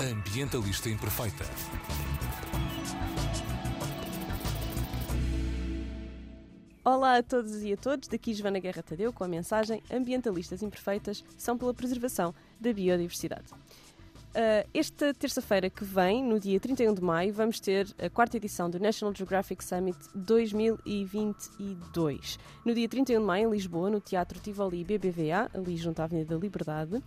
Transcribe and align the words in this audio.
Ambientalista 0.00 0.88
Imperfeita. 0.88 1.44
Olá 6.82 7.18
a 7.18 7.22
todos 7.22 7.62
e 7.62 7.74
a 7.74 7.76
todos, 7.76 8.08
daqui 8.08 8.32
Joana 8.32 8.60
Guerra 8.60 8.82
Tadeu 8.82 9.12
com 9.12 9.24
a 9.24 9.28
mensagem 9.28 9.82
Ambientalistas 9.92 10.62
Imperfeitas 10.62 11.22
são 11.36 11.58
pela 11.58 11.74
preservação 11.74 12.34
da 12.58 12.72
biodiversidade. 12.72 13.52
Uh, 14.30 14.64
esta 14.72 15.12
terça-feira 15.12 15.68
que 15.68 15.84
vem, 15.84 16.24
no 16.24 16.40
dia 16.40 16.58
31 16.60 16.94
de 16.94 17.02
maio, 17.02 17.34
vamos 17.34 17.58
ter 17.58 17.88
a 17.98 18.08
quarta 18.08 18.36
edição 18.36 18.70
do 18.70 18.78
National 18.78 19.12
Geographic 19.14 19.62
Summit 19.62 19.98
2022. 20.14 22.38
No 22.64 22.72
dia 22.72 22.88
31 22.88 23.20
de 23.20 23.26
maio, 23.26 23.48
em 23.48 23.52
Lisboa, 23.52 23.90
no 23.90 24.00
Teatro 24.00 24.38
Tivoli 24.38 24.84
BBVA, 24.84 25.50
ali 25.52 25.76
junto 25.76 26.00
à 26.00 26.04
Avenida 26.04 26.36
da 26.36 26.40
Liberdade, 26.40 27.02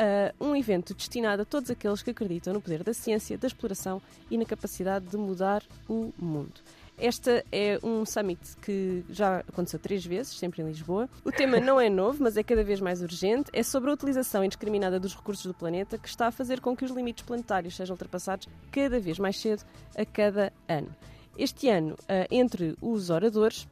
uh, 0.00 0.44
um 0.44 0.56
evento 0.56 0.94
destinado 0.94 1.42
a 1.42 1.44
todos 1.44 1.70
aqueles 1.70 2.02
que 2.02 2.10
acreditam 2.10 2.54
no 2.54 2.60
poder 2.60 2.82
da 2.82 2.94
ciência, 2.94 3.36
da 3.36 3.46
exploração 3.46 4.00
e 4.30 4.38
na 4.38 4.44
capacidade 4.44 5.06
de 5.06 5.16
mudar 5.16 5.62
o 5.88 6.12
mundo. 6.18 6.60
Esta 6.98 7.42
é 7.50 7.78
um 7.82 8.04
summit 8.04 8.38
que 8.60 9.02
já 9.08 9.38
aconteceu 9.38 9.78
três 9.78 10.04
vezes, 10.04 10.38
sempre 10.38 10.60
em 10.60 10.66
Lisboa. 10.66 11.08
O 11.24 11.32
tema 11.32 11.58
não 11.58 11.80
é 11.80 11.88
novo, 11.88 12.22
mas 12.22 12.36
é 12.36 12.42
cada 12.42 12.62
vez 12.62 12.78
mais 12.78 13.00
urgente. 13.00 13.50
É 13.54 13.62
sobre 13.62 13.90
a 13.90 13.94
utilização 13.94 14.44
indiscriminada 14.44 15.00
dos 15.00 15.16
recursos 15.16 15.46
do 15.46 15.54
planeta 15.54 15.96
que 15.96 16.08
está 16.08 16.26
a 16.26 16.30
fazer 16.30 16.60
com 16.60 16.76
que 16.76 16.84
os 16.84 16.90
limites 16.90 17.24
planetários 17.24 17.74
sejam 17.74 17.94
ultrapassados 17.94 18.46
cada 18.70 19.00
vez 19.00 19.18
mais 19.18 19.38
cedo 19.40 19.64
a 19.96 20.04
cada 20.04 20.52
ano. 20.68 20.94
Este 21.38 21.70
ano, 21.70 21.96
eh, 22.06 22.26
entre 22.30 22.76
os 22.82 23.08
oradores, 23.08 23.66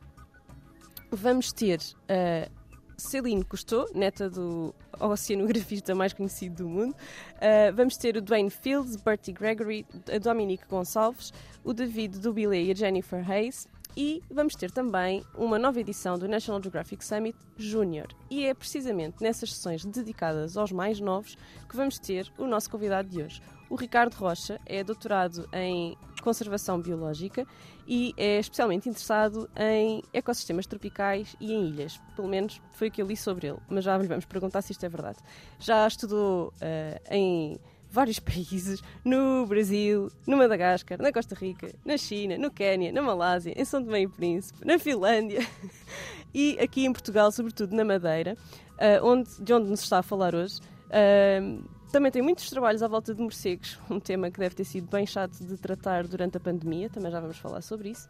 vamos 1.10 1.52
ter 1.52 1.78
uh, 1.78 2.50
Celine 2.98 3.45
Cousteau, 3.45 3.88
neta 3.95 4.29
do 4.29 4.75
oceanografista 4.98 5.95
mais 5.95 6.12
conhecido 6.12 6.65
do 6.65 6.69
mundo. 6.69 6.93
Uh, 6.93 7.73
vamos 7.75 7.97
ter 7.97 8.16
o 8.16 8.20
Dwayne 8.20 8.51
Fields, 8.51 8.97
Bertie 8.97 9.33
Gregory, 9.33 9.87
a 10.12 10.19
Dominique 10.19 10.67
Gonçalves, 10.69 11.33
o 11.62 11.72
David 11.72 12.19
Dubilé 12.19 12.62
e 12.62 12.70
a 12.72 12.75
Jennifer 12.75 13.25
Hayes. 13.31 13.69
E 13.97 14.22
vamos 14.31 14.55
ter 14.55 14.70
também 14.70 15.25
uma 15.34 15.59
nova 15.59 15.81
edição 15.81 16.19
do 16.19 16.28
National 16.28 16.62
Geographic 16.62 17.05
Summit 17.05 17.37
Junior. 17.56 18.09
E 18.28 18.45
é 18.45 18.53
precisamente 18.53 19.22
nessas 19.22 19.55
sessões 19.55 19.84
dedicadas 19.84 20.56
aos 20.56 20.72
mais 20.72 21.00
novos 21.00 21.37
que 21.69 21.77
vamos 21.77 21.98
ter 21.98 22.31
o 22.37 22.47
nosso 22.47 22.69
convidado 22.70 23.09
de 23.09 23.22
hoje. 23.22 23.41
O 23.70 23.77
Ricardo 23.77 24.14
Rocha 24.14 24.58
é 24.64 24.83
doutorado 24.83 25.48
em 25.52 25.97
conservação 26.22 26.80
biológica 26.80 27.47
e 27.86 28.14
é 28.16 28.38
especialmente 28.38 28.88
interessado 28.88 29.48
em 29.56 30.02
ecossistemas 30.12 30.66
tropicais 30.66 31.36
e 31.41 31.52
em 31.52 31.69
ilhas. 31.69 32.00
Pelo 32.16 32.28
menos 32.28 32.60
foi 32.72 32.88
o 32.88 32.91
que 32.91 33.02
eu 33.02 33.06
li 33.06 33.16
sobre 33.16 33.48
ele, 33.48 33.58
mas 33.69 33.84
já 33.84 33.97
lhe 33.97 34.06
vamos 34.06 34.25
perguntar 34.25 34.62
se 34.62 34.72
isto 34.72 34.84
é 34.84 34.88
verdade. 34.88 35.19
Já 35.58 35.86
estudou 35.86 36.48
uh, 36.48 37.14
em 37.14 37.58
vários 37.91 38.19
países, 38.20 38.83
no 39.05 39.47
Brasil, 39.47 40.10
no 40.27 40.36
Madagascar, 40.36 41.00
na 41.00 41.12
Costa 41.12 41.34
Rica, 41.34 41.75
na 41.84 41.97
China, 41.97 42.38
no 42.38 42.50
Quênia, 42.50 42.92
na 42.92 43.03
Malásia, 43.03 43.53
em 43.56 43.64
São 43.64 43.84
Tomé 43.84 44.03
e 44.03 44.08
Príncipe, 44.08 44.66
na 44.66 44.78
Finlândia 44.78 45.41
e 46.32 46.58
aqui 46.60 46.84
em 46.84 46.92
Portugal, 46.92 47.30
sobretudo 47.32 47.75
na 47.75 47.84
Madeira, 47.84 48.34
uh, 48.75 49.06
onde, 49.06 49.30
de 49.42 49.53
onde 49.53 49.69
nos 49.69 49.82
está 49.82 49.98
a 49.98 50.03
falar 50.03 50.34
hoje. 50.34 50.60
Uh, 50.89 51.62
também 51.91 52.12
tem 52.12 52.20
muitos 52.20 52.50
trabalhos 52.50 52.83
à 52.83 52.89
volta 52.89 53.14
de 53.14 53.22
morcegos, 53.22 53.78
um 53.91 53.98
tema 53.98 54.31
que 54.31 54.39
deve 54.39 54.55
ter 54.55 54.64
sido 54.64 54.89
bem 54.91 55.06
chato 55.06 55.39
de 55.39 55.56
tratar 55.56 56.06
durante 56.06 56.36
a 56.36 56.41
pandemia, 56.41 56.91
também 56.91 57.11
já 57.11 57.20
vamos 57.20 57.39
falar 57.39 57.62
sobre 57.62 57.91
isso. 57.91 58.08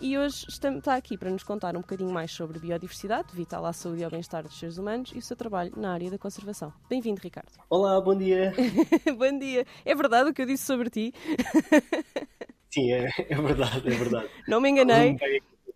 E 0.00 0.16
hoje 0.16 0.46
está 0.48 0.94
aqui 0.94 1.18
para 1.18 1.28
nos 1.28 1.42
contar 1.42 1.76
um 1.76 1.80
bocadinho 1.80 2.10
mais 2.12 2.30
sobre 2.30 2.60
biodiversidade, 2.60 3.34
vital 3.34 3.66
à 3.66 3.72
saúde 3.72 4.00
e 4.00 4.04
ao 4.04 4.10
bem-estar 4.10 4.44
dos 4.44 4.56
seres 4.56 4.78
humanos 4.78 5.10
e 5.12 5.18
o 5.18 5.22
seu 5.22 5.36
trabalho 5.36 5.72
na 5.76 5.92
área 5.92 6.08
da 6.08 6.16
conservação. 6.16 6.72
Bem-vindo, 6.88 7.20
Ricardo. 7.20 7.50
Olá, 7.68 8.00
bom 8.00 8.16
dia. 8.16 8.54
bom 9.18 9.38
dia. 9.38 9.66
É 9.84 9.94
verdade 9.96 10.30
o 10.30 10.32
que 10.32 10.42
eu 10.42 10.46
disse 10.46 10.64
sobre 10.64 10.88
ti? 10.88 11.12
Sim, 12.70 12.92
é, 12.92 13.08
é 13.28 13.34
verdade, 13.34 13.88
é 13.88 13.90
verdade. 13.90 14.28
Não 14.46 14.60
me 14.60 14.70
enganei. 14.70 15.16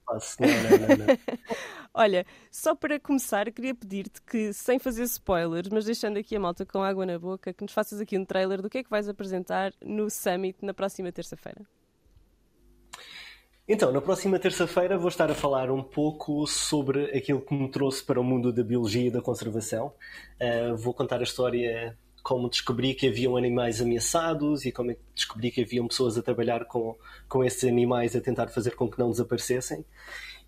Não, 0.08 0.18
não, 0.48 0.78
não, 0.78 1.06
não. 1.06 1.18
Olha, 1.94 2.24
só 2.50 2.74
para 2.74 2.98
começar, 2.98 3.50
queria 3.52 3.74
pedir-te 3.74 4.20
que, 4.22 4.52
sem 4.52 4.78
fazer 4.78 5.02
spoilers, 5.04 5.68
mas 5.68 5.84
deixando 5.84 6.16
aqui 6.16 6.34
a 6.36 6.40
malta 6.40 6.64
com 6.64 6.82
água 6.82 7.04
na 7.04 7.18
boca, 7.18 7.52
que 7.52 7.62
nos 7.62 7.72
faças 7.72 8.00
aqui 8.00 8.18
um 8.18 8.24
trailer 8.24 8.62
do 8.62 8.70
que 8.70 8.78
é 8.78 8.82
que 8.82 8.90
vais 8.90 9.08
apresentar 9.08 9.72
no 9.84 10.08
Summit 10.08 10.58
na 10.62 10.72
próxima 10.72 11.12
terça-feira. 11.12 11.66
Então, 13.68 13.92
na 13.92 14.00
próxima 14.00 14.38
terça-feira 14.38 14.98
vou 14.98 15.08
estar 15.08 15.30
a 15.30 15.34
falar 15.34 15.70
um 15.70 15.82
pouco 15.82 16.46
sobre 16.46 17.04
aquilo 17.16 17.40
que 17.40 17.54
me 17.54 17.70
trouxe 17.70 18.02
para 18.02 18.20
o 18.20 18.24
mundo 18.24 18.52
da 18.52 18.62
biologia 18.62 19.06
e 19.06 19.10
da 19.10 19.22
conservação. 19.22 19.94
Uh, 20.40 20.76
vou 20.76 20.92
contar 20.92 21.20
a 21.20 21.22
história 21.22 21.96
como 22.22 22.48
descobri 22.48 22.94
que 22.94 23.08
haviam 23.08 23.36
animais 23.36 23.80
ameaçados 23.80 24.64
e 24.64 24.72
como 24.72 24.92
é 24.92 24.96
descobri 25.14 25.50
que 25.50 25.62
haviam 25.62 25.88
pessoas 25.88 26.16
a 26.16 26.22
trabalhar 26.22 26.64
com, 26.66 26.96
com 27.28 27.44
esses 27.44 27.64
animais 27.64 28.14
a 28.14 28.20
tentar 28.20 28.48
fazer 28.48 28.76
com 28.76 28.88
que 28.88 28.98
não 28.98 29.10
desaparecessem. 29.10 29.84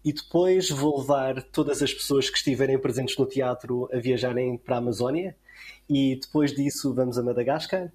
E 0.04 0.12
depois 0.12 0.68
vou 0.68 1.00
levar 1.00 1.42
todas 1.42 1.82
as 1.82 1.92
pessoas 1.92 2.28
que 2.28 2.36
estiverem 2.36 2.78
presentes 2.78 3.16
no 3.16 3.26
teatro 3.26 3.88
a 3.92 3.98
viajarem 3.98 4.56
para 4.58 4.76
a 4.76 4.78
Amazónia. 4.78 5.34
E 5.88 6.16
depois 6.16 6.54
disso 6.54 6.94
vamos 6.94 7.18
a 7.18 7.22
Madagascar. 7.22 7.91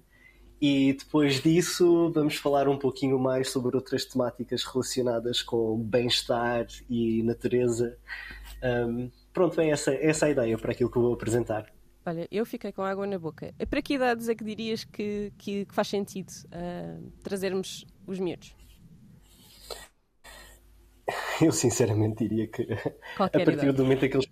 E 0.60 0.92
depois 0.92 1.40
disso 1.40 2.10
vamos 2.12 2.34
falar 2.34 2.68
um 2.68 2.76
pouquinho 2.76 3.18
mais 3.18 3.48
sobre 3.50 3.76
outras 3.76 4.04
temáticas 4.04 4.64
relacionadas 4.64 5.40
com 5.40 5.78
bem-estar 5.78 6.66
e 6.88 7.22
natureza. 7.22 7.96
Um, 8.62 9.10
pronto, 9.32 9.58
é 9.60 9.70
essa, 9.70 9.94
essa 9.94 10.26
a 10.26 10.30
ideia 10.30 10.58
para 10.58 10.72
aquilo 10.72 10.90
que 10.90 10.98
eu 10.98 11.02
vou 11.02 11.14
apresentar. 11.14 11.72
Olha, 12.04 12.26
eu 12.30 12.46
fiquei 12.46 12.72
com 12.72 12.82
água 12.82 13.06
na 13.06 13.18
boca. 13.18 13.54
Para 13.68 13.82
que 13.82 13.94
idades 13.94 14.28
é 14.28 14.34
que 14.34 14.44
dirias 14.44 14.84
que, 14.84 15.32
que, 15.36 15.66
que 15.66 15.74
faz 15.74 15.88
sentido 15.88 16.30
uh, 16.46 17.10
trazermos 17.22 17.84
os 18.06 18.18
miúdos? 18.18 18.54
Eu 21.42 21.52
sinceramente 21.52 22.26
diria 22.26 22.46
que 22.46 22.66
Qualquer 23.16 23.42
a 23.42 23.44
partir 23.44 23.62
idade. 23.64 23.76
do 23.76 23.82
momento 23.82 24.04
em 24.04 24.10
que 24.10 24.16
eles, 24.16 24.28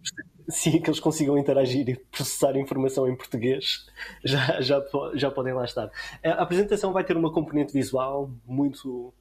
sim, 0.49 0.81
que 0.81 0.89
eles 0.89 1.01
consigam 1.01 1.39
interagir 1.39 1.89
e 1.89 1.97
processar 1.97 2.57
informação 2.57 3.09
em 3.09 3.17
português, 3.17 3.87
já, 4.25 4.61
já, 4.61 4.83
já 5.15 5.31
podem 5.31 5.55
lá 5.55 5.65
estar. 5.65 5.91
A 6.23 6.43
apresentação 6.43 6.93
vai 6.93 7.05
ter 7.05 7.17
uma 7.17 7.33
componente 7.33 7.73
visual 7.73 8.31
muito, 8.47 9.12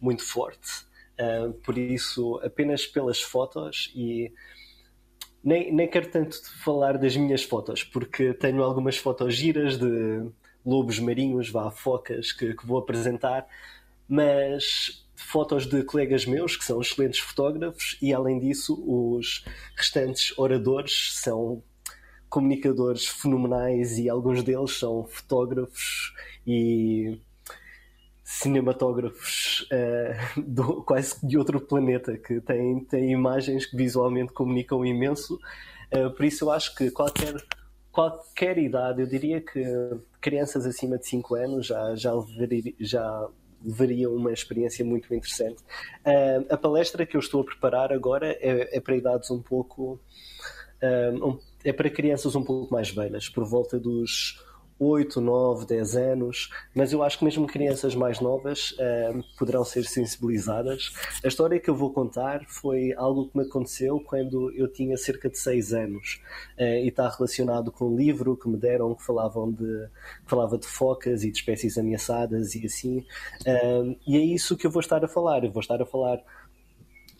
muito 0.00 0.24
forte. 0.24 0.86
Uh, 1.20 1.52
por 1.52 1.78
isso, 1.78 2.40
apenas 2.42 2.86
pelas 2.86 3.20
fotos 3.20 3.92
e 3.94 4.32
nem, 5.44 5.72
nem 5.72 5.86
quero 5.86 6.10
tanto 6.10 6.40
falar 6.62 6.96
das 6.96 7.16
minhas 7.16 7.42
fotos, 7.42 7.84
porque 7.84 8.32
tenho 8.32 8.62
algumas 8.62 8.96
fotos 8.96 9.34
giras 9.34 9.78
de 9.78 10.26
lobos 10.64 10.98
marinhos, 10.98 11.50
vá, 11.50 11.70
focas, 11.70 12.32
que, 12.32 12.54
que 12.54 12.66
vou 12.66 12.78
apresentar, 12.78 13.46
mas 14.08 15.04
fotos 15.14 15.66
de 15.66 15.82
colegas 15.84 16.24
meus 16.24 16.56
que 16.56 16.64
são 16.64 16.80
excelentes 16.80 17.20
fotógrafos 17.20 17.96
e 18.00 18.12
além 18.12 18.38
disso 18.40 18.82
os 18.86 19.44
restantes 19.76 20.36
oradores 20.36 21.12
são 21.14 21.62
comunicadores 22.28 23.06
fenomenais 23.06 23.98
e 23.98 24.08
alguns 24.08 24.42
deles 24.42 24.72
são 24.72 25.04
fotógrafos 25.04 26.12
e 26.46 27.18
cinematógrafos 28.34 29.66
uh, 29.70 30.40
do, 30.46 30.82
quase 30.82 31.14
de 31.26 31.38
outro 31.38 31.60
planeta 31.60 32.16
que 32.16 32.40
têm, 32.40 32.84
têm 32.84 33.12
imagens 33.12 33.66
que 33.66 33.76
visualmente 33.76 34.32
comunicam 34.32 34.84
imenso 34.84 35.38
uh, 35.96 36.10
por 36.10 36.24
isso 36.24 36.44
eu 36.44 36.50
acho 36.50 36.74
que 36.74 36.90
qualquer 36.90 37.34
qualquer 37.92 38.58
idade 38.58 39.00
eu 39.02 39.06
diria 39.06 39.40
que 39.40 39.62
crianças 40.20 40.66
acima 40.66 40.98
de 40.98 41.06
5 41.06 41.34
anos 41.34 41.66
já 41.66 41.94
já, 41.94 42.12
já 42.80 43.28
levaria 43.64 44.10
uma 44.10 44.30
experiência 44.30 44.84
muito 44.84 45.12
interessante. 45.14 45.62
Uh, 46.04 46.44
a 46.50 46.56
palestra 46.56 47.06
que 47.06 47.16
eu 47.16 47.20
estou 47.20 47.40
a 47.40 47.44
preparar 47.44 47.92
agora 47.92 48.32
é, 48.40 48.76
é 48.76 48.80
para 48.80 48.94
idades 48.94 49.30
um 49.30 49.40
pouco. 49.40 49.98
Um, 50.82 51.38
é 51.64 51.72
para 51.72 51.88
crianças 51.88 52.34
um 52.34 52.44
pouco 52.44 52.70
mais 52.70 52.90
velhas, 52.90 53.30
por 53.30 53.42
volta 53.46 53.78
dos 53.78 54.38
8, 54.84 55.20
9, 55.20 55.66
10 55.66 55.96
anos, 55.96 56.50
mas 56.74 56.92
eu 56.92 57.02
acho 57.02 57.18
que 57.18 57.24
mesmo 57.24 57.46
crianças 57.46 57.94
mais 57.94 58.20
novas 58.20 58.72
uh, 58.72 59.24
poderão 59.38 59.64
ser 59.64 59.84
sensibilizadas. 59.84 60.92
A 61.24 61.28
história 61.28 61.58
que 61.58 61.70
eu 61.70 61.74
vou 61.74 61.92
contar 61.92 62.44
foi 62.46 62.92
algo 62.94 63.28
que 63.28 63.38
me 63.38 63.44
aconteceu 63.44 64.00
quando 64.00 64.52
eu 64.54 64.68
tinha 64.68 64.96
cerca 64.96 65.30
de 65.30 65.38
6 65.38 65.72
anos 65.72 66.20
uh, 66.58 66.62
e 66.62 66.88
está 66.88 67.08
relacionado 67.08 67.72
com 67.72 67.88
um 67.88 67.96
livro 67.96 68.36
que 68.36 68.48
me 68.48 68.56
deram 68.56 68.94
que, 68.94 69.02
falavam 69.02 69.50
de, 69.50 69.88
que 70.24 70.30
falava 70.30 70.58
de 70.58 70.66
focas 70.66 71.24
e 71.24 71.30
de 71.30 71.38
espécies 71.38 71.78
ameaçadas 71.78 72.54
e 72.54 72.66
assim. 72.66 72.98
Uh, 73.40 73.96
e 74.06 74.16
é 74.16 74.20
isso 74.20 74.56
que 74.56 74.66
eu 74.66 74.70
vou 74.70 74.80
estar 74.80 75.04
a 75.04 75.08
falar. 75.08 75.44
Eu 75.44 75.52
vou 75.52 75.60
estar 75.60 75.80
a 75.80 75.86
falar 75.86 76.22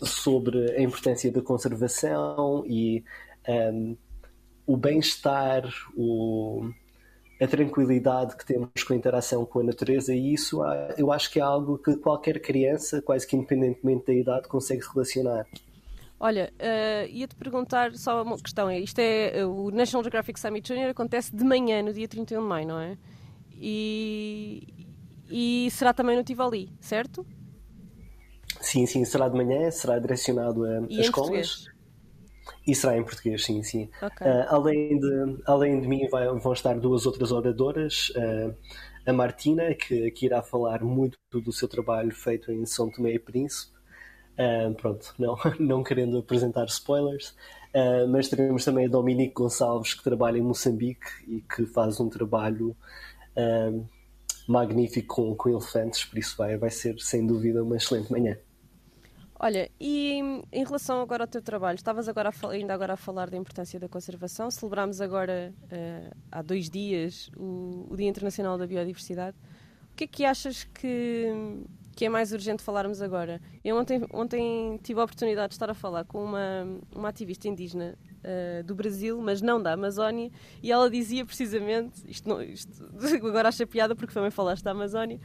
sobre 0.02 0.72
a 0.72 0.82
importância 0.82 1.30
da 1.30 1.40
conservação 1.40 2.64
e 2.66 3.04
um, 3.48 3.96
o 4.66 4.76
bem-estar, 4.76 5.64
o 5.96 6.70
a 7.40 7.46
tranquilidade 7.46 8.36
que 8.36 8.44
temos 8.46 8.70
com 8.86 8.92
a 8.92 8.96
interação 8.96 9.44
com 9.44 9.60
a 9.60 9.64
natureza 9.64 10.14
e 10.14 10.32
isso 10.34 10.60
eu 10.96 11.10
acho 11.10 11.30
que 11.30 11.40
é 11.40 11.42
algo 11.42 11.78
que 11.78 11.96
qualquer 11.96 12.40
criança, 12.40 13.02
quase 13.02 13.26
que 13.26 13.36
independentemente 13.36 14.06
da 14.06 14.14
idade, 14.14 14.48
consegue 14.48 14.82
relacionar. 14.92 15.46
Olha, 16.20 16.52
uh, 16.54 17.08
ia-te 17.10 17.34
perguntar 17.34 17.94
só 17.96 18.22
uma 18.22 18.38
questão. 18.38 18.70
Isto 18.70 19.00
é 19.00 19.44
o 19.44 19.70
National 19.70 20.02
Geographic 20.04 20.38
Summit 20.38 20.66
Junior 20.66 20.90
acontece 20.90 21.34
de 21.34 21.44
manhã, 21.44 21.82
no 21.82 21.92
dia 21.92 22.08
31 22.08 22.40
de 22.40 22.46
maio, 22.46 22.68
não 22.68 22.78
é? 22.78 22.96
e, 23.56 24.86
e 25.30 25.70
será 25.70 25.92
também 25.92 26.16
no 26.16 26.24
Tivoli, 26.24 26.70
certo? 26.80 27.26
Sim, 28.60 28.86
sim, 28.86 29.04
será 29.04 29.28
de 29.28 29.36
manhã, 29.36 29.70
será 29.70 29.98
direcionado 29.98 30.64
a, 30.64 30.80
E 30.88 31.00
escolas. 31.00 31.12
português? 31.12 31.73
E 32.66 32.74
será 32.74 32.96
em 32.96 33.04
português, 33.04 33.44
sim, 33.44 33.62
sim. 33.62 33.88
Ok. 34.00 34.22
Ah, 34.24 34.46
além, 34.50 34.98
de, 34.98 35.42
além 35.46 35.80
de 35.80 35.88
mim 35.88 36.08
vai- 36.08 36.26
vão 36.38 36.52
estar 36.52 36.78
duas 36.78 37.06
outras 37.06 37.32
oradoras, 37.32 38.12
ah, 38.16 38.54
a 39.06 39.12
Martina, 39.12 39.74
que, 39.74 40.10
que 40.12 40.26
irá 40.26 40.42
falar 40.42 40.82
muito 40.82 41.18
do 41.32 41.52
seu 41.52 41.68
trabalho 41.68 42.14
feito 42.14 42.50
em 42.52 42.64
São 42.66 42.90
Tomé 42.90 43.12
e 43.14 43.18
Príncipe. 43.18 43.72
Ah, 44.38 44.72
pronto, 44.76 45.14
não, 45.18 45.36
não 45.60 45.82
querendo 45.84 46.18
apresentar 46.18 46.66
spoilers, 46.66 47.34
mas 48.10 48.28
teremos 48.28 48.64
também 48.64 48.86
a 48.86 48.88
Dominique 48.88 49.34
Gonçalves, 49.34 49.94
que 49.94 50.04
trabalha 50.04 50.38
em 50.38 50.42
Moçambique 50.42 51.06
e 51.28 51.40
que 51.42 51.66
faz 51.66 52.00
um 52.00 52.08
trabalho 52.08 52.76
magnífico 54.48 55.16
com, 55.16 55.36
com 55.36 55.50
elefantes, 55.50 56.04
por 56.04 56.18
isso 56.18 56.34
vai, 56.36 56.56
vai 56.56 56.70
ser 56.70 56.98
sem 57.00 57.26
dúvida 57.26 57.62
uma 57.62 57.76
excelente 57.76 58.10
manhã. 58.10 58.36
Olha, 59.38 59.68
e 59.80 60.20
em 60.52 60.64
relação 60.64 61.00
agora 61.00 61.24
ao 61.24 61.28
teu 61.28 61.42
trabalho, 61.42 61.76
estavas 61.76 62.08
agora 62.08 62.30
ainda 62.50 62.72
agora 62.72 62.92
a 62.92 62.96
falar 62.96 63.28
da 63.28 63.36
importância 63.36 63.80
da 63.80 63.88
conservação. 63.88 64.50
Celebramos 64.50 65.00
agora, 65.00 65.52
eh, 65.70 66.10
há 66.30 66.40
dois 66.40 66.70
dias, 66.70 67.30
o, 67.36 67.86
o 67.90 67.96
Dia 67.96 68.08
Internacional 68.08 68.56
da 68.56 68.66
Biodiversidade. 68.66 69.36
O 69.92 69.96
que 69.96 70.04
é 70.04 70.06
que 70.06 70.24
achas 70.24 70.64
que, 70.64 71.32
que 71.96 72.04
é 72.04 72.08
mais 72.08 72.32
urgente 72.32 72.62
falarmos 72.62 73.02
agora? 73.02 73.40
Eu 73.64 73.76
ontem, 73.76 74.06
ontem 74.12 74.78
tive 74.82 75.00
a 75.00 75.04
oportunidade 75.04 75.48
de 75.48 75.54
estar 75.54 75.68
a 75.68 75.74
falar 75.74 76.04
com 76.04 76.22
uma, 76.24 76.80
uma 76.94 77.08
ativista 77.08 77.48
indígena 77.48 77.98
eh, 78.22 78.62
do 78.62 78.74
Brasil, 78.74 79.20
mas 79.20 79.42
não 79.42 79.62
da 79.62 79.72
Amazónia, 79.72 80.30
e 80.62 80.72
ela 80.72 80.88
dizia 80.88 81.26
precisamente, 81.26 82.02
isto, 82.08 82.28
não, 82.28 82.42
isto 82.42 82.72
agora 83.26 83.48
acha 83.48 83.66
piada 83.66 83.94
porque 83.94 84.14
também 84.14 84.30
falaste 84.30 84.62
da 84.62 84.70
Amazónia, 84.70 85.20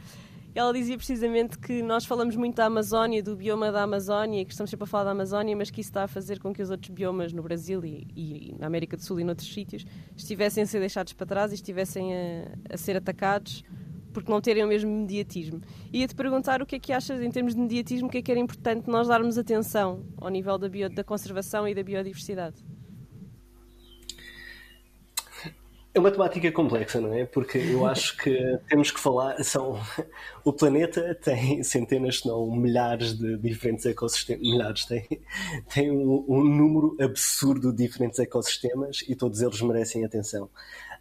ela 0.54 0.72
dizia 0.72 0.96
precisamente 0.96 1.58
que 1.58 1.82
nós 1.82 2.04
falamos 2.04 2.34
muito 2.36 2.56
da 2.56 2.66
Amazónia, 2.66 3.22
do 3.22 3.36
bioma 3.36 3.70
da 3.70 3.82
Amazónia, 3.82 4.44
que 4.44 4.50
estamos 4.50 4.70
sempre 4.70 4.84
a 4.84 4.86
falar 4.86 5.04
da 5.04 5.10
Amazónia, 5.12 5.56
mas 5.56 5.70
que 5.70 5.80
isso 5.80 5.90
está 5.90 6.04
a 6.04 6.08
fazer 6.08 6.38
com 6.40 6.52
que 6.52 6.60
os 6.62 6.70
outros 6.70 6.90
biomas 6.90 7.32
no 7.32 7.42
Brasil 7.42 7.84
e, 7.84 8.06
e 8.16 8.54
na 8.58 8.66
América 8.66 8.96
do 8.96 9.02
Sul 9.04 9.20
e 9.20 9.24
noutros 9.24 9.52
sítios 9.52 9.84
estivessem 10.16 10.62
a 10.62 10.66
ser 10.66 10.80
deixados 10.80 11.12
para 11.12 11.26
trás 11.26 11.52
e 11.52 11.54
estivessem 11.54 12.12
a, 12.14 12.74
a 12.74 12.76
ser 12.76 12.96
atacados 12.96 13.62
porque 14.12 14.28
não 14.28 14.40
terem 14.40 14.64
o 14.64 14.66
mesmo 14.66 14.90
mediatismo. 14.90 15.60
Ia-te 15.92 16.16
perguntar 16.16 16.60
o 16.60 16.66
que 16.66 16.74
é 16.74 16.78
que 16.80 16.92
achas, 16.92 17.22
em 17.22 17.30
termos 17.30 17.54
de 17.54 17.60
mediatismo, 17.60 18.08
o 18.08 18.10
que 18.10 18.18
é 18.18 18.22
que 18.22 18.30
era 18.32 18.40
importante 18.40 18.90
nós 18.90 19.06
darmos 19.06 19.38
atenção 19.38 20.04
ao 20.16 20.28
nível 20.28 20.58
da, 20.58 20.68
bio- 20.68 20.90
da 20.90 21.04
conservação 21.04 21.68
e 21.68 21.74
da 21.74 21.82
biodiversidade? 21.84 22.56
É 25.92 25.98
uma 25.98 26.12
temática 26.12 26.52
complexa, 26.52 27.00
não 27.00 27.12
é? 27.12 27.24
Porque 27.24 27.58
eu 27.58 27.84
acho 27.86 28.16
que 28.16 28.58
temos 28.68 28.92
que 28.92 29.00
falar. 29.00 29.42
São, 29.42 29.80
o 30.44 30.52
planeta 30.52 31.14
tem 31.16 31.62
centenas, 31.64 32.20
se 32.20 32.28
não 32.28 32.48
milhares 32.50 33.18
de 33.18 33.36
diferentes 33.38 33.84
ecossistemas. 33.86 34.42
Milhares, 34.42 34.84
tem, 34.84 35.06
tem 35.72 35.90
um, 35.90 36.24
um 36.28 36.44
número 36.44 36.96
absurdo 37.00 37.72
de 37.72 37.84
diferentes 37.84 38.20
ecossistemas 38.20 39.04
e 39.08 39.16
todos 39.16 39.42
eles 39.42 39.60
merecem 39.62 40.04
atenção. 40.04 40.48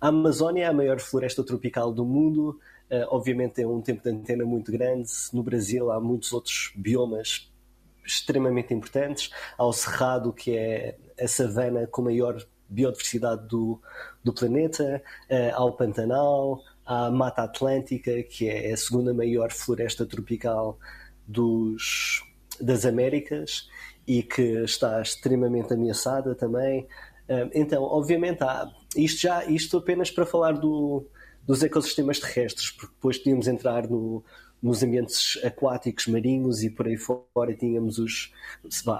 A 0.01 0.07
Amazónia 0.07 0.63
é 0.63 0.68
a 0.68 0.74
maior 0.74 1.00
floresta 1.00 1.44
tropical 1.44 1.94
do 1.94 2.06
mundo. 2.06 2.59
eh, 2.89 3.06
obviamente 3.09 3.53
tem 3.56 3.65
um 3.65 3.81
tempo 3.81 4.01
de 4.01 4.09
antena 4.09 4.44
muito 4.45 4.71
grande. 4.71 5.09
No 5.33 5.44
Brasil 5.44 5.92
há 5.92 6.00
muitos 6.00 6.33
outros 6.33 6.71
biomas 6.75 7.51
extremamente 8.03 8.74
importantes. 8.74 9.30
Há 9.57 9.65
o 9.65 9.74
Cerrado, 9.74 10.33
que 10.33 10.57
é 10.57 10.97
a 11.21 11.27
savana 11.27 11.85
com 11.85 12.01
maior 12.01 12.44
biodiversidade 12.69 13.48
do, 13.48 13.81
do 14.24 14.33
planeta, 14.33 15.01
eh, 15.27 15.51
há 15.51 15.63
o 15.63 15.74
Pantanal, 15.74 16.62
a 16.86 17.10
Mata 17.10 17.44
Atlântica, 17.44 18.24
que 18.24 18.48
é 18.48 18.71
a 18.71 18.77
segunda 18.77 19.13
maior 19.13 19.51
floresta 19.51 20.06
tropical 20.06 20.77
dos, 21.27 22.24
das 22.60 22.86
Américas 22.86 23.69
e 24.07 24.24
que 24.24 24.63
está 24.63 25.01
extremamente 25.01 25.74
ameaçada 25.74 26.36
também. 26.36 26.88
Eh, 27.27 27.50
Então, 27.54 27.83
obviamente, 27.83 28.44
há, 28.44 28.69
isto 28.95 29.21
já 29.21 29.45
isto 29.45 29.77
apenas 29.77 30.12
para 30.12 30.25
falar 30.25 30.54
do, 30.54 31.06
dos 31.45 31.63
ecossistemas 31.63 32.19
terrestres, 32.19 32.71
porque 32.71 32.94
depois 32.94 33.18
podíamos 33.18 33.48
entrar 33.48 33.88
no, 33.89 34.24
nos 34.61 34.83
ambientes 34.83 35.39
aquáticos, 35.44 36.07
marinhos 36.07 36.63
e 36.63 36.69
por 36.69 36.88
aí 36.88 36.97
fora 36.97 37.53
tínhamos 37.57 37.97
os. 37.97 38.33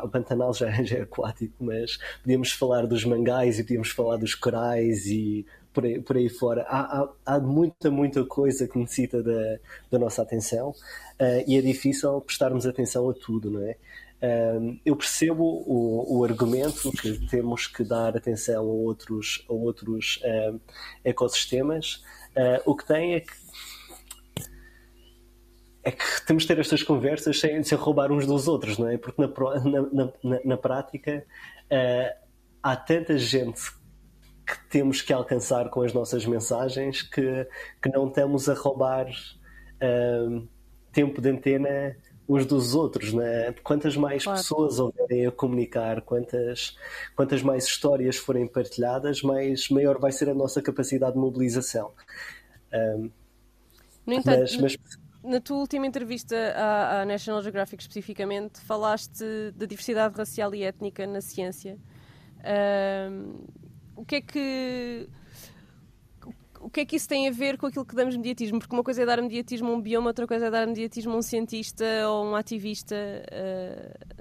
O 0.04 0.08
Pantanal 0.08 0.54
já, 0.54 0.72
já 0.84 0.98
é 0.98 1.02
aquático, 1.02 1.56
mas 1.60 1.98
podíamos 2.22 2.52
falar 2.52 2.86
dos 2.86 3.04
mangais 3.06 3.60
e 3.60 3.64
podíamos 3.64 3.90
falar 3.92 4.18
dos 4.18 4.36
corais 4.36 5.06
e 5.08 5.46
por 5.74 5.86
aí, 5.86 6.02
por 6.02 6.18
aí 6.18 6.30
fora. 6.30 6.66
Há, 6.68 7.02
há, 7.02 7.10
há 7.26 7.40
muita, 7.40 7.92
muita 7.92 8.24
coisa 8.26 8.68
que 8.68 8.78
necessita 8.78 9.22
da, 9.22 9.60
da 9.92 10.00
nossa 10.00 10.22
atenção 10.22 10.74
eh, 11.18 11.44
e 11.48 11.58
é 11.58 11.62
difícil 11.62 12.20
prestarmos 12.22 12.66
atenção 12.66 13.10
a 13.10 13.14
tudo, 13.14 13.52
não 13.52 13.62
é? 13.62 13.76
Um, 14.22 14.78
eu 14.86 14.98
percebo 14.98 15.44
o, 15.44 16.20
o 16.20 16.26
argumento 16.26 16.92
que 16.92 17.26
temos 17.28 17.68
que 17.68 17.86
dar 17.86 18.18
atenção 18.18 18.58
a 18.58 18.62
outros, 18.62 19.46
a 19.50 19.54
outros 19.54 20.22
um, 20.52 20.60
ecossistemas. 21.06 22.04
Uh, 22.36 22.62
o 22.66 22.76
que 22.76 22.86
tem 22.86 23.16
é 23.16 23.22
que 23.22 23.32
é 25.90 25.92
que 25.92 26.26
temos 26.26 26.44
de 26.44 26.48
ter 26.48 26.60
estas 26.60 26.84
conversas 26.84 27.40
sem, 27.40 27.64
sem 27.64 27.78
roubar 27.78 28.12
uns 28.12 28.26
dos 28.26 28.48
outros, 28.48 28.78
não 28.78 28.88
é? 28.88 28.98
Porque 28.98 29.22
na, 29.22 29.28
na, 29.28 30.12
na, 30.24 30.40
na- 30.46 30.58
prática 30.58 31.26
uh, 31.72 32.28
há 32.62 32.76
tanta 32.76 33.18
gente 33.18 33.62
que 34.46 34.70
temos 34.70 35.02
que 35.02 35.14
alcançar 35.14 35.70
com 35.70 35.82
as 35.82 35.94
nossas 35.94 36.26
mensagens 36.26 37.02
que, 37.04 37.48
que 37.82 37.90
não 37.90 38.08
estamos 38.08 38.50
a 38.50 38.54
roubar 38.54 39.08
um, 39.82 40.48
tempo 40.92 41.22
de 41.22 41.30
antena 41.30 41.96
uns 42.28 42.46
dos 42.46 42.76
outros, 42.76 43.12
né? 43.14 43.54
Quantas 43.64 43.98
mais 43.98 44.24
Claro. 44.24 44.40
pessoas 44.40 44.80
houverem 44.80 45.26
a 45.26 45.32
comunicar, 45.32 46.02
quantas, 46.02 46.76
quantas 47.16 47.42
mais 47.42 47.66
histórias 47.66 48.18
forem 48.18 48.48
partilhadas, 48.48 49.22
mais 49.24 49.68
maior 49.70 50.00
vai 50.00 50.12
ser 50.12 50.30
a 50.30 50.34
nossa 50.34 50.62
capacidade 50.62 51.14
de 51.14 51.20
mobilização. 51.20 51.92
Um, 52.72 53.10
No 54.06 54.14
entanto, 54.14 54.40
mas, 54.40 54.58
mas 54.58 54.78
Na 55.24 55.42
tua 55.42 55.58
última 55.58 55.86
entrevista 55.86 56.36
à, 56.56 57.02
à 57.02 57.06
National 57.06 57.42
Geographic 57.42 57.82
especificamente, 57.82 58.60
falaste 58.62 59.52
da 59.56 59.66
diversidade 59.66 60.16
racial 60.16 60.54
e 60.56 60.64
étnica 60.64 61.06
na 61.06 61.22
ciência. 61.22 61.78
O 63.96 64.06
que 64.06 64.16
é 64.16 64.22
que 64.22 65.10
o 66.62 66.70
que 66.70 66.82
é 66.82 66.86
que 66.86 66.96
isso 66.96 67.08
tem 67.08 67.28
a 67.28 67.32
ver 67.32 67.58
com 67.58 67.68
aquilo 67.68 67.86
que 67.86 67.96
damos 67.96 68.16
mediatismo? 68.16 68.60
Porque 68.60 68.74
uma 68.74 68.84
coisa 68.84 69.04
é 69.04 69.06
dar 69.06 69.22
mediatismo 69.22 69.70
a 69.70 69.76
um 69.76 69.82
bioma, 69.82 70.08
outra 70.08 70.28
coisa 70.28 70.48
é 70.48 70.52
dar 70.52 70.68
mediatismo 70.68 71.14
a 71.14 71.18
um 71.18 71.22
cientista 71.22 71.86
ou 72.08 72.26
um 72.26 72.36
ativista 72.36 72.96
ah, 73.32 74.16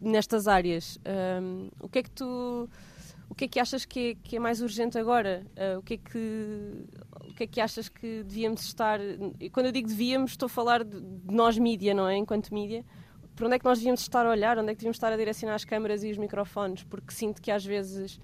nestas 0.00 0.46
áreas. 0.46 0.98
Ahm, 1.04 1.68
o 1.80 1.88
que 1.88 1.98
é 1.98 2.02
que 2.02 2.10
tu 2.10 2.68
que 3.36 3.44
é 3.44 3.48
que 3.48 3.60
achas 3.60 3.84
que 3.84 4.10
é, 4.10 4.14
que 4.14 4.36
é 4.36 4.38
mais 4.38 4.60
urgente 4.60 4.98
agora? 4.98 5.46
Ah, 5.56 5.78
o 5.78 5.82
que 5.82 5.94
é 5.94 5.96
que 5.98 6.84
o 7.28 7.34
que 7.34 7.44
é 7.44 7.46
que 7.46 7.60
achas 7.60 7.88
que 7.88 8.22
devíamos 8.22 8.62
estar 8.62 8.98
e 9.38 9.50
quando 9.50 9.66
eu 9.66 9.72
digo 9.72 9.88
devíamos 9.88 10.30
estou 10.30 10.46
a 10.46 10.48
falar 10.48 10.82
de, 10.82 11.00
de 11.00 11.34
nós 11.34 11.58
mídia, 11.58 11.92
não 11.92 12.08
é? 12.08 12.16
Enquanto 12.16 12.52
mídia, 12.52 12.84
para 13.34 13.46
onde 13.46 13.56
é 13.56 13.58
que 13.58 13.64
nós 13.64 13.78
devíamos 13.78 14.00
estar 14.00 14.24
a 14.24 14.30
olhar? 14.30 14.58
Onde 14.58 14.70
é 14.70 14.72
que 14.72 14.78
devíamos 14.78 14.96
estar 14.96 15.12
a 15.12 15.16
direcionar 15.16 15.54
as 15.54 15.64
câmaras 15.64 16.02
e 16.02 16.10
os 16.10 16.16
microfones? 16.16 16.82
Porque 16.84 17.12
sinto 17.12 17.42
que 17.42 17.50
às 17.50 17.64
vezes 17.64 18.18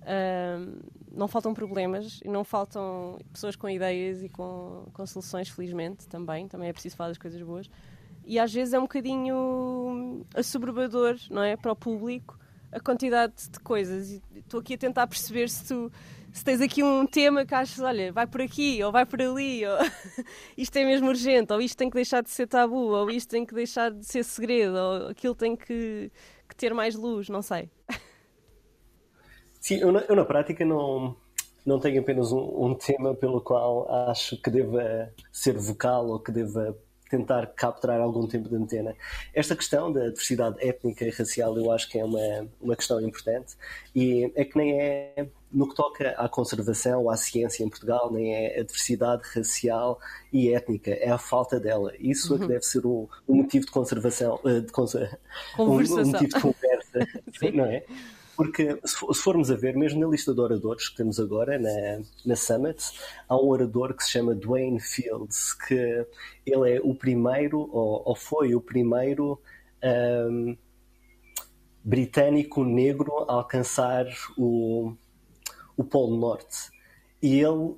ahm, 0.00 0.78
não 1.12 1.28
faltam 1.28 1.52
problemas 1.52 2.20
e 2.24 2.28
não 2.28 2.42
faltam 2.42 3.18
pessoas 3.30 3.56
com 3.56 3.68
ideias 3.68 4.22
e 4.22 4.30
com, 4.30 4.86
com 4.94 5.06
soluções, 5.06 5.50
felizmente, 5.50 6.08
também. 6.08 6.48
Também 6.48 6.70
é 6.70 6.72
preciso 6.72 6.96
falar 6.96 7.10
das 7.10 7.18
coisas 7.18 7.42
boas. 7.42 7.68
E 8.24 8.38
às 8.38 8.50
vezes 8.50 8.72
é 8.72 8.78
um 8.78 8.82
bocadinho 8.82 10.24
assoberbador, 10.34 11.16
não 11.30 11.42
é? 11.42 11.54
Para 11.54 11.72
o 11.72 11.76
público, 11.76 12.38
a 12.74 12.80
quantidade 12.80 13.34
de 13.50 13.60
coisas. 13.60 14.20
Estou 14.34 14.60
aqui 14.60 14.74
a 14.74 14.78
tentar 14.78 15.06
perceber 15.06 15.48
se 15.48 15.68
tu 15.68 15.90
se 16.34 16.44
tens 16.44 16.60
aqui 16.60 16.82
um 16.82 17.06
tema 17.06 17.46
que 17.46 17.54
achas, 17.54 17.78
olha, 17.78 18.12
vai 18.12 18.26
por 18.26 18.42
aqui, 18.42 18.82
ou 18.82 18.90
vai 18.90 19.06
por 19.06 19.22
ali, 19.22 19.64
ou 19.64 19.78
isto 20.58 20.76
é 20.76 20.84
mesmo 20.84 21.06
urgente, 21.06 21.52
ou 21.52 21.60
isto 21.60 21.76
tem 21.76 21.88
que 21.88 21.94
deixar 21.94 22.24
de 22.24 22.30
ser 22.30 22.48
tabu, 22.48 22.88
ou 22.88 23.08
isto 23.08 23.30
tem 23.30 23.46
que 23.46 23.54
deixar 23.54 23.92
de 23.92 24.04
ser 24.04 24.24
segredo, 24.24 24.76
ou 24.76 25.08
aquilo 25.10 25.34
tem 25.36 25.54
que, 25.54 26.10
que 26.48 26.56
ter 26.56 26.74
mais 26.74 26.96
luz, 26.96 27.28
não 27.28 27.40
sei. 27.40 27.70
Sim, 29.60 29.76
eu 29.76 29.92
na, 29.92 30.00
eu 30.00 30.16
na 30.16 30.24
prática 30.24 30.64
não, 30.64 31.16
não 31.64 31.78
tenho 31.78 32.00
apenas 32.00 32.32
um, 32.32 32.66
um 32.66 32.74
tema 32.74 33.14
pelo 33.14 33.40
qual 33.40 33.88
acho 34.10 34.36
que 34.42 34.50
deva 34.50 35.12
ser 35.30 35.56
vocal 35.56 36.08
ou 36.08 36.18
que 36.18 36.32
deva 36.32 36.76
tentar 37.10 37.46
capturar 37.48 38.00
algum 38.00 38.26
tempo 38.26 38.48
de 38.48 38.56
antena. 38.56 38.94
Esta 39.32 39.54
questão 39.54 39.92
da 39.92 40.08
diversidade 40.08 40.56
étnica 40.66 41.04
e 41.04 41.10
racial 41.10 41.56
eu 41.56 41.70
acho 41.70 41.88
que 41.88 41.98
é 41.98 42.04
uma, 42.04 42.48
uma 42.60 42.74
questão 42.76 43.00
importante 43.00 43.54
e 43.94 44.32
é 44.34 44.44
que 44.44 44.56
nem 44.56 44.80
é 44.80 45.26
no 45.52 45.68
que 45.68 45.74
toca 45.76 46.10
à 46.10 46.28
conservação, 46.28 47.08
à 47.08 47.16
ciência 47.16 47.62
em 47.62 47.68
Portugal, 47.68 48.10
nem 48.12 48.34
é 48.34 48.58
a 48.58 48.64
diversidade 48.64 49.22
racial 49.34 50.00
e 50.32 50.52
étnica, 50.52 50.90
é 50.90 51.08
a 51.10 51.18
falta 51.18 51.60
dela. 51.60 51.92
Isso 52.00 52.34
é 52.34 52.38
que 52.40 52.46
deve 52.48 52.62
ser 52.64 52.84
o, 52.84 53.08
o 53.26 53.34
motivo 53.36 53.64
de 53.64 53.70
conservação, 53.70 54.40
eh, 54.44 54.60
de 54.60 54.72
conser- 54.72 55.16
um, 55.56 55.62
um 55.62 55.66
Conversação. 55.66 56.06
motivo 56.10 56.34
de 56.34 56.40
conversa, 56.40 56.98
não 57.54 57.66
é? 57.66 57.84
Porque 58.36 58.78
se 58.84 59.22
formos 59.22 59.50
a 59.50 59.54
ver, 59.54 59.76
mesmo 59.76 60.00
na 60.00 60.08
lista 60.08 60.34
de 60.34 60.40
oradores 60.40 60.88
que 60.88 60.96
temos 60.96 61.20
agora 61.20 61.58
na, 61.58 62.04
na 62.26 62.36
Summit, 62.36 62.82
há 63.28 63.36
um 63.36 63.48
orador 63.48 63.94
que 63.94 64.02
se 64.02 64.10
chama 64.10 64.34
Dwayne 64.34 64.80
Fields, 64.80 65.54
que 65.54 66.06
ele 66.44 66.76
é 66.76 66.80
o 66.82 66.94
primeiro, 66.94 67.60
ou, 67.60 68.02
ou 68.04 68.16
foi 68.16 68.54
o 68.54 68.60
primeiro 68.60 69.40
um, 70.30 70.56
britânico 71.84 72.64
negro 72.64 73.24
a 73.28 73.34
alcançar 73.34 74.06
o, 74.36 74.94
o 75.76 75.84
Polo 75.84 76.16
Norte. 76.16 76.70
E 77.22 77.40
ele 77.40 77.76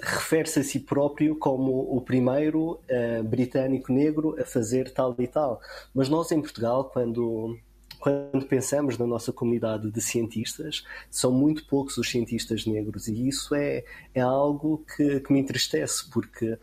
refere-se 0.00 0.60
a 0.60 0.64
si 0.64 0.80
próprio 0.80 1.36
como 1.36 1.96
o 1.96 2.00
primeiro 2.00 2.72
uh, 2.72 3.22
britânico 3.22 3.92
negro 3.92 4.36
a 4.40 4.44
fazer 4.44 4.92
tal 4.92 5.14
e 5.18 5.26
tal. 5.26 5.60
Mas 5.94 6.08
nós 6.08 6.30
em 6.32 6.40
Portugal, 6.40 6.90
quando, 6.92 7.56
quando 8.04 8.44
pensamos 8.44 8.98
na 8.98 9.06
nossa 9.06 9.32
comunidade 9.32 9.90
de 9.90 9.98
cientistas, 9.98 10.84
são 11.10 11.32
muito 11.32 11.66
poucos 11.66 11.96
os 11.96 12.10
cientistas 12.10 12.66
negros 12.66 13.08
e 13.08 13.28
isso 13.28 13.54
é, 13.54 13.82
é 14.14 14.20
algo 14.20 14.84
que, 14.94 15.20
que 15.20 15.32
me 15.32 15.38
entristece, 15.38 16.10
porque 16.10 16.58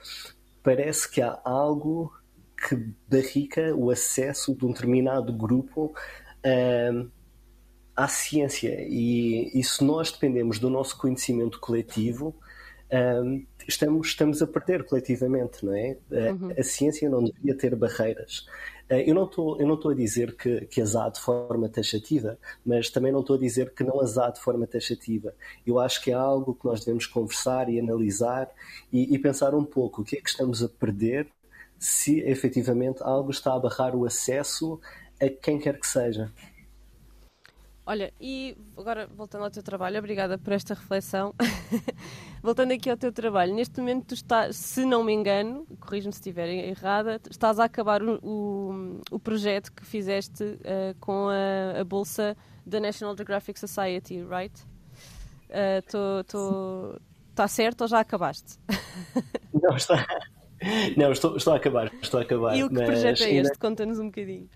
parece 0.62 1.10
que 1.10 1.20
há 1.20 1.42
algo 1.44 2.14
que 2.56 2.76
barrica 3.10 3.76
o 3.76 3.90
acesso 3.90 4.54
de 4.56 4.64
um 4.68 4.72
determinado 4.72 5.34
grupo 5.34 5.96
uh, 6.46 7.10
à 7.96 8.08
ciência. 8.08 8.78
E, 8.88 9.50
e 9.60 9.64
se 9.64 9.84
nós 9.84 10.12
dependemos 10.12 10.60
do 10.60 10.70
nosso 10.70 10.96
conhecimento 10.96 11.60
coletivo, 11.60 12.36
um, 13.24 13.44
estamos, 13.68 14.10
estamos 14.10 14.42
a 14.44 14.48
perder 14.48 14.84
coletivamente, 14.84 15.66
não 15.66 15.74
é? 15.74 15.98
Uhum. 16.12 16.52
A, 16.56 16.60
a, 16.60 16.64
ciência 16.64 17.10
não 17.10 17.24
deveria 17.24 17.58
ter 17.58 17.76
barreiras. 17.76 18.46
Uh, 18.92 18.96
eu 19.06 19.16
não 19.16 19.24
estou 19.24 19.58
eu 19.58 19.66
não 19.66 19.76
estou 19.76 19.92
a 19.92 19.96
dizer 19.96 20.36
que, 20.36 20.66
que 20.66 20.82
as 20.82 20.98
há 20.98 21.08
de 21.08 21.20
forma 21.22 21.70
taxativa, 21.70 22.38
mas 22.66 22.90
também 22.90 23.12
não 23.12 23.22
estou 23.22 23.38
a 23.38 23.40
dizer 23.40 23.74
que 23.74 23.86
não 23.86 24.02
as 24.02 24.18
há 24.18 24.30
de 24.30 24.42
forma 24.42 24.68
taxativa. 24.68 25.34
Eu 25.66 25.80
acho 25.80 26.04
que 26.04 26.12
é 26.12 26.14
algo 26.14 26.54
que 26.54 26.66
nós 26.66 26.82
devemos 26.82 27.08
conversar 27.08 27.70
e 27.70 27.80
analisar 27.80 28.50
e, 28.92 29.16
e 29.16 29.18
pensar 29.18 29.56
um 29.56 29.64
pouco 29.64 30.02
o 30.02 30.06
que 30.06 30.18
é 30.18 30.22
que 30.22 30.30
estamos 30.30 30.62
a 30.62 30.68
perder 30.68 31.28
se 31.80 32.20
efetivamente 32.20 33.02
algo 33.02 33.32
está 33.32 33.54
a 33.54 33.60
barrar 33.60 33.96
o 33.96 34.06
acesso 34.06 34.80
a 35.22 35.30
quem 35.30 35.58
quer 35.58 35.80
que 35.80 35.88
seja. 35.88 36.32
Olha, 37.92 38.14
e 38.22 38.56
agora 38.78 39.06
voltando 39.06 39.44
ao 39.44 39.52
teu 39.52 39.62
trabalho, 39.62 40.00
obrigada 40.00 40.38
por 40.38 40.54
esta 40.54 40.74
reflexão. 40.74 41.36
voltando 42.42 42.72
aqui 42.72 42.90
ao 42.90 42.96
teu 42.96 43.12
trabalho, 43.12 43.54
neste 43.54 43.82
momento 43.82 44.06
tu 44.06 44.14
estás, 44.14 44.56
se 44.56 44.86
não 44.86 45.04
me 45.04 45.12
engano, 45.12 45.68
corrijo-me 45.78 46.14
se 46.14 46.20
estiver 46.20 46.48
errada, 46.48 47.20
estás 47.30 47.60
a 47.60 47.66
acabar 47.66 48.02
o, 48.02 48.18
o, 48.24 49.02
o 49.12 49.20
projeto 49.20 49.74
que 49.74 49.86
fizeste 49.86 50.42
uh, 50.42 50.96
com 51.02 51.28
a, 51.28 51.82
a, 51.82 51.84
bolsa 51.84 52.38
da 52.66 52.80
National 52.80 53.14
Geographic 53.14 53.60
Society, 53.60 54.24
right? 54.24 54.58
Está 55.50 57.44
uh, 57.44 57.50
certo 57.50 57.82
ou 57.82 57.88
já 57.90 58.00
acabaste? 58.00 58.58
não, 59.54 59.76
está. 59.76 60.08
Não, 60.96 61.12
estou, 61.12 61.36
estou 61.36 61.52
a 61.52 61.58
acabar, 61.58 61.92
estou 62.02 62.22
a 62.22 62.24
acabar. 62.24 62.56
E 62.56 62.64
o 62.64 62.70
que 62.70 62.76
projeto 62.76 63.24
é 63.24 63.34
este? 63.34 63.58
Conta-nos 63.58 64.00
um 64.00 64.06
bocadinho. 64.06 64.48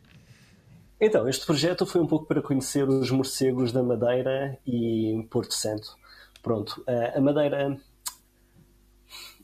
Então, 0.99 1.27
este 1.27 1.45
projeto 1.45 1.85
foi 1.85 2.01
um 2.01 2.07
pouco 2.07 2.25
para 2.25 2.41
conhecer 2.41 2.87
os 2.87 3.11
morcegos 3.11 3.71
da 3.71 3.83
Madeira 3.83 4.57
e 4.65 5.27
Porto 5.29 5.53
Santo. 5.53 5.95
Pronto, 6.41 6.83
a 6.87 7.19
Madeira 7.19 7.77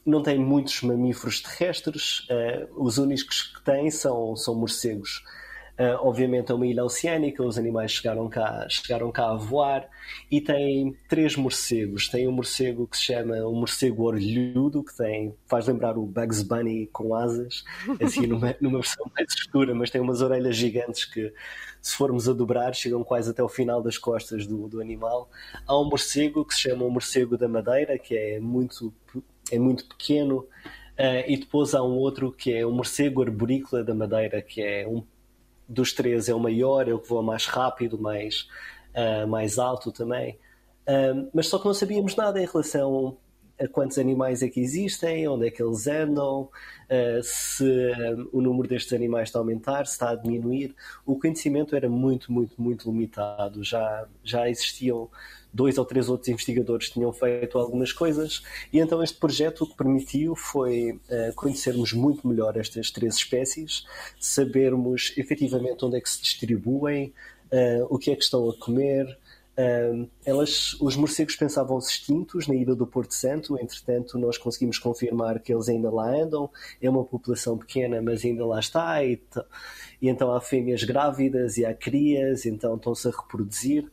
não 0.06 0.24
tem 0.24 0.40
muitos 0.40 0.82
mamíferos 0.82 1.42
terrestres, 1.42 2.26
eh, 2.30 2.68
os 2.76 2.98
únicos 2.98 3.44
que 3.44 3.64
tem 3.64 3.90
são, 3.92 4.36
são 4.36 4.56
morcegos. 4.56 5.24
Uh, 5.80 5.98
obviamente 6.06 6.52
é 6.52 6.56
uma 6.56 6.68
ilha 6.68 6.84
oceânica, 6.84 7.44
os 7.44 7.58
animais 7.58 7.92
chegaram 7.92 8.30
cá, 8.30 8.68
chegaram 8.70 9.12
cá 9.12 9.32
a 9.32 9.36
voar 9.36 9.90
e 10.30 10.40
tem 10.40 10.96
três 11.08 11.36
morcegos. 11.36 12.08
Tem 12.08 12.28
um 12.28 12.32
morcego 12.32 12.86
que 12.86 12.98
se 12.98 13.04
chama 13.04 13.36
o 13.46 13.54
morcego 13.56 14.04
orelhudo, 14.04 14.84
que 14.84 14.96
tem, 14.96 15.34
faz 15.48 15.68
lembrar 15.68 15.98
o 15.98 16.06
Bugs 16.06 16.44
Bunny 16.44 16.88
com 16.88 17.16
asas, 17.16 17.64
assim 18.02 18.28
numa, 18.28 18.56
numa 18.62 18.80
versão 18.80 19.06
mais 19.16 19.34
escura, 19.34 19.74
mas 19.74 19.90
tem 19.90 20.02
umas 20.02 20.22
orelhas 20.22 20.56
gigantes 20.56 21.06
que, 21.06 21.34
se 21.82 21.96
formos 21.96 22.30
a 22.30 22.34
dobrar, 22.34 22.76
chegam 22.76 23.04
quase 23.04 23.32
até 23.32 23.42
o 23.42 23.50
final 23.50 23.82
das 23.82 23.98
costas 23.98 24.46
do, 24.46 24.68
do 24.68 24.80
animal. 24.80 25.30
Há 25.66 25.80
um 25.80 25.86
morcego 25.86 26.46
que 26.46 26.54
se 26.54 26.62
chama 26.62 26.86
o 26.86 26.92
morcego 26.92 27.38
da 27.38 27.48
madeira, 27.48 27.98
que 27.98 28.16
é 28.16 28.40
muito, 28.40 28.94
é 29.52 29.58
muito 29.58 29.88
pequeno. 29.88 30.48
Uh, 30.92 31.26
e 31.28 31.38
depois 31.38 31.74
há 31.74 31.82
um 31.82 31.96
outro 31.96 32.32
que 32.32 32.54
é 32.54 32.64
o 32.66 32.72
morcego 32.72 33.24
arborícola 33.24 33.84
da 33.84 33.96
madeira, 33.96 34.42
que 34.42 34.62
é 34.62 34.88
um 34.88 35.04
dos 35.72 35.94
três 35.94 36.28
é 36.28 36.34
o 36.34 36.40
maior, 36.40 36.88
é 36.88 36.94
o 36.94 37.00
que 37.00 37.08
voa 37.08 37.24
mais 37.24 37.46
rápido, 37.46 37.98
mais, 37.98 38.48
uh, 38.96 39.28
mais 39.28 39.58
alto 39.58 39.92
também. 39.92 40.38
Uh, 40.88 41.30
mas 41.34 41.48
só 41.48 41.58
que 41.58 41.66
não 41.66 41.74
sabíamos 41.74 42.16
nada 42.16 42.42
em 42.42 42.46
relação 42.46 43.18
a 43.60 43.68
quantos 43.68 43.98
animais 43.98 44.42
é 44.42 44.50
que 44.50 44.60
existem, 44.60 45.28
onde 45.28 45.48
é 45.48 45.52
que 45.52 45.62
eles 45.62 45.88
andam, 45.88 46.42
uh, 46.44 47.24
se 47.24 47.64
o 48.34 48.42
número 48.42 48.68
destes 48.68 48.92
animais 48.92 49.30
está 49.30 49.40
a 49.40 49.42
aumentar, 49.42 49.86
se 49.86 49.94
está 49.94 50.10
a 50.10 50.16
diminuir. 50.16 50.76
O 51.06 51.18
conhecimento 51.18 51.76
era 51.76 51.88
muito, 51.88 52.32
muito, 52.32 52.62
muito 52.62 52.92
limitado. 52.92 53.64
Já, 53.64 54.08
já 54.24 54.50
existiam 54.50 55.10
dois 55.54 55.78
ou 55.78 55.86
três 55.86 56.10
outros 56.10 56.30
investigadores 56.30 56.90
tinham 56.90 57.12
feito 57.12 57.58
algumas 57.58 57.92
coisas, 57.92 58.44
e 58.72 58.80
então 58.80 59.04
este 59.04 59.18
projeto 59.18 59.64
o 59.64 59.68
que 59.68 59.76
permitiu 59.76 60.36
foi 60.36 60.92
uh, 60.92 61.34
conhecermos 61.36 61.94
muito 61.94 62.28
melhor 62.28 62.58
estas 62.58 62.90
três 62.92 63.16
espécies, 63.16 63.86
sabermos 64.20 65.14
efetivamente 65.18 65.84
onde 65.84 65.98
é 65.98 66.02
que 66.02 66.10
se 66.10 66.22
distribuem, 66.22 67.14
uh, 67.52 67.86
o 67.90 67.98
que 67.98 68.12
é 68.12 68.16
que 68.16 68.24
estão 68.24 68.50
a 68.50 68.58
comer. 68.58 69.18
Uh, 69.52 70.10
elas, 70.26 70.76
os 70.80 70.96
morcegos 70.96 71.36
pensavam-se 71.36 71.92
extintos 71.92 72.48
na 72.48 72.56
ilha 72.56 72.74
do 72.74 72.88
Porto 72.88 73.14
Santo, 73.14 73.60
entretanto, 73.60 74.18
nós 74.18 74.38
conseguimos 74.38 74.80
confirmar 74.80 75.40
que 75.40 75.54
eles 75.54 75.68
ainda 75.68 75.92
lá 75.92 76.10
andam. 76.10 76.50
É 76.82 76.90
uma 76.90 77.04
população 77.04 77.58
pequena, 77.58 78.02
mas 78.02 78.24
ainda 78.24 78.46
lá 78.46 78.60
está. 78.60 79.04
E, 79.04 79.22
e 80.02 80.08
então 80.10 80.34
há 80.34 80.40
fêmeas 80.40 80.84
grávidas 80.84 81.58
e 81.58 81.66
há 81.66 81.74
crias, 81.74 82.46
então 82.46 82.76
estão-se 82.76 83.08
a 83.08 83.12
reproduzir. 83.12 83.92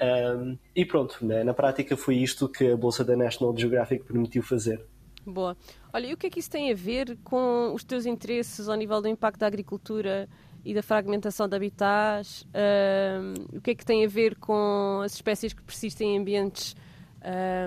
Um, 0.00 0.56
e 0.74 0.84
pronto, 0.86 1.24
né? 1.24 1.44
na 1.44 1.52
prática 1.52 1.96
foi 1.96 2.16
isto 2.16 2.48
que 2.48 2.72
a 2.72 2.76
Bolsa 2.76 3.04
da 3.04 3.14
National 3.14 3.54
Geographic 3.56 4.04
permitiu 4.04 4.42
fazer. 4.42 4.82
Boa. 5.26 5.54
Olha, 5.92 6.06
e 6.06 6.14
o 6.14 6.16
que 6.16 6.28
é 6.28 6.30
que 6.30 6.40
isso 6.40 6.50
tem 6.50 6.72
a 6.72 6.74
ver 6.74 7.18
com 7.22 7.72
os 7.74 7.84
teus 7.84 8.06
interesses 8.06 8.68
ao 8.68 8.76
nível 8.76 9.02
do 9.02 9.08
impacto 9.08 9.40
da 9.40 9.46
agricultura 9.46 10.26
e 10.64 10.72
da 10.72 10.82
fragmentação 10.82 11.46
de 11.46 11.54
habitats? 11.54 12.46
Um, 12.54 13.58
o 13.58 13.60
que 13.60 13.72
é 13.72 13.74
que 13.74 13.84
tem 13.84 14.04
a 14.04 14.08
ver 14.08 14.36
com 14.36 15.02
as 15.04 15.14
espécies 15.14 15.52
que 15.52 15.62
persistem 15.62 16.16
em 16.16 16.18
ambientes, 16.18 16.74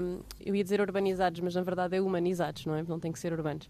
um, 0.01 0.19
eu 0.43 0.55
ia 0.55 0.63
dizer 0.63 0.81
urbanizados, 0.81 1.39
mas 1.41 1.53
na 1.53 1.61
verdade 1.61 1.95
é 1.95 2.01
humanizados, 2.01 2.65
não 2.65 2.75
é? 2.75 2.81
Não 2.81 2.99
tem 2.99 3.11
que 3.11 3.19
ser 3.19 3.31
urbanos. 3.31 3.69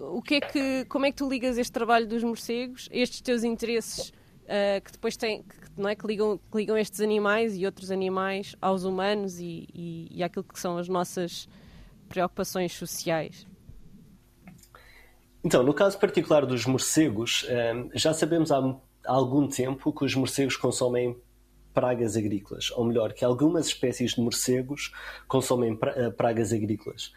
o 0.00 0.22
que 0.22 0.36
é 0.36 0.40
que, 0.40 0.84
como 0.86 1.04
é 1.04 1.10
que 1.10 1.18
tu 1.18 1.28
ligas 1.28 1.58
este 1.58 1.72
trabalho 1.72 2.06
dos 2.06 2.24
morcegos, 2.24 2.88
estes 2.90 3.20
teus 3.20 3.44
interesses 3.44 4.10
uh, 4.48 4.80
que 4.82 4.92
depois 4.92 5.16
têm, 5.16 5.42
que, 5.42 5.80
não 5.80 5.88
é, 5.88 5.94
que 5.94 6.06
ligam, 6.06 6.38
que 6.50 6.56
ligam 6.56 6.76
estes 6.76 7.00
animais 7.00 7.56
e 7.56 7.64
outros 7.64 7.90
animais 7.90 8.56
aos 8.60 8.84
humanos 8.84 9.38
e, 9.38 9.68
e, 9.72 10.08
e 10.10 10.22
àquilo 10.22 10.44
que 10.44 10.58
são 10.58 10.78
as 10.78 10.88
nossas 10.88 11.48
preocupações 12.08 12.72
sociais. 12.72 13.46
Então, 15.44 15.62
no 15.62 15.72
caso 15.72 15.98
particular 15.98 16.44
dos 16.44 16.66
morcegos, 16.66 17.46
eh, 17.48 17.86
já 17.94 18.12
sabemos 18.12 18.50
há 18.50 18.60
algum 19.06 19.46
tempo 19.46 19.92
que 19.92 20.04
os 20.04 20.14
morcegos 20.14 20.56
consomem 20.56 21.16
pragas 21.72 22.16
agrícolas, 22.16 22.72
ou 22.72 22.84
melhor, 22.84 23.12
que 23.12 23.24
algumas 23.24 23.66
espécies 23.66 24.14
de 24.14 24.20
morcegos 24.20 24.92
consomem 25.28 25.78
eh, 25.80 26.10
pragas 26.10 26.52
agrícolas. 26.52 27.12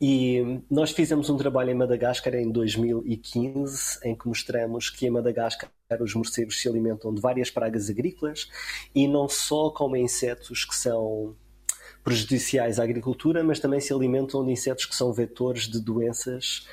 E 0.00 0.60
nós 0.70 0.90
fizemos 0.90 1.30
um 1.30 1.36
trabalho 1.36 1.70
em 1.70 1.74
Madagascar 1.74 2.34
em 2.34 2.50
2015, 2.50 4.00
em 4.04 4.14
que 4.16 4.26
mostramos 4.26 4.90
que 4.90 5.06
em 5.06 5.10
Madagascar 5.10 5.70
os 6.00 6.14
morcegos 6.14 6.60
se 6.60 6.68
alimentam 6.68 7.12
de 7.12 7.20
várias 7.20 7.50
pragas 7.50 7.90
agrícolas 7.90 8.48
e 8.94 9.08
não 9.08 9.28
só 9.28 9.70
comem 9.70 10.04
insetos 10.04 10.64
que 10.64 10.74
são 10.74 11.34
prejudiciais 12.04 12.78
à 12.78 12.84
agricultura, 12.84 13.44
mas 13.44 13.60
também 13.60 13.80
se 13.80 13.92
alimentam 13.92 14.44
de 14.44 14.52
insetos 14.52 14.86
que 14.86 14.94
são 14.94 15.12
vetores 15.12 15.68
de 15.68 15.80
doenças 15.80 16.66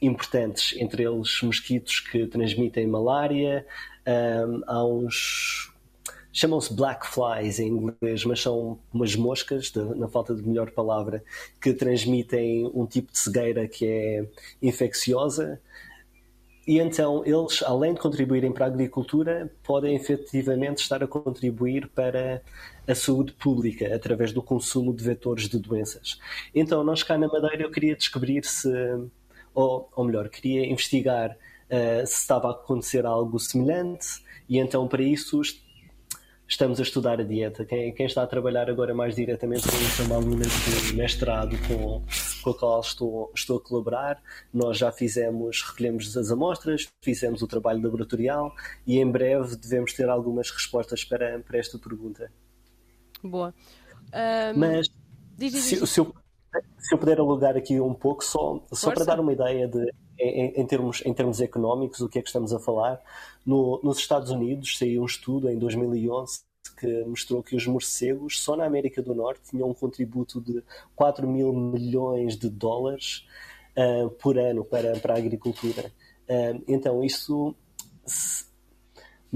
importantes, 0.00 0.74
entre 0.78 1.04
eles 1.04 1.40
mosquitos 1.42 2.00
que 2.00 2.26
transmitem 2.26 2.86
malária, 2.86 3.66
um, 4.06 4.62
há 4.66 4.84
uns 4.84 5.72
chamam-se 6.36 6.74
black 6.74 7.06
flies 7.06 7.58
em 7.58 7.68
inglês, 7.68 8.26
mas 8.26 8.42
são 8.42 8.78
umas 8.92 9.16
moscas, 9.16 9.72
na 9.96 10.06
falta 10.06 10.34
de 10.34 10.46
melhor 10.46 10.70
palavra, 10.70 11.24
que 11.58 11.72
transmitem 11.72 12.70
um 12.74 12.84
tipo 12.86 13.10
de 13.10 13.18
cegueira 13.18 13.66
que 13.66 13.86
é 13.86 14.28
infecciosa. 14.60 15.58
E 16.66 16.80
então 16.80 17.22
eles, 17.24 17.62
além 17.62 17.94
de 17.94 18.00
contribuírem 18.00 18.52
para 18.52 18.64
a 18.64 18.68
agricultura, 18.68 19.52
podem 19.62 19.94
efetivamente 19.94 20.78
estar 20.78 21.02
a 21.02 21.06
contribuir 21.06 21.88
para 21.88 22.42
a 22.88 22.94
saúde 22.94 23.32
pública 23.32 23.94
através 23.94 24.32
do 24.32 24.42
consumo 24.42 24.92
de 24.92 25.04
vetores 25.04 25.48
de 25.48 25.58
doenças. 25.58 26.18
Então, 26.52 26.82
nós 26.82 27.04
cá 27.04 27.16
na 27.16 27.28
Madeira 27.28 27.62
eu 27.62 27.70
queria 27.70 27.94
descobrir 27.94 28.44
se, 28.44 28.68
ou, 29.54 29.88
ou 29.94 30.04
melhor, 30.04 30.28
queria 30.28 30.66
investigar 30.66 31.30
uh, 31.30 32.06
se 32.06 32.14
estava 32.14 32.48
a 32.48 32.50
acontecer 32.52 33.06
algo 33.06 33.38
semelhante, 33.38 34.24
e 34.48 34.58
então 34.58 34.88
para 34.88 35.02
isso 35.02 35.40
estamos 36.48 36.78
a 36.78 36.82
estudar 36.82 37.20
a 37.20 37.24
dieta. 37.24 37.64
Quem, 37.64 37.92
quem, 37.92 38.06
está 38.06 38.22
a 38.22 38.26
trabalhar 38.26 38.70
agora 38.70 38.94
mais 38.94 39.14
diretamente 39.14 39.68
com 39.68 39.76
isso 39.76 40.02
é 40.02 40.04
uma 40.06 40.16
aluna 40.16 40.44
de 40.44 40.94
mestrado 40.94 41.56
com, 41.66 42.02
com 42.42 42.50
a 42.50 42.58
qual 42.58 42.80
estou, 42.80 43.32
estou 43.34 43.58
a 43.58 43.60
colaborar. 43.60 44.22
Nós 44.52 44.78
já 44.78 44.92
fizemos, 44.92 45.62
recolhemos 45.62 46.16
as 46.16 46.30
amostras, 46.30 46.88
fizemos 47.02 47.42
o 47.42 47.46
trabalho 47.46 47.82
laboratorial 47.82 48.52
e 48.86 48.98
em 48.98 49.10
breve 49.10 49.56
devemos 49.56 49.92
ter 49.92 50.08
algumas 50.08 50.50
respostas 50.50 51.04
para, 51.04 51.40
para 51.40 51.58
esta 51.58 51.78
pergunta. 51.78 52.30
Boa. 53.22 53.52
Um, 54.06 54.58
Mas 54.58 54.88
diz, 55.36 55.52
diz, 55.52 55.64
diz. 55.64 55.64
Se, 55.64 55.86
se, 55.86 56.00
eu, 56.00 56.14
se 56.78 56.94
eu 56.94 56.98
puder 56.98 57.18
alugar 57.18 57.56
aqui 57.56 57.80
um 57.80 57.94
pouco, 57.94 58.24
só, 58.24 58.64
só 58.72 58.92
para 58.92 59.04
dar 59.04 59.20
uma 59.20 59.32
ideia 59.32 59.66
de 59.66 59.90
em, 60.18 60.60
em, 60.60 60.66
termos, 60.66 61.02
em 61.04 61.12
termos 61.12 61.40
económicos, 61.40 62.00
o 62.00 62.08
que 62.08 62.18
é 62.18 62.22
que 62.22 62.28
estamos 62.28 62.52
a 62.52 62.58
falar? 62.58 63.00
No, 63.44 63.80
nos 63.82 63.98
Estados 63.98 64.30
Unidos 64.30 64.76
saiu 64.78 65.02
um 65.02 65.06
estudo 65.06 65.48
em 65.48 65.58
2011 65.58 66.40
que 66.78 67.04
mostrou 67.04 67.42
que 67.42 67.56
os 67.56 67.66
morcegos, 67.66 68.40
só 68.40 68.56
na 68.56 68.64
América 68.64 69.00
do 69.00 69.14
Norte, 69.14 69.50
tinham 69.50 69.70
um 69.70 69.74
contributo 69.74 70.40
de 70.40 70.62
4 70.94 71.26
mil 71.26 71.52
milhões 71.52 72.36
de 72.36 72.50
dólares 72.50 73.24
uh, 73.76 74.10
por 74.10 74.38
ano 74.38 74.64
para, 74.64 74.98
para 74.98 75.14
a 75.14 75.18
agricultura. 75.18 75.90
Uh, 76.28 76.62
então, 76.68 77.02
isso 77.02 77.54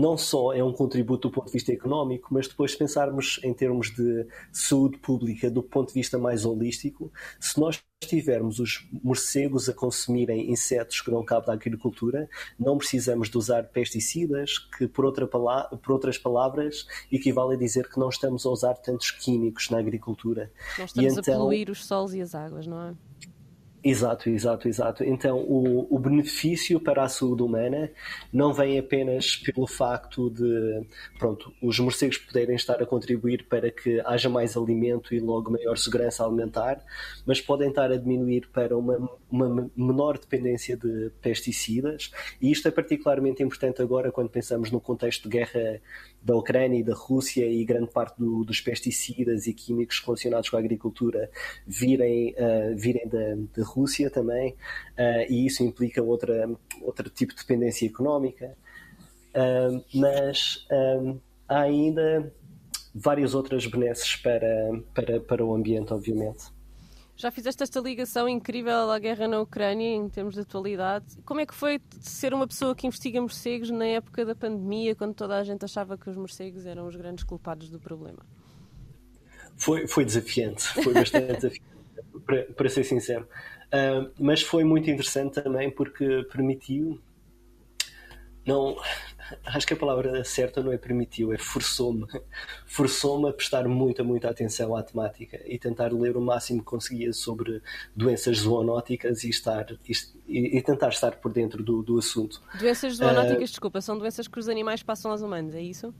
não 0.00 0.16
só 0.16 0.52
é 0.54 0.64
um 0.64 0.72
contributo 0.72 1.28
do 1.28 1.32
ponto 1.32 1.46
de 1.46 1.52
vista 1.52 1.72
económico, 1.72 2.28
mas 2.32 2.48
depois 2.48 2.72
se 2.72 2.78
pensarmos 2.78 3.38
em 3.44 3.52
termos 3.52 3.90
de 3.90 4.26
saúde 4.50 4.96
pública 4.98 5.50
do 5.50 5.62
ponto 5.62 5.88
de 5.88 5.94
vista 5.94 6.18
mais 6.18 6.46
holístico, 6.46 7.12
se 7.38 7.60
nós 7.60 7.82
tivermos 8.00 8.58
os 8.58 8.88
morcegos 9.04 9.68
a 9.68 9.74
consumirem 9.74 10.50
insetos 10.50 11.02
que 11.02 11.10
dão 11.10 11.22
cabo 11.22 11.46
da 11.46 11.52
agricultura, 11.52 12.30
não 12.58 12.78
precisamos 12.78 13.28
de 13.28 13.36
usar 13.36 13.64
pesticidas, 13.64 14.58
que 14.58 14.88
por, 14.88 15.04
outra 15.04 15.26
por 15.26 15.92
outras 15.92 16.16
palavras 16.16 16.86
equivale 17.12 17.54
a 17.54 17.58
dizer 17.58 17.88
que 17.90 18.00
não 18.00 18.08
estamos 18.08 18.46
a 18.46 18.50
usar 18.50 18.74
tantos 18.74 19.10
químicos 19.10 19.68
na 19.68 19.78
agricultura. 19.78 20.50
Não 20.78 20.86
estamos 20.86 21.18
então, 21.18 21.34
a 21.34 21.36
poluir 21.36 21.68
os 21.68 21.84
solos 21.84 22.14
e 22.14 22.22
as 22.22 22.34
águas, 22.34 22.66
não 22.66 22.82
é? 22.82 22.94
Exato, 23.82 24.28
exato, 24.28 24.68
exato. 24.68 25.04
Então, 25.04 25.38
o, 25.38 25.86
o, 25.94 25.98
benefício 25.98 26.78
para 26.78 27.02
a 27.02 27.08
saúde 27.08 27.42
humana 27.42 27.90
não 28.30 28.52
vem 28.52 28.78
apenas 28.78 29.36
pelo 29.36 29.66
facto 29.66 30.28
de, 30.28 30.86
pronto, 31.18 31.50
os 31.62 31.78
morcegos 31.78 32.18
poderem 32.18 32.56
estar 32.56 32.82
a 32.82 32.84
contribuir 32.84 33.46
para 33.48 33.70
que 33.70 33.98
haja 34.04 34.28
mais 34.28 34.54
alimento 34.54 35.14
e 35.14 35.18
logo 35.18 35.50
maior 35.50 35.78
segurança 35.78 36.22
alimentar, 36.22 36.84
mas 37.24 37.40
podem 37.40 37.70
estar 37.70 37.90
a 37.90 37.96
diminuir 37.96 38.48
para 38.52 38.76
uma, 38.76 39.08
uma 39.30 39.70
menor 39.74 40.18
dependência 40.18 40.76
de 40.76 41.10
pesticidas, 41.22 42.10
e 42.38 42.50
isto 42.52 42.68
é 42.68 42.70
particularmente 42.70 43.42
importante 43.42 43.80
agora 43.80 44.12
quando 44.12 44.28
pensamos 44.28 44.70
no 44.70 44.78
contexto 44.80 45.22
de 45.22 45.38
guerra 45.38 45.80
da 46.22 46.36
Ucrânia 46.36 46.78
e 46.78 46.82
da 46.82 46.94
Rússia 46.94 47.46
e 47.46 47.64
grande 47.64 47.90
parte 47.90 48.18
do, 48.18 48.44
dos 48.44 48.60
pesticidas 48.60 49.46
e 49.46 49.54
químicos 49.54 50.00
relacionados 50.04 50.48
com 50.48 50.56
a 50.56 50.60
agricultura 50.60 51.30
virem, 51.66 52.34
uh, 52.34 52.76
virem 52.76 53.08
da, 53.08 53.34
da, 53.56 53.66
Rússia 53.66 54.10
também, 54.10 54.52
uh, 54.98 55.30
e 55.30 55.46
isso 55.46 55.62
implica 55.62 56.02
outra, 56.02 56.48
outro 56.82 57.08
tipo 57.08 57.34
de 57.34 57.40
dependência 57.40 57.86
económica. 57.86 58.56
Uh, 59.30 59.82
mas 59.94 60.66
há 61.48 61.60
ainda 61.60 62.32
várias 62.94 63.34
outras 63.34 63.66
benesses 63.66 64.16
para, 64.16 64.82
para, 64.92 65.20
para 65.20 65.44
o 65.44 65.54
ambiente, 65.54 65.92
obviamente. 65.92 66.44
Já 67.20 67.30
fizeste 67.30 67.62
esta 67.62 67.78
ligação 67.80 68.26
incrível 68.26 68.90
à 68.90 68.98
guerra 68.98 69.28
na 69.28 69.42
Ucrânia 69.42 69.94
em 69.94 70.08
termos 70.08 70.32
de 70.32 70.40
atualidade. 70.40 71.04
Como 71.22 71.38
é 71.38 71.44
que 71.44 71.54
foi 71.54 71.78
ser 72.00 72.32
uma 72.32 72.48
pessoa 72.48 72.74
que 72.74 72.86
investiga 72.86 73.20
morcegos 73.20 73.68
na 73.68 73.84
época 73.84 74.24
da 74.24 74.34
pandemia, 74.34 74.94
quando 74.94 75.12
toda 75.12 75.36
a 75.36 75.44
gente 75.44 75.62
achava 75.62 75.98
que 75.98 76.08
os 76.08 76.16
morcegos 76.16 76.64
eram 76.64 76.86
os 76.86 76.96
grandes 76.96 77.22
culpados 77.22 77.68
do 77.68 77.78
problema? 77.78 78.20
Foi, 79.54 79.86
foi 79.86 80.06
desafiante, 80.06 80.66
foi 80.82 80.94
bastante 80.94 81.26
desafiante, 81.36 81.62
para, 82.24 82.44
para, 82.44 82.68
ser 82.70 82.84
sincero. 82.84 83.28
Uh, 83.66 84.10
mas 84.18 84.40
foi 84.40 84.64
muito 84.64 84.88
interessante 84.90 85.42
também 85.42 85.70
porque 85.70 86.26
permitiu. 86.32 86.98
Não, 88.46 88.78
acho 89.46 89.66
que 89.66 89.74
a 89.74 89.76
palavra 89.76 90.22
certa 90.24 90.62
não 90.62 90.72
é 90.72 90.78
permitiu, 90.78 91.32
é 91.32 91.38
forçou-me. 91.38 92.06
Forçou-me 92.66 93.28
a 93.28 93.32
prestar 93.32 93.68
muita, 93.68 94.02
muita 94.02 94.28
atenção 94.28 94.74
à 94.76 94.82
temática 94.82 95.40
e 95.46 95.58
tentar 95.58 95.92
ler 95.92 96.16
o 96.16 96.20
máximo 96.20 96.60
que 96.60 96.66
conseguia 96.66 97.12
sobre 97.12 97.62
doenças 97.94 98.38
zoonóticas 98.38 99.24
e, 99.24 99.30
estar, 99.30 99.66
e, 100.28 100.58
e 100.58 100.62
tentar 100.62 100.88
estar 100.88 101.16
por 101.16 101.32
dentro 101.32 101.62
do, 101.62 101.82
do 101.82 101.98
assunto. 101.98 102.42
Doenças 102.58 102.96
zoonóticas, 102.96 103.50
uh, 103.50 103.52
desculpa, 103.52 103.80
são 103.80 103.98
doenças 103.98 104.28
que 104.28 104.38
os 104.38 104.48
animais 104.48 104.82
passam 104.82 105.10
aos 105.10 105.22
humanos, 105.22 105.54
é 105.54 105.60
isso? 105.60 105.94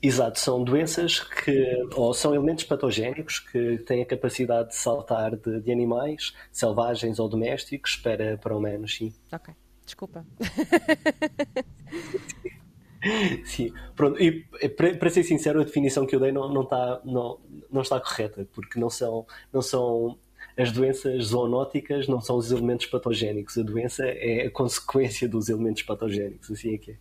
Exato, 0.00 0.38
são 0.38 0.62
doenças 0.62 1.18
que, 1.18 1.84
ou 1.96 2.14
são 2.14 2.32
elementos 2.32 2.62
patogénicos 2.62 3.40
que 3.40 3.78
têm 3.78 4.00
a 4.00 4.06
capacidade 4.06 4.68
de 4.68 4.76
saltar 4.76 5.36
de, 5.36 5.60
de 5.60 5.72
animais 5.72 6.34
selvagens 6.52 7.18
ou 7.18 7.28
domésticos 7.28 7.96
para, 7.96 8.38
para 8.38 8.56
humanos, 8.56 8.94
sim. 8.94 9.12
Ok. 9.32 9.52
Desculpa. 9.88 10.24
Sim, 13.46 13.72
pronto. 13.96 14.20
E 14.20 14.44
para, 14.68 15.08
ser 15.08 15.22
sincero, 15.22 15.62
a 15.62 15.64
definição 15.64 16.04
que 16.04 16.14
eu 16.14 16.20
dei 16.20 16.30
não, 16.30 16.52
não, 16.52 16.62
está, 16.62 17.00
não, 17.06 17.40
não 17.70 17.80
está 17.80 17.98
correta, 17.98 18.46
porque 18.52 18.78
não 18.78 18.90
são, 18.90 19.26
não 19.50 19.62
são 19.62 20.18
as 20.58 20.70
doenças 20.70 21.28
zoonóticas, 21.28 22.06
não 22.06 22.20
são 22.20 22.36
os 22.36 22.52
elementos 22.52 22.84
patogénicos. 22.84 23.56
A 23.56 23.62
doença 23.62 24.04
é 24.04 24.46
a 24.46 24.50
consequência 24.50 25.26
dos 25.26 25.48
elementos 25.48 25.84
patogénicos, 25.84 26.50
assim 26.50 26.74
é 26.74 26.78
que 26.78 26.90
é. 26.90 26.96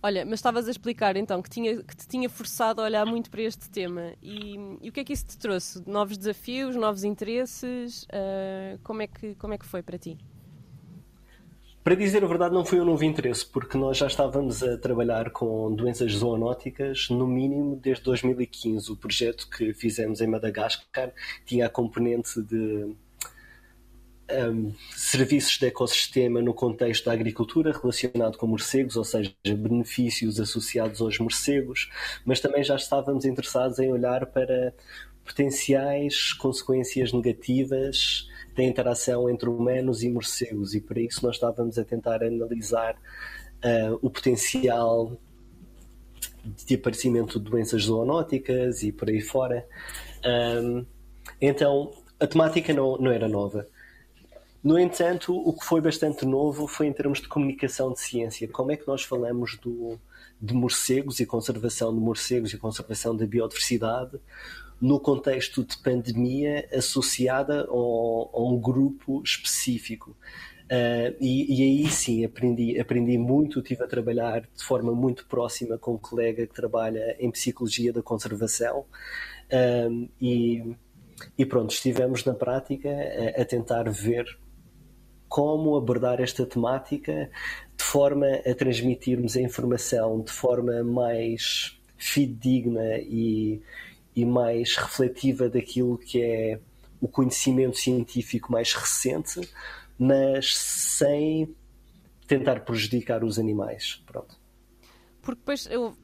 Olha, 0.00 0.24
mas 0.24 0.34
estavas 0.34 0.68
a 0.68 0.70
explicar 0.70 1.16
então 1.16 1.42
que, 1.42 1.50
tinha, 1.50 1.82
que 1.82 1.96
te 1.96 2.06
tinha 2.06 2.28
forçado 2.28 2.80
a 2.80 2.84
olhar 2.84 3.04
muito 3.04 3.28
para 3.28 3.42
este 3.42 3.68
tema 3.68 4.12
e, 4.22 4.54
e 4.80 4.88
o 4.88 4.92
que 4.92 5.00
é 5.00 5.04
que 5.04 5.12
isso 5.12 5.26
te 5.26 5.36
trouxe? 5.36 5.82
Novos 5.88 6.16
desafios, 6.16 6.76
novos 6.76 7.02
interesses? 7.02 8.04
Uh, 8.04 8.78
como, 8.84 9.02
é 9.02 9.08
que, 9.08 9.34
como 9.34 9.54
é 9.54 9.58
que 9.58 9.66
foi 9.66 9.82
para 9.82 9.98
ti? 9.98 10.16
Para 11.86 11.94
dizer 11.94 12.24
a 12.24 12.26
verdade, 12.26 12.52
não 12.52 12.64
foi 12.64 12.80
um 12.80 12.84
novo 12.84 13.04
interesse, 13.04 13.46
porque 13.46 13.78
nós 13.78 13.96
já 13.96 14.08
estávamos 14.08 14.60
a 14.60 14.76
trabalhar 14.76 15.30
com 15.30 15.72
doenças 15.72 16.10
zoonóticas, 16.14 17.08
no 17.10 17.28
mínimo 17.28 17.76
desde 17.76 18.02
2015. 18.02 18.90
O 18.90 18.96
projeto 18.96 19.48
que 19.48 19.72
fizemos 19.72 20.20
em 20.20 20.26
Madagascar 20.26 21.12
tinha 21.44 21.66
a 21.66 21.68
componente 21.68 22.42
de 22.42 22.92
um, 24.50 24.74
serviços 24.96 25.58
de 25.58 25.66
ecossistema 25.66 26.42
no 26.42 26.52
contexto 26.52 27.04
da 27.04 27.12
agricultura 27.12 27.70
relacionado 27.70 28.36
com 28.36 28.48
morcegos, 28.48 28.96
ou 28.96 29.04
seja, 29.04 29.32
benefícios 29.44 30.40
associados 30.40 31.00
aos 31.00 31.20
morcegos, 31.20 31.88
mas 32.24 32.40
também 32.40 32.64
já 32.64 32.74
estávamos 32.74 33.24
interessados 33.24 33.78
em 33.78 33.92
olhar 33.92 34.26
para 34.26 34.74
potenciais 35.24 36.32
consequências 36.32 37.12
negativas 37.12 38.26
da 38.56 38.62
interação 38.62 39.28
entre 39.28 39.48
humanos 39.48 40.02
e 40.02 40.08
morcegos, 40.08 40.74
e 40.74 40.80
para 40.80 41.00
isso 41.00 41.24
nós 41.24 41.36
estávamos 41.36 41.78
a 41.78 41.84
tentar 41.84 42.22
analisar 42.22 42.94
uh, 42.94 43.98
o 44.00 44.08
potencial 44.08 45.12
de 46.64 46.74
aparecimento 46.74 47.38
de 47.38 47.50
doenças 47.50 47.82
zoonóticas 47.82 48.82
e 48.82 48.90
por 48.92 49.08
aí 49.08 49.20
fora. 49.20 49.66
Um, 50.24 50.86
então, 51.40 51.92
a 52.18 52.26
temática 52.26 52.72
não, 52.72 52.96
não 52.96 53.10
era 53.10 53.28
nova. 53.28 53.66
No 54.62 54.78
entanto, 54.78 55.36
o 55.36 55.52
que 55.52 55.64
foi 55.64 55.80
bastante 55.80 56.24
novo 56.24 56.66
foi 56.66 56.86
em 56.86 56.92
termos 56.92 57.20
de 57.20 57.28
comunicação 57.28 57.92
de 57.92 58.00
ciência. 58.00 58.48
Como 58.48 58.72
é 58.72 58.76
que 58.76 58.86
nós 58.88 59.02
falamos 59.02 59.56
do, 59.58 59.98
de 60.40 60.54
morcegos 60.54 61.20
e 61.20 61.26
conservação 61.26 61.94
de 61.94 62.00
morcegos 62.00 62.52
e 62.52 62.58
conservação 62.58 63.14
da 63.14 63.26
biodiversidade 63.26 64.18
no 64.80 65.00
contexto 65.00 65.64
de 65.64 65.76
pandemia 65.78 66.68
associada 66.72 67.66
a 67.68 68.42
um 68.42 68.58
grupo 68.58 69.22
específico. 69.24 70.16
Uh, 70.66 71.14
e, 71.20 71.60
e, 71.60 71.62
aí 71.62 71.88
sim 71.88 72.24
aprendi, 72.24 72.78
aprendi 72.80 73.16
muito, 73.16 73.60
estive 73.60 73.84
a 73.84 73.86
trabalhar 73.86 74.40
de 74.40 74.64
forma 74.64 74.92
muito 74.92 75.24
próxima 75.26 75.78
com 75.78 75.94
um 75.94 75.98
colega 75.98 76.44
que 76.44 76.52
trabalha 76.52 77.16
em 77.20 77.30
psicologia 77.30 77.92
da 77.92 78.02
conservação 78.02 78.80
uh, 78.80 80.08
e, 80.20 80.74
e, 81.38 81.46
pronto, 81.46 81.70
estivemos 81.70 82.24
na 82.24 82.34
prática 82.34 82.88
a, 82.90 83.42
a, 83.42 83.44
tentar 83.44 83.88
ver 83.88 84.26
como 85.28 85.76
abordar 85.76 86.20
esta 86.20 86.44
temática 86.44 87.30
de 87.76 87.84
forma 87.84 88.26
a 88.26 88.52
transmitirmos 88.52 89.36
a 89.36 89.40
informação 89.40 90.20
de 90.20 90.32
forma 90.32 90.82
mais 90.82 91.78
fidedigna 91.96 92.98
e, 92.98 93.62
e 94.16 94.24
mais 94.24 94.74
refletiva 94.76 95.48
daquilo 95.48 95.98
que 95.98 96.22
é 96.22 96.58
o 97.00 97.06
conhecimento 97.06 97.76
científico 97.76 98.50
mais 98.50 98.72
recente, 98.72 99.40
mas 99.98 100.56
sem 100.56 101.54
tentar 102.26 102.60
prejudicar 102.60 103.22
os 103.22 103.38
animais. 103.38 104.02
Pronto. 104.06 104.34
Porque 105.20 105.40
depois 105.40 105.66
eu 105.70 105.94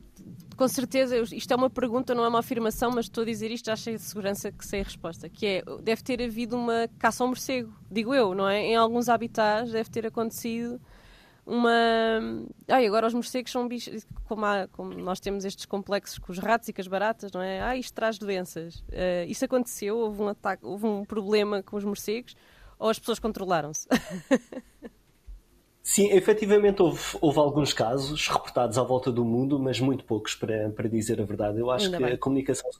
com 0.56 0.68
certeza, 0.68 1.18
isto 1.34 1.52
é 1.52 1.56
uma 1.56 1.70
pergunta, 1.70 2.14
não 2.14 2.24
é 2.24 2.28
uma 2.28 2.38
afirmação, 2.38 2.90
mas 2.90 3.06
estou 3.06 3.22
a 3.22 3.24
dizer 3.24 3.50
isto 3.50 3.66
já 3.66 3.74
cheio 3.74 3.96
de 3.96 4.02
segurança 4.02 4.52
que 4.52 4.64
sei 4.64 4.80
a 4.80 4.84
resposta, 4.84 5.28
que 5.28 5.46
é, 5.46 5.62
deve 5.82 6.02
ter 6.02 6.22
havido 6.22 6.56
uma 6.56 6.88
caça 6.98 7.24
ao 7.24 7.28
morcego, 7.28 7.72
digo 7.90 8.14
eu, 8.14 8.34
não 8.34 8.48
é? 8.48 8.60
Em 8.60 8.76
alguns 8.76 9.08
habitats 9.08 9.72
deve 9.72 9.90
ter 9.90 10.06
acontecido 10.06 10.80
uma. 11.46 11.70
Ai, 12.68 12.86
agora 12.86 13.06
os 13.06 13.14
morcegos 13.14 13.50
são 13.50 13.66
bichos. 13.66 14.06
Como, 14.24 14.44
há, 14.44 14.68
como, 14.68 14.94
nós 14.94 15.20
temos 15.20 15.44
estes 15.44 15.66
complexos 15.66 16.18
com 16.18 16.32
os 16.32 16.38
ratos 16.38 16.68
e 16.68 16.72
com 16.72 16.80
as 16.80 16.88
baratas, 16.88 17.32
não 17.32 17.42
é? 17.42 17.60
Ah, 17.60 17.76
isto 17.76 17.94
traz 17.94 18.18
doenças. 18.18 18.76
Uh, 18.88 19.26
isso 19.28 19.44
aconteceu? 19.44 19.98
Houve 19.98 20.22
um 20.22 20.28
ataque, 20.28 20.64
houve 20.64 20.86
um 20.86 21.04
problema 21.04 21.62
com 21.62 21.76
os 21.76 21.84
morcegos? 21.84 22.34
Ou 22.78 22.88
as 22.88 22.98
pessoas 22.98 23.18
controlaram-se? 23.18 23.88
Sim, 25.82 26.12
efetivamente 26.12 26.80
houve, 26.80 27.00
houve, 27.20 27.40
alguns 27.40 27.72
casos 27.72 28.28
reportados 28.28 28.78
à 28.78 28.84
volta 28.84 29.10
do 29.10 29.24
mundo, 29.24 29.58
mas 29.58 29.80
muito 29.80 30.04
poucos, 30.04 30.32
para, 30.32 30.70
para 30.70 30.88
dizer 30.88 31.20
a 31.20 31.24
verdade. 31.24 31.58
Eu 31.58 31.72
acho 31.72 31.86
Ainda 31.86 31.98
que 31.98 32.04
a 32.04 32.18
comunicação, 32.18 32.70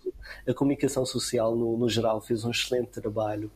a 0.47 0.55
comunicação 0.55 1.05
social, 1.05 1.57
no, 1.57 1.77
no 1.77 1.89
geral, 1.89 2.21
fez 2.21 2.45
um 2.45 2.53
excelente 2.53 3.01
trabalho 3.01 3.51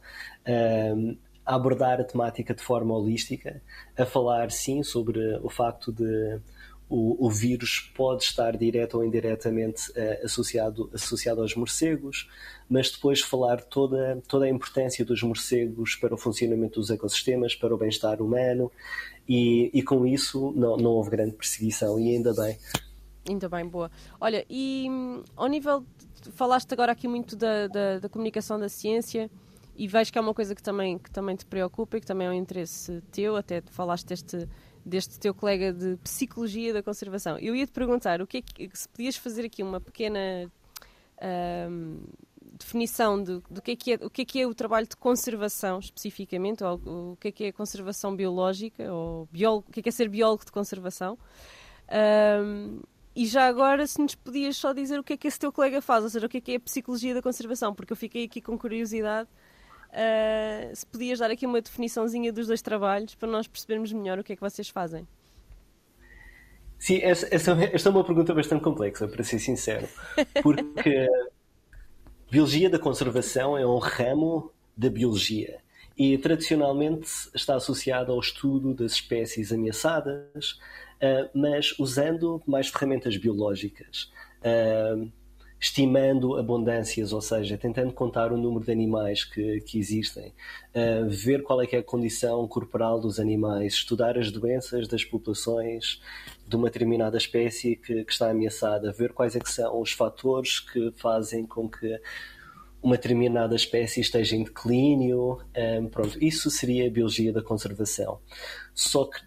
um, 0.96 1.16
a 1.46 1.54
abordar 1.54 2.00
a 2.00 2.04
temática 2.04 2.52
de 2.52 2.62
forma 2.62 2.92
holística, 2.94 3.62
a 3.96 4.04
falar, 4.04 4.50
sim, 4.50 4.82
sobre 4.82 5.38
o 5.42 5.48
facto 5.48 5.92
de 5.92 6.40
o, 6.88 7.26
o 7.26 7.30
vírus 7.30 7.92
pode 7.96 8.22
estar 8.22 8.56
direto 8.56 8.96
ou 8.98 9.04
indiretamente 9.04 9.90
uh, 9.90 10.24
associado, 10.24 10.88
associado 10.94 11.40
aos 11.40 11.54
morcegos, 11.54 12.28
mas 12.68 12.90
depois 12.90 13.20
falar 13.20 13.60
toda, 13.62 14.22
toda 14.28 14.44
a 14.44 14.48
importância 14.48 15.04
dos 15.04 15.22
morcegos 15.22 15.96
para 15.96 16.14
o 16.14 16.18
funcionamento 16.18 16.78
dos 16.80 16.90
ecossistemas, 16.90 17.54
para 17.54 17.74
o 17.74 17.78
bem-estar 17.78 18.22
humano, 18.22 18.70
e, 19.28 19.70
e 19.74 19.82
com 19.82 20.06
isso 20.06 20.52
não, 20.54 20.76
não 20.76 20.90
houve 20.92 21.10
grande 21.10 21.32
perseguição, 21.32 21.98
e 21.98 22.14
ainda 22.14 22.32
bem. 22.32 22.56
Ainda 23.28 23.48
bem, 23.48 23.66
boa. 23.66 23.90
Olha, 24.20 24.44
e 24.48 24.86
hum, 24.88 25.22
ao 25.36 25.48
nível. 25.48 25.84
Falaste 26.32 26.72
agora 26.72 26.90
aqui 26.90 27.06
muito 27.06 27.36
da, 27.36 27.68
da, 27.68 27.98
da, 28.00 28.08
comunicação 28.08 28.58
da 28.58 28.68
ciência 28.68 29.30
e 29.76 29.86
vejo 29.86 30.12
que 30.12 30.18
é 30.18 30.20
uma 30.20 30.34
coisa 30.34 30.54
que 30.54 30.62
também, 30.62 30.98
que 30.98 31.10
também 31.10 31.36
te 31.36 31.44
preocupa 31.46 31.96
e 31.96 32.00
que 32.00 32.06
também 32.06 32.26
é 32.26 32.30
um 32.30 32.34
interesse 32.34 33.02
teu, 33.12 33.36
até 33.36 33.62
falaste 33.70 34.06
deste, 34.06 34.48
deste 34.84 35.18
teu 35.18 35.34
colega 35.34 35.72
de 35.72 35.96
Psicologia 35.98 36.72
da 36.72 36.82
Conservação. 36.82 37.38
Eu 37.38 37.54
ia 37.54 37.66
te 37.66 37.72
perguntar 37.72 38.20
o 38.20 38.26
que 38.26 38.38
é 38.38 38.42
que, 38.42 38.70
se 38.72 38.88
podias 38.88 39.16
fazer 39.16 39.44
aqui 39.44 39.62
uma 39.62 39.80
pequena. 39.80 40.50
Hum, 41.70 42.00
definição 42.58 43.22
de, 43.22 43.42
do 43.50 43.60
que 43.60 43.72
é 43.72 43.76
que 43.76 43.92
é, 43.92 43.94
o 43.96 44.10
que 44.10 44.22
é 44.22 44.24
que 44.24 44.40
é 44.40 44.46
o 44.46 44.54
trabalho 44.54 44.86
de 44.86 44.96
conservação 44.96 45.78
especificamente, 45.78 46.64
ou 46.64 47.12
o 47.12 47.16
que 47.20 47.28
é 47.28 47.32
que 47.32 47.44
é 47.44 47.52
conservação 47.52 48.16
biológica, 48.16 48.90
ou 48.92 49.28
biólogo, 49.30 49.66
o 49.68 49.72
que 49.72 49.80
é 49.80 49.82
que 49.82 49.88
é 49.88 49.92
ser 49.92 50.08
biólogo 50.08 50.44
de 50.44 50.52
conservação. 50.52 51.18
Um, 52.42 52.80
e 53.14 53.26
já 53.26 53.46
agora, 53.46 53.86
se 53.86 54.00
nos 54.00 54.14
podias 54.14 54.56
só 54.56 54.72
dizer 54.72 54.98
o 55.00 55.04
que 55.04 55.14
é 55.14 55.16
que 55.16 55.26
esse 55.26 55.38
teu 55.38 55.52
colega 55.52 55.80
faz, 55.80 56.04
ou 56.04 56.10
seja, 56.10 56.26
o 56.26 56.28
que 56.28 56.36
é 56.38 56.40
que 56.40 56.52
é 56.52 56.56
a 56.56 56.60
psicologia 56.60 57.14
da 57.14 57.22
conservação, 57.22 57.74
porque 57.74 57.92
eu 57.92 57.96
fiquei 57.96 58.24
aqui 58.24 58.40
com 58.40 58.58
curiosidade. 58.58 59.28
Uh, 59.96 60.76
se 60.76 60.84
podias 60.84 61.18
dar 61.20 61.30
aqui 61.30 61.46
uma 61.46 61.60
definiçãozinha 61.60 62.30
dos 62.30 62.46
dois 62.46 62.60
trabalhos 62.60 63.14
para 63.14 63.28
nós 63.28 63.46
percebermos 63.46 63.90
melhor 63.92 64.18
o 64.18 64.24
que 64.24 64.34
é 64.34 64.36
que 64.36 64.42
vocês 64.42 64.68
fazem. 64.68 65.08
Sim, 66.78 67.00
essa, 67.02 67.26
esta 67.32 67.88
é 67.88 67.90
uma 67.90 68.04
pergunta 68.04 68.34
bastante 68.34 68.62
complexa, 68.62 69.08
para 69.08 69.24
ser 69.24 69.38
sincero, 69.38 69.88
porque 70.42 71.08
Biologia 72.28 72.68
da 72.68 72.78
conservação 72.78 73.56
é 73.56 73.64
um 73.64 73.78
ramo 73.78 74.50
da 74.76 74.90
biologia 74.90 75.60
e 75.96 76.18
tradicionalmente 76.18 77.08
está 77.32 77.54
associado 77.54 78.10
ao 78.10 78.18
estudo 78.18 78.74
das 78.74 78.92
espécies 78.92 79.52
ameaçadas, 79.52 80.58
uh, 81.00 81.30
mas 81.32 81.72
usando 81.78 82.42
mais 82.44 82.66
ferramentas 82.66 83.16
biológicas. 83.16 84.10
Estimando 85.66 86.36
abundâncias, 86.36 87.12
ou 87.12 87.20
seja, 87.20 87.58
tentando 87.58 87.92
contar 87.92 88.32
o 88.32 88.36
número 88.36 88.64
de 88.64 88.70
animais 88.70 89.24
que, 89.24 89.60
que 89.62 89.80
existem, 89.80 90.28
uh, 90.28 91.08
ver 91.08 91.42
qual 91.42 91.60
é, 91.60 91.66
é 91.72 91.78
a 91.78 91.82
condição 91.82 92.46
corporal 92.46 93.00
dos 93.00 93.18
animais, 93.18 93.74
estudar 93.74 94.16
as 94.16 94.30
doenças 94.30 94.86
das 94.86 95.04
populações 95.04 96.00
de 96.46 96.54
uma 96.54 96.68
determinada 96.68 97.16
espécie 97.16 97.74
que, 97.74 98.04
que 98.04 98.12
está 98.12 98.30
ameaçada, 98.30 98.92
ver 98.92 99.12
quais 99.12 99.34
é 99.34 99.40
são 99.44 99.80
os 99.80 99.90
fatores 99.90 100.60
que 100.60 100.92
fazem 100.92 101.44
com 101.44 101.68
que 101.68 102.00
uma 102.80 102.94
determinada 102.94 103.56
espécie 103.56 104.00
esteja 104.00 104.36
em 104.36 104.44
declínio, 104.44 105.32
um, 105.32 105.38
eh, 105.52 105.82
pronto, 105.90 106.16
isso 106.22 106.48
seria 106.48 106.86
a 106.86 106.90
biologia 106.90 107.32
da 107.32 107.42
conservação. 107.42 108.20
Só 108.72 109.06
que 109.06 109.18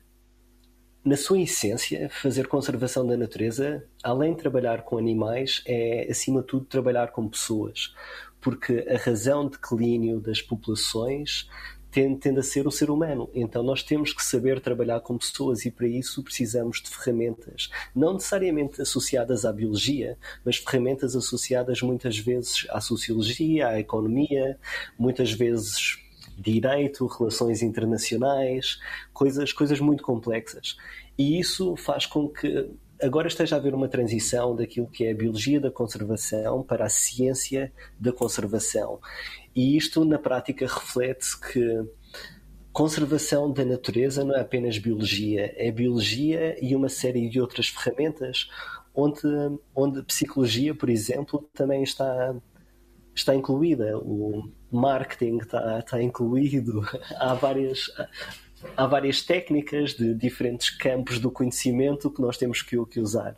na 1.03 1.15
sua 1.15 1.39
essência, 1.39 2.09
fazer 2.09 2.47
conservação 2.47 3.05
da 3.05 3.15
natureza, 3.15 3.83
além 4.03 4.33
de 4.33 4.39
trabalhar 4.39 4.83
com 4.83 4.97
animais, 4.97 5.61
é 5.65 6.07
acima 6.09 6.41
de 6.41 6.47
tudo 6.47 6.65
trabalhar 6.65 7.11
com 7.11 7.27
pessoas, 7.27 7.93
porque 8.41 8.85
a 8.89 8.97
razão 8.97 9.45
de 9.45 9.51
declínio 9.51 10.19
das 10.19 10.41
populações 10.41 11.49
tende, 11.91 12.19
tende 12.19 12.39
a 12.39 12.43
ser 12.43 12.67
o 12.67 12.71
ser 12.71 12.89
humano. 12.89 13.29
Então 13.33 13.63
nós 13.63 13.81
temos 13.81 14.13
que 14.13 14.23
saber 14.23 14.59
trabalhar 14.59 14.99
com 14.99 15.17
pessoas 15.17 15.65
e 15.65 15.71
para 15.71 15.87
isso 15.87 16.23
precisamos 16.23 16.81
de 16.81 16.89
ferramentas, 16.89 17.69
não 17.95 18.13
necessariamente 18.13 18.81
associadas 18.81 19.45
à 19.45 19.53
biologia, 19.53 20.17
mas 20.43 20.57
ferramentas 20.57 21.15
associadas 21.15 21.81
muitas 21.81 22.17
vezes 22.17 22.67
à 22.69 22.81
sociologia, 22.81 23.69
à 23.69 23.79
economia, 23.79 24.57
muitas 24.97 25.31
vezes 25.31 25.97
direito, 26.39 27.05
relações 27.07 27.61
internacionais, 27.61 28.79
coisas, 29.13 29.53
coisas 29.53 29.79
muito 29.79 30.03
complexas. 30.03 30.77
E 31.17 31.39
isso 31.39 31.75
faz 31.75 32.05
com 32.05 32.27
que 32.27 32.69
agora 33.01 33.27
esteja 33.27 33.55
a 33.55 33.59
haver 33.59 33.73
uma 33.73 33.87
transição 33.87 34.55
daquilo 34.55 34.87
que 34.87 35.05
é 35.05 35.11
a 35.11 35.15
biologia 35.15 35.59
da 35.59 35.71
conservação 35.71 36.63
para 36.63 36.85
a 36.85 36.89
ciência 36.89 37.71
da 37.99 38.11
conservação. 38.11 38.99
E 39.55 39.77
isto, 39.77 40.03
na 40.05 40.19
prática, 40.19 40.65
reflete 40.65 41.39
que 41.39 41.85
conservação 42.71 43.51
da 43.51 43.65
natureza 43.65 44.23
não 44.23 44.35
é 44.35 44.41
apenas 44.41 44.77
biologia, 44.77 45.53
é 45.57 45.71
biologia 45.71 46.57
e 46.63 46.75
uma 46.75 46.89
série 46.89 47.29
de 47.29 47.41
outras 47.41 47.67
ferramentas, 47.67 48.49
onde, 48.93 49.21
onde 49.75 50.03
psicologia, 50.03 50.75
por 50.75 50.89
exemplo, 50.89 51.49
também 51.53 51.83
está, 51.83 52.35
está 53.19 53.35
incluída. 53.35 53.97
O 53.97 54.49
marketing 54.71 55.37
está, 55.37 55.79
está 55.79 56.01
incluído. 56.01 56.81
Há 57.17 57.33
várias 57.33 57.91
há 58.75 58.85
várias 58.85 59.21
técnicas 59.21 59.93
de 59.93 60.13
diferentes 60.13 60.69
campos 60.69 61.17
do 61.19 61.31
conhecimento 61.31 62.11
que 62.11 62.21
nós 62.21 62.37
temos 62.37 62.61
que, 62.61 62.77
que 62.87 62.99
usar. 62.99 63.37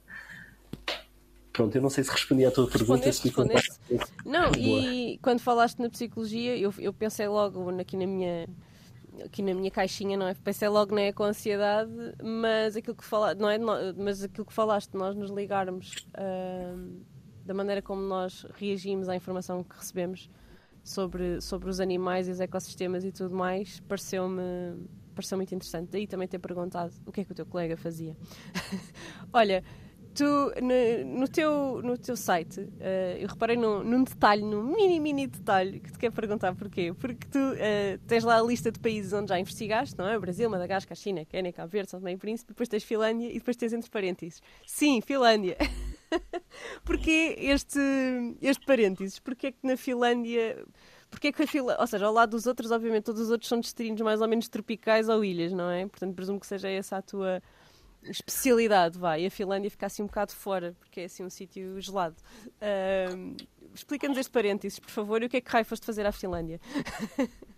Pronto, 1.53 1.75
eu 1.75 1.81
não 1.81 1.89
sei 1.89 2.03
se 2.03 2.11
respondi 2.11 2.45
à 2.45 2.51
tua 2.51 2.67
pergunta. 2.67 3.05
Respondeste. 3.05 3.79
Não, 4.25 4.51
e 4.57 5.19
quando 5.21 5.39
falaste 5.39 5.79
na 5.79 5.89
psicologia, 5.89 6.57
eu, 6.57 6.73
eu 6.79 6.93
pensei 6.93 7.27
logo 7.27 7.69
aqui 7.79 7.97
na 7.97 8.07
minha 8.07 8.47
aqui 9.25 9.41
na 9.41 9.53
minha 9.53 9.69
caixinha, 9.69 10.17
não 10.17 10.27
é? 10.27 10.33
Pensei 10.33 10.69
logo 10.69 10.95
não 10.95 11.01
é 11.01 11.11
com 11.11 11.23
ansiedade, 11.23 11.91
mas 12.23 12.77
aquilo 12.77 12.95
que 12.95 13.03
falaste, 13.03 13.39
não 13.39 13.49
é? 13.49 13.57
Mas 13.97 14.23
aquilo 14.23 14.45
que 14.45 14.53
falaste, 14.53 14.93
nós 14.93 15.15
nos 15.15 15.29
ligarmos 15.29 16.07
uh, 16.17 17.01
da 17.45 17.53
maneira 17.53 17.81
como 17.81 18.01
nós 18.01 18.45
reagimos 18.55 19.09
à 19.09 19.15
informação 19.15 19.63
que 19.63 19.75
recebemos 19.75 20.29
sobre, 20.83 21.41
sobre 21.41 21.69
os 21.69 21.79
animais 21.79 22.27
e 22.27 22.31
os 22.31 22.39
ecossistemas 22.39 23.05
e 23.05 23.11
tudo 23.11 23.35
mais, 23.35 23.79
pareceu-me 23.81 24.41
pareceu 25.13 25.37
muito 25.37 25.53
interessante. 25.53 25.89
Daí 25.91 26.07
também 26.07 26.27
ter 26.27 26.39
perguntado 26.39 26.93
o 27.05 27.11
que 27.11 27.21
é 27.21 27.23
que 27.23 27.31
o 27.31 27.35
teu 27.35 27.45
colega 27.45 27.77
fazia. 27.77 28.15
Olha, 29.33 29.63
tu 30.13 30.23
no, 30.61 31.19
no, 31.19 31.27
teu, 31.27 31.81
no 31.83 31.97
teu 31.97 32.15
site, 32.15 32.61
uh, 32.61 33.17
eu 33.19 33.27
reparei 33.27 33.55
num, 33.55 33.83
num, 33.83 34.03
detalhe, 34.03 34.41
num 34.41 34.63
mini, 34.63 34.99
mini 34.99 35.27
detalhe 35.27 35.79
que 35.79 35.91
te 35.91 35.99
quero 35.99 36.13
perguntar 36.13 36.55
porquê. 36.55 36.93
Porque 36.93 37.27
tu 37.27 37.39
uh, 37.39 37.97
tens 38.07 38.23
lá 38.23 38.39
a 38.39 38.41
lista 38.41 38.71
de 38.71 38.79
países 38.79 39.13
onde 39.13 39.29
já 39.29 39.39
investigaste, 39.39 39.97
não 39.97 40.07
é? 40.07 40.17
Brasil, 40.17 40.49
Madagascar, 40.49 40.95
China, 40.95 41.25
Quênia, 41.25 41.53
Cabo 41.53 41.69
Verde, 41.69 41.91
São 41.91 41.99
Tomé 41.99 42.13
e 42.13 42.17
Príncipe, 42.17 42.53
depois 42.53 42.69
tens 42.69 42.83
Finlândia 42.83 43.29
e 43.29 43.33
depois 43.35 43.55
tens 43.55 43.73
entre 43.73 43.89
parênteses. 43.89 44.41
Sim, 44.65 45.01
Finlândia. 45.01 45.57
Porquê 46.85 47.35
este, 47.37 47.79
este 48.41 48.65
parênteses? 48.65 49.19
Porquê 49.19 49.51
que 49.51 49.65
na 49.65 49.77
Finlândia 49.77 50.65
porque 51.11 51.27
é 51.27 51.31
que 51.33 51.43
a 51.43 51.47
fila, 51.47 51.75
ou 51.77 51.85
seja, 51.85 52.05
ao 52.05 52.13
lado 52.13 52.31
dos 52.31 52.47
outros, 52.47 52.71
obviamente, 52.71 53.03
todos 53.03 53.21
os 53.21 53.29
outros 53.29 53.49
são 53.49 53.59
destinos 53.59 53.99
mais 53.99 54.21
ou 54.21 54.29
menos 54.29 54.47
tropicais 54.47 55.09
ou 55.09 55.25
ilhas, 55.25 55.51
não 55.51 55.69
é? 55.69 55.85
Portanto, 55.85 56.15
presumo 56.15 56.39
que 56.39 56.47
seja 56.47 56.69
essa 56.69 56.97
a 56.97 57.01
tua 57.01 57.43
especialidade, 58.03 58.97
vai. 58.97 59.23
E 59.23 59.25
a 59.27 59.31
Finlândia 59.31 59.69
fica 59.69 59.85
assim 59.85 60.01
um 60.03 60.07
bocado 60.07 60.31
fora, 60.31 60.73
porque 60.79 61.01
é 61.01 61.05
assim 61.05 61.23
um 61.23 61.29
sítio 61.29 61.79
gelado. 61.81 62.15
Uh, 62.47 63.35
Explica-nos 63.73 64.17
este 64.17 64.31
parênteses, 64.31 64.79
por 64.79 64.89
favor, 64.89 65.21
e 65.21 65.25
o 65.25 65.29
que 65.29 65.37
é 65.37 65.41
que 65.41 65.51
raio 65.51 65.65
foste 65.65 65.85
fazer 65.85 66.05
à 66.05 66.11
Finlândia? 66.11 66.59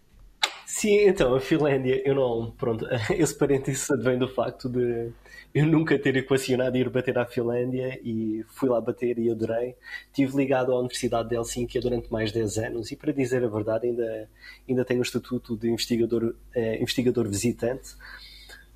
Sim, 0.76 1.08
então, 1.08 1.36
a 1.36 1.40
Finlândia, 1.40 2.02
eu 2.04 2.16
não. 2.16 2.52
Pronto, 2.58 2.88
esse 3.16 3.38
parênteses 3.38 3.90
advém 3.92 4.18
do 4.18 4.28
facto 4.28 4.68
de 4.68 5.12
eu 5.54 5.68
nunca 5.68 6.00
ter 6.00 6.16
equacionado 6.18 6.76
ir 6.76 6.90
bater 6.90 7.16
à 7.16 7.28
Finlândia 7.28 8.00
e 8.04 8.44
fui 8.48 8.68
lá 8.70 8.82
bater 8.82 9.20
e 9.20 9.30
adorei. 9.30 9.76
Estive 10.08 10.36
ligado 10.36 10.72
à 10.72 10.80
Universidade 10.80 11.30
de 11.30 11.36
Helsínquia 11.36 11.80
durante 11.80 12.12
mais 12.12 12.32
de 12.32 12.40
10 12.40 12.58
anos 12.58 12.92
e, 12.92 12.96
para 12.96 13.14
dizer 13.14 13.44
a 13.44 13.48
verdade, 13.48 13.86
ainda, 13.86 14.30
ainda 14.68 14.84
tenho 14.84 15.00
o 15.02 15.04
estatuto 15.04 15.56
de 15.56 15.70
investigador, 15.70 16.34
eh, 16.56 16.82
investigador 16.82 17.30
visitante. 17.30 17.96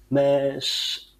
Mas, 0.07 1.15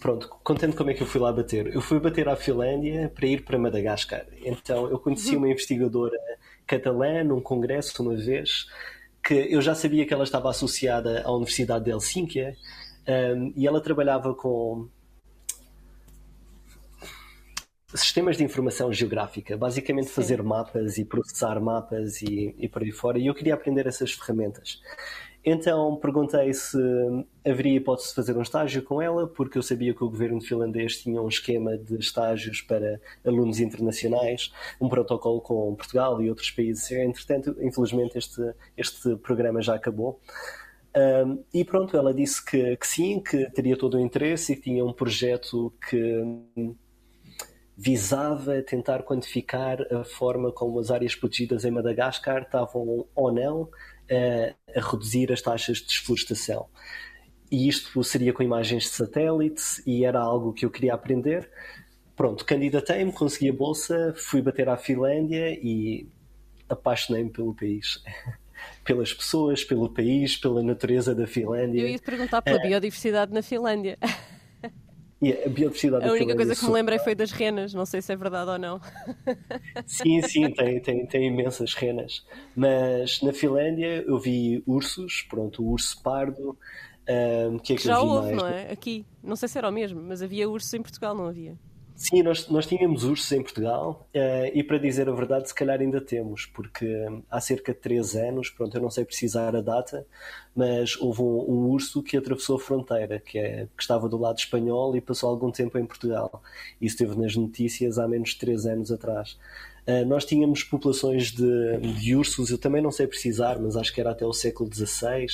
pronto, 0.00 0.30
contente 0.42 0.76
como 0.76 0.90
é 0.90 0.94
que 0.94 1.02
eu 1.02 1.06
fui 1.06 1.20
lá 1.20 1.30
bater. 1.30 1.66
Eu 1.74 1.82
fui 1.82 2.00
bater 2.00 2.26
à 2.26 2.36
Finlândia 2.36 3.12
para 3.14 3.26
ir 3.26 3.44
para 3.44 3.58
Madagascar. 3.58 4.24
Então, 4.42 4.88
eu 4.90 4.98
conheci 4.98 5.32
uhum. 5.32 5.42
uma 5.42 5.50
investigadora 5.50 6.16
catalã 6.66 7.22
num 7.22 7.40
congresso 7.40 8.02
uma 8.02 8.16
vez 8.16 8.66
que 9.26 9.34
eu 9.34 9.60
já 9.60 9.74
sabia 9.74 10.06
que 10.06 10.14
ela 10.14 10.24
estava 10.24 10.48
associada 10.48 11.22
à 11.24 11.32
Universidade 11.32 11.84
de 11.84 11.90
Helsínquia 11.90 12.56
Um, 13.08 13.52
e 13.54 13.66
ela 13.66 13.80
trabalhava 13.80 14.34
com 14.34 14.88
sistemas 17.94 18.36
de 18.36 18.42
informação 18.42 18.92
geográfica, 18.92 19.56
basicamente 19.56 20.08
Sim. 20.08 20.14
fazer 20.14 20.42
mapas 20.42 20.98
e 20.98 21.04
processar 21.04 21.60
mapas 21.60 22.20
e, 22.20 22.54
e 22.58 22.68
por 22.68 22.82
aí 22.82 22.90
fora. 22.90 23.18
E 23.18 23.26
eu 23.26 23.34
queria 23.34 23.54
aprender 23.54 23.86
essas 23.86 24.12
ferramentas. 24.12 24.80
Então 25.48 25.94
perguntei 25.94 26.52
se 26.52 26.76
haveria 27.46 27.76
hipótese 27.76 28.08
de 28.08 28.16
fazer 28.16 28.36
um 28.36 28.42
estágio 28.42 28.82
com 28.82 29.00
ela, 29.00 29.28
porque 29.28 29.56
eu 29.56 29.62
sabia 29.62 29.94
que 29.94 30.02
o 30.02 30.10
governo 30.10 30.40
finlandês 30.40 30.96
tinha 30.96 31.22
um 31.22 31.28
esquema 31.28 31.78
de 31.78 31.96
estágios 32.00 32.60
para 32.62 33.00
alunos 33.24 33.60
internacionais, 33.60 34.52
um 34.80 34.88
protocolo 34.88 35.40
com 35.40 35.72
Portugal 35.76 36.20
e 36.20 36.28
outros 36.28 36.50
países. 36.50 36.90
Entretanto, 36.90 37.56
infelizmente, 37.60 38.18
este, 38.18 38.42
este 38.76 39.14
programa 39.18 39.62
já 39.62 39.76
acabou. 39.76 40.20
Um, 40.96 41.44
e 41.54 41.64
pronto, 41.64 41.96
ela 41.96 42.12
disse 42.12 42.44
que, 42.44 42.76
que, 42.76 42.86
sim, 42.86 43.20
que 43.20 43.48
teria 43.52 43.76
todo 43.76 43.98
o 43.98 44.00
interesse 44.00 44.52
e 44.52 44.56
que 44.56 44.62
tinha 44.62 44.84
um 44.84 44.92
projeto 44.92 45.72
que 45.88 46.24
visava 47.76 48.62
tentar 48.62 49.04
quantificar 49.04 49.78
a 49.92 50.02
forma 50.02 50.50
como 50.50 50.80
as 50.80 50.90
áreas 50.90 51.14
protegidas 51.14 51.64
em 51.64 51.70
Madagascar 51.70 52.42
estavam 52.42 53.06
ou 53.14 53.32
não 53.32 53.68
a, 54.10 54.78
a 54.78 54.90
reduzir 54.90 55.32
as 55.32 55.40
taxas 55.40 55.78
de 55.78 55.86
desflorestação. 55.86 56.66
E 57.50 57.68
isto 57.68 58.02
seria 58.02 58.32
com 58.32 58.42
imagens 58.42 58.84
de 58.84 58.88
satélite 58.90 59.82
e 59.86 60.04
era 60.04 60.20
algo 60.20 60.52
que 60.52 60.64
eu 60.64 60.70
queria 60.70 60.94
aprender. 60.94 61.48
Pronto, 62.16 62.44
candidatei-me, 62.44 63.12
consegui 63.12 63.50
a 63.50 63.52
bolsa, 63.52 64.14
fui 64.16 64.42
bater 64.42 64.68
à 64.68 64.76
Finlândia 64.76 65.50
e 65.52 66.08
apaixonei-me 66.68 67.30
pelo 67.30 67.54
país. 67.54 68.02
Pelas 68.82 69.12
pessoas, 69.12 69.62
pelo 69.62 69.88
país, 69.88 70.36
pela 70.36 70.62
natureza 70.62 71.14
da 71.14 71.26
Finlândia. 71.26 71.82
Eu 71.82 71.88
ia 71.88 71.98
te 71.98 72.04
perguntar 72.04 72.40
pela 72.40 72.58
é... 72.58 72.66
biodiversidade 72.66 73.32
na 73.32 73.42
Finlândia. 73.42 73.98
A 75.22 75.48
biodiversidade 75.48 76.04
A 76.04 76.12
única 76.12 76.36
coisa 76.36 76.54
que 76.54 76.64
me 76.66 76.72
lembrei 76.72 76.98
foi 76.98 77.14
das 77.14 77.30
renas, 77.32 77.72
não 77.72 77.86
sei 77.86 78.02
se 78.02 78.12
é 78.12 78.16
verdade 78.16 78.50
ou 78.50 78.58
não. 78.58 78.80
Sim, 79.86 80.20
sim, 80.28 80.50
tem, 80.52 80.80
tem, 80.80 81.06
tem 81.06 81.26
imensas 81.26 81.72
renas. 81.72 82.24
Mas 82.54 83.22
na 83.22 83.32
Finlândia 83.32 84.04
eu 84.06 84.18
vi 84.18 84.62
ursos, 84.66 85.26
pronto, 85.28 85.62
o 85.62 85.70
urso 85.70 86.02
pardo. 86.02 86.56
Um, 87.08 87.58
que 87.58 87.72
é 87.72 87.76
que 87.76 87.84
Já 87.84 88.00
houve, 88.00 88.34
mais? 88.34 88.36
não 88.36 88.46
é? 88.46 88.70
Aqui. 88.70 89.06
Não 89.22 89.36
sei 89.36 89.48
se 89.48 89.56
era 89.56 89.68
o 89.68 89.72
mesmo, 89.72 90.02
mas 90.02 90.20
havia 90.20 90.48
ursos 90.50 90.74
em 90.74 90.82
Portugal, 90.82 91.14
não 91.14 91.28
havia? 91.28 91.56
Sim, 91.96 92.22
nós, 92.22 92.46
nós 92.48 92.66
tínhamos 92.66 93.04
ursos 93.04 93.32
em 93.32 93.42
Portugal 93.42 94.06
uh, 94.14 94.50
e, 94.52 94.62
para 94.62 94.76
dizer 94.76 95.08
a 95.08 95.12
verdade, 95.12 95.48
se 95.48 95.54
calhar 95.54 95.80
ainda 95.80 95.98
temos, 95.98 96.44
porque 96.44 96.86
há 97.30 97.40
cerca 97.40 97.72
de 97.72 97.80
3 97.80 98.16
anos, 98.16 98.50
pronto, 98.50 98.76
eu 98.76 98.82
não 98.82 98.90
sei 98.90 99.02
precisar 99.06 99.56
a 99.56 99.62
data, 99.62 100.06
mas 100.54 100.94
houve 101.00 101.22
um, 101.22 101.50
um, 101.50 101.70
urso 101.70 102.02
que 102.02 102.18
atravessou 102.18 102.56
a 102.56 102.60
fronteira, 102.60 103.18
que, 103.18 103.38
é, 103.38 103.66
que 103.74 103.82
estava 103.82 104.10
do 104.10 104.18
lado 104.18 104.36
espanhol 104.38 104.94
e 104.94 105.00
passou 105.00 105.30
algum 105.30 105.50
tempo 105.50 105.78
em 105.78 105.86
Portugal. 105.86 106.42
Isso 106.78 106.96
esteve 106.96 107.18
nas 107.18 107.34
notícias 107.34 107.98
há 107.98 108.06
menos 108.06 108.30
de 108.30 108.38
3 108.40 108.66
anos 108.66 108.92
atrás. 108.92 109.38
Uh, 109.88 110.04
nós 110.04 110.26
tínhamos 110.26 110.62
populações 110.62 111.32
de, 111.32 111.78
de, 111.78 112.14
ursos, 112.14 112.50
eu 112.50 112.58
também 112.58 112.82
não 112.82 112.90
sei 112.90 113.06
precisar, 113.06 113.58
mas 113.58 113.74
acho 113.74 113.94
que 113.94 114.02
era 114.02 114.10
até 114.10 114.26
o 114.26 114.34
século 114.34 114.68
XVI. 114.70 115.26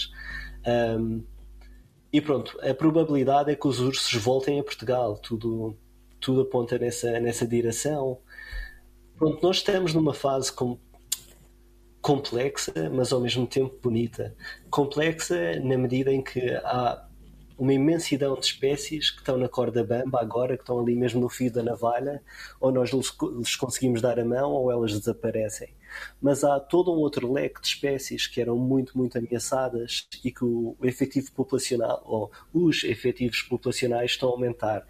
Um, 0.97 1.25
e 2.13 2.21
pronto, 2.21 2.57
a 2.63 2.73
probabilidade 2.73 3.51
é 3.51 3.57
que 3.57 3.67
os 3.67 3.81
ursos 3.81 4.15
voltem 4.23 4.61
a 4.61 4.63
Portugal, 4.63 5.17
tudo 5.17 5.77
tudo 6.23 6.43
aponta 6.43 6.79
nessa, 6.79 7.21
nessa 7.21 7.47
direção. 7.47 8.19
Pronto, 9.17 9.43
nós 9.43 9.57
estamos 9.57 9.93
numa 9.93 10.15
fase 10.15 10.51
com, 10.53 10.79
complexa, 12.01 12.73
mas 12.91 13.13
ao 13.13 13.21
mesmo 13.21 13.47
tempo 13.47 13.77
bonita. 13.83 14.35
Complexa 14.71 15.61
na 15.61 15.77
medida 15.77 16.11
em 16.13 16.23
que 16.23 16.41
há 16.65 17.07
uma 17.59 17.75
imensidão 17.75 18.35
de 18.35 18.47
espécies 18.47 19.11
que 19.11 19.19
estão 19.19 19.37
na 19.37 19.49
corda 19.49 19.85
bamba 19.85 20.21
agora, 20.21 20.57
que 20.57 20.63
estão 20.63 20.81
ali 20.81 20.97
mesmo 20.97 21.21
no 21.21 21.29
fio 21.29 21.53
da 21.53 21.63
navalha, 21.63 22.23
ou 22.61 22.73
nós 22.73 22.91
lhes 22.91 23.57
conseguimos 23.57 24.01
dar 24.01 24.19
a 24.19 24.25
mão 24.25 24.53
ou 24.53 24.71
elas 24.71 24.99
desaparecem 24.99 25.75
mas 26.21 26.45
há 26.45 26.59
todo 26.61 26.93
um 26.93 26.97
outro 26.97 27.33
leque 27.33 27.61
de 27.61 27.69
espécies 27.69 28.27
que 28.27 28.41
eram 28.41 28.57
muito, 28.57 28.97
muito 28.97 29.19
ameaçadas 29.19 30.07
e 30.25 30.31
que 30.31 30.45
o 30.45 30.77
efetivo 30.83 31.33
populacional, 31.33 32.03
ou 32.05 32.31
os 32.53 32.85
efetivos 32.85 33.43
populacionais 33.43 34.13
estão 34.13 34.29
a 34.29 34.33
aumentar. 34.33 34.87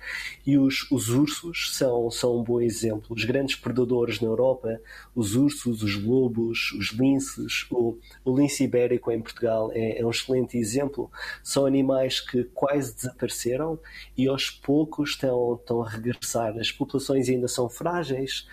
E 0.47 0.59
os, 0.59 0.91
os 0.91 1.09
ursos 1.09 1.77
são, 1.77 2.11
são 2.11 2.39
um 2.39 2.43
bom 2.43 2.61
exemplo. 2.61 3.15
Os 3.15 3.25
grandes 3.25 3.57
predadores 3.57 4.21
na 4.21 4.29
Europa, 4.29 4.81
os 5.15 5.35
ursos, 5.35 5.83
os 5.83 6.03
lobos, 6.03 6.73
os 6.73 6.93
linces, 6.93 7.67
o, 7.71 7.99
o 8.25 8.37
lince 8.37 8.65
ibérico 8.65 9.11
em 9.11 9.21
Portugal 9.21 9.71
é, 9.73 10.01
é 10.01 10.07
um 10.07 10.11
excelente 10.11 10.57
exemplo. 10.59 11.11
São 11.43 11.67
animais 11.67 12.21
que 12.21 12.45
quase 12.45 12.95
desapareceram 12.95 13.79
e 14.17 14.29
aos 14.29 14.51
poucos 14.51 15.11
estão, 15.11 15.55
estão 15.55 15.83
a 15.83 15.89
regressar. 15.89 16.57
As 16.59 16.71
populações 16.71 17.29
ainda 17.29 17.49
são 17.49 17.69
frágeis, 17.69 18.47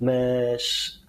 mas 0.00 1.01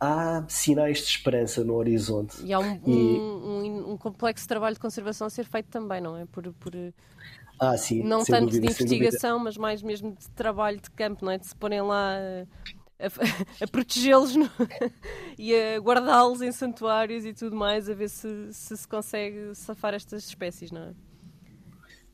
há 0.00 0.44
sinais 0.48 0.98
de 0.98 1.04
esperança 1.04 1.64
no 1.64 1.74
horizonte. 1.74 2.42
E 2.44 2.52
há 2.52 2.58
um, 2.58 2.80
e... 2.86 2.90
um, 2.90 3.90
um, 3.90 3.92
um 3.92 3.96
complexo 3.96 4.46
trabalho 4.46 4.74
de 4.74 4.80
conservação 4.80 5.26
a 5.26 5.30
ser 5.30 5.44
feito 5.44 5.66
também, 5.66 6.00
não 6.00 6.16
é? 6.16 6.26
Por, 6.26 6.52
por... 6.54 6.72
Ah, 7.58 7.76
sim, 7.76 8.02
não 8.04 8.24
tanto 8.24 8.46
dúvida, 8.46 8.60
de 8.60 8.72
investigação, 8.72 9.38
mas 9.38 9.56
mais 9.56 9.82
mesmo 9.82 10.12
de 10.12 10.28
trabalho 10.30 10.80
de 10.80 10.90
campo, 10.90 11.24
não 11.24 11.32
é? 11.32 11.38
De 11.38 11.46
se 11.46 11.56
porem 11.56 11.82
lá 11.82 12.14
a, 13.00 13.04
a, 13.06 13.64
a 13.64 13.66
protegê-los 13.66 14.34
e 15.36 15.54
a 15.54 15.78
guardá-los 15.80 16.40
em 16.40 16.52
santuários 16.52 17.24
e 17.24 17.32
tudo 17.32 17.56
mais, 17.56 17.88
a 17.88 17.94
ver 17.94 18.08
se 18.08 18.52
se, 18.52 18.76
se 18.76 18.86
consegue 18.86 19.54
safar 19.54 19.94
estas 19.94 20.28
espécies, 20.28 20.70
não 20.70 20.82
é? 20.82 21.07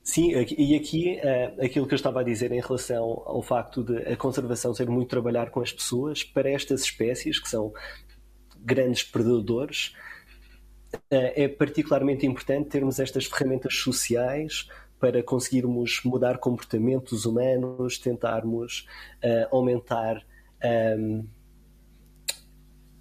Sim, 0.04 0.32
e 0.58 0.76
aqui 0.76 1.18
uh, 1.18 1.64
aquilo 1.64 1.86
que 1.86 1.94
eu 1.94 1.96
estava 1.96 2.20
a 2.20 2.22
dizer 2.22 2.52
em 2.52 2.60
relação 2.60 3.22
ao 3.24 3.42
facto 3.42 3.82
de 3.82 3.96
a 4.06 4.14
conservação 4.14 4.74
ser 4.74 4.86
muito 4.86 5.08
trabalhar 5.08 5.48
com 5.50 5.62
as 5.62 5.72
pessoas 5.72 6.22
para 6.22 6.50
estas 6.50 6.82
espécies 6.82 7.40
que 7.40 7.48
são 7.48 7.72
grandes 8.60 9.02
predadores, 9.02 9.94
uh, 10.94 10.98
é 11.10 11.48
particularmente 11.48 12.26
importante 12.26 12.68
termos 12.68 13.00
estas 13.00 13.24
ferramentas 13.24 13.74
sociais 13.76 14.68
para 15.00 15.22
conseguirmos 15.22 16.02
mudar 16.04 16.36
comportamentos 16.36 17.24
humanos, 17.24 17.96
tentarmos 17.96 18.86
uh, 19.24 19.56
aumentar 19.56 20.22
um, 20.98 21.26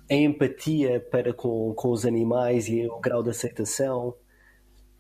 a 0.10 0.14
empatia 0.14 1.02
para 1.02 1.34
com, 1.34 1.74
com 1.74 1.90
os 1.90 2.06
animais 2.06 2.70
e 2.70 2.88
o 2.88 2.98
grau 3.02 3.22
de 3.22 3.30
aceitação. 3.30 4.16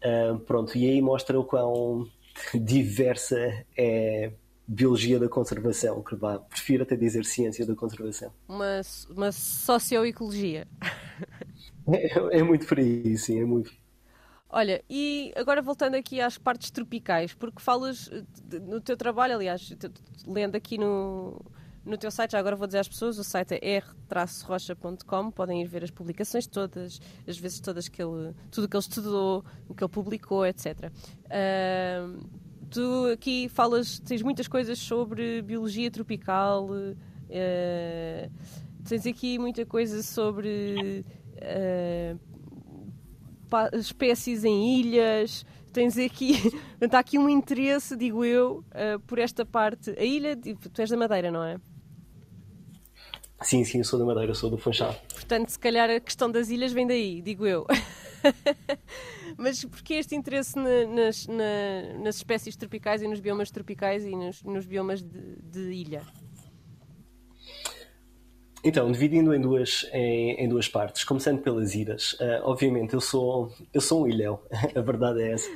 Uh, 0.04 0.38
pronto, 0.40 0.78
e 0.78 0.86
aí 0.90 1.02
mostra 1.02 1.40
o 1.40 1.46
quão 1.46 2.08
diversa 2.54 3.66
é 3.78 4.34
biologia 4.68 5.20
da 5.20 5.30
conservação, 5.30 6.02
que 6.02 6.16
vá, 6.16 6.40
prefiro 6.40 6.84
até 6.84 6.96
dizer 6.96 7.26
ciência 7.26 7.66
da 7.66 7.76
conservação. 7.76 8.32
Uma, 8.48 8.82
uma 9.10 9.32
socioecologia. 9.32 10.68
É, 11.86 12.40
é 12.40 12.44
muito 12.44 12.66
por 12.66 12.80
aí, 12.80 13.18
sim, 13.18 13.42
é 13.42 13.44
muito. 13.44 13.70
Olha, 14.50 14.82
e 14.90 15.34
agora 15.36 15.62
voltando 15.62 15.96
aqui 15.96 16.22
às 16.22 16.38
partes 16.38 16.72
tropicais, 16.72 17.34
porque 17.34 17.62
falas 17.62 18.10
no 18.62 18.80
teu 18.80 18.96
trabalho, 18.96 19.34
aliás, 19.34 19.76
lendo 20.26 20.56
aqui 20.56 20.78
no, 20.78 21.42
no 21.86 21.98
teu 21.98 22.10
site, 22.10 22.32
já 22.32 22.40
agora 22.40 22.56
vou 22.56 22.66
dizer 22.66 22.80
às 22.80 22.88
pessoas, 22.88 23.18
o 23.20 23.24
site 23.24 23.56
é 23.56 23.78
r-rocha.com, 23.78 25.32
podem 25.32 25.62
ir 25.62 25.68
ver 25.68 25.84
as 25.84 25.92
publicações 25.92 26.48
todas, 26.48 27.00
as 27.28 27.38
vezes 27.38 27.60
todas 27.60 27.90
que 27.90 28.02
ele, 28.02 28.34
tudo 28.50 28.70
que 28.70 28.76
ele 28.76 28.82
estudou, 28.82 29.44
o 29.68 29.74
que 29.74 29.84
ele 29.84 29.92
publicou, 29.92 30.46
etc. 30.46 30.92
Uh, 31.26 32.26
tu 32.70 33.08
aqui 33.12 33.50
falas, 33.50 34.00
tens 34.00 34.22
muitas 34.22 34.48
coisas 34.48 34.80
sobre 34.80 35.42
biologia 35.42 35.92
tropical, 35.92 36.70
uh, 36.70 38.32
tens 38.88 39.06
aqui 39.06 39.38
muita 39.38 39.66
coisa 39.66 40.02
sobre 40.02 41.06
uh, 41.38 42.18
espécies 43.78 44.46
em 44.46 44.80
ilhas, 44.80 45.46
tens 45.74 45.98
aqui, 45.98 46.36
está 46.80 47.00
aqui 47.00 47.18
um 47.18 47.28
interesse, 47.28 47.98
digo 47.98 48.24
eu, 48.24 48.64
uh, 48.70 49.00
por 49.06 49.20
esta 49.20 49.46
parte. 49.46 49.92
A 49.92 50.04
ilha, 50.04 50.38
tu 50.38 50.82
és 50.82 50.90
da 50.90 50.96
Madeira, 50.96 51.30
não 51.30 51.44
é? 51.44 51.58
Sim, 53.44 53.64
sim, 53.64 53.80
eu 53.80 53.84
sou 53.84 54.00
da 54.00 54.06
Madeira, 54.06 54.34
sou 54.34 54.50
do 54.50 54.58
Funchal. 54.58 54.96
Portanto, 55.14 55.50
se 55.50 55.60
calhar 55.60 55.90
a 55.90 56.00
questão 56.00 56.32
das 56.32 56.50
ilhas 56.50 56.72
vem 56.72 56.88
daí, 56.88 57.22
digo 57.22 57.46
eu. 57.46 57.68
Mas 59.38 59.64
porquê 59.66 59.96
este 59.96 60.16
interesse 60.16 60.56
na, 60.56 60.86
nas, 60.88 61.28
na, 61.28 62.00
nas 62.02 62.16
espécies 62.16 62.56
tropicais 62.56 63.02
e 63.02 63.08
nos 63.08 63.20
biomas 63.20 63.52
tropicais 63.52 64.06
e 64.06 64.12
nos, 64.12 64.42
nos 64.44 64.66
biomas 64.66 65.02
de, 65.02 65.42
de, 65.42 65.74
ilha? 65.74 66.02
Então, 68.64 68.90
dividindo 68.90 69.34
em 69.36 69.42
duas, 69.42 69.90
em, 69.92 70.36
em 70.36 70.48
duas 70.48 70.70
partes, 70.70 71.04
começando 71.04 71.42
pelas 71.42 71.76
ilhas. 71.76 72.14
Uh, 72.14 72.40
obviamente, 72.44 72.94
eu 72.94 73.02
sou, 73.02 73.52
eu 73.74 73.82
sou 73.82 74.04
um 74.04 74.08
ilhéu, 74.08 74.42
a 74.74 74.80
verdade 74.80 75.22
é 75.22 75.32
essa. 75.34 75.50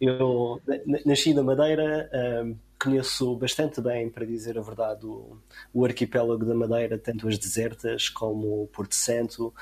Eu 0.00 0.62
nasci 1.04 1.34
na 1.34 1.42
Madeira, 1.42 2.10
uh, 2.10 2.56
conheço 2.78 3.34
bastante 3.36 3.80
bem, 3.80 4.08
para 4.08 4.24
dizer 4.24 4.58
a 4.58 4.62
verdade, 4.62 5.04
o, 5.04 5.36
o, 5.72 5.84
arquipélago 5.84 6.44
da 6.44 6.54
Madeira, 6.54 6.98
tanto 6.98 7.28
as 7.28 7.38
desertas 7.38 8.08
como 8.08 8.62
o 8.62 8.66
Porto 8.68 8.94
Santo, 8.94 9.52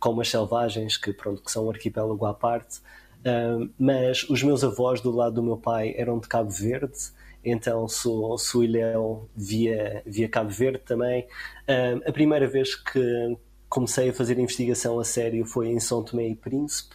como 0.00 0.20
as 0.20 0.28
selvagens, 0.28 0.96
que, 0.96 1.12
pronto, 1.12 1.42
que 1.42 1.50
são 1.50 1.66
um 1.66 1.70
arquipélago 1.70 2.24
à 2.24 2.34
parte. 2.34 2.78
Uh, 3.20 3.70
mas 3.78 4.24
os 4.28 4.42
meus 4.42 4.64
avós 4.64 5.00
do 5.00 5.10
lado 5.10 5.36
do 5.36 5.42
meu 5.42 5.56
pai 5.56 5.94
eram 5.96 6.18
de 6.18 6.26
Cabo 6.26 6.50
Verde, 6.50 6.98
então 7.44 7.86
sou, 7.86 8.36
sou 8.38 8.64
ilhéu 8.64 9.28
via, 9.36 10.02
via 10.04 10.28
Cabo 10.28 10.50
Verde 10.50 10.80
também. 10.84 11.22
Uh, 11.68 12.08
a 12.08 12.12
primeira 12.12 12.46
vez 12.48 12.74
que 12.74 13.36
comecei 13.68 14.10
a 14.10 14.12
fazer 14.12 14.38
investigação 14.38 14.98
a 14.98 15.04
sério 15.04 15.46
foi 15.46 15.68
em 15.68 15.80
São 15.80 16.02
Tomé 16.02 16.28
e 16.28 16.34
Príncipe. 16.34 16.94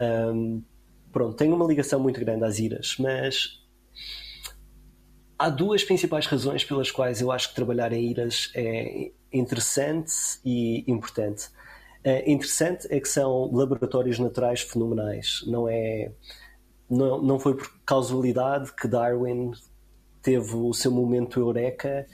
Um, 0.00 0.62
pronto, 1.12 1.36
tenho 1.36 1.54
uma 1.54 1.66
ligação 1.66 1.98
muito 1.98 2.20
grande 2.20 2.44
às 2.44 2.58
ilhas, 2.58 2.96
mas 2.98 3.62
há 5.38 5.48
duas 5.48 5.84
principais 5.84 6.26
razões 6.26 6.64
pelas 6.64 6.90
quais 6.90 7.20
eu 7.20 7.30
acho 7.30 7.50
que 7.50 7.54
trabalhar 7.54 7.92
em 7.92 8.10
ilhas 8.10 8.50
é 8.54 9.10
interessante 9.32 10.12
e 10.44 10.84
importante. 10.90 11.48
É 12.02 12.30
interessante 12.30 12.86
é 12.90 13.00
que 13.00 13.08
são 13.08 13.50
laboratórios 13.52 14.18
naturais 14.18 14.60
fenomenais. 14.60 15.42
Não 15.46 15.68
é 15.68 16.12
não, 16.88 17.20
não 17.20 17.38
foi 17.38 17.56
por 17.56 17.68
causalidade 17.84 18.72
que 18.72 18.86
Darwin 18.86 19.50
teve 20.22 20.54
o 20.54 20.72
seu 20.72 20.90
momento 20.90 21.40
eureka 21.40 22.06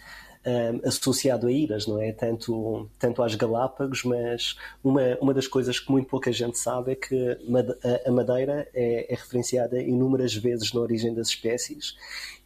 um, 0.44 0.88
associado 0.88 1.46
a 1.46 1.52
ilhas, 1.52 1.87
não 1.87 2.00
é? 2.00 2.12
Tanto, 2.12 2.88
tanto 2.98 3.22
às 3.22 3.35
Galápagos, 3.35 4.05
mas 4.05 4.57
uma, 4.83 5.16
uma 5.20 5.35
das 5.35 5.46
coisas 5.46 5.78
que 5.78 5.90
muito 5.90 6.09
pouca 6.09 6.33
gente 6.33 6.59
sabe 6.59 6.92
é 6.92 6.94
que 6.94 7.38
a 8.05 8.11
Madeira 8.11 8.68
é, 8.74 9.12
é 9.12 9.14
referenciada 9.14 9.81
inúmeras 9.81 10.35
vezes 10.35 10.72
na 10.72 10.81
origem 10.81 11.14
das 11.14 11.28
espécies 11.28 11.96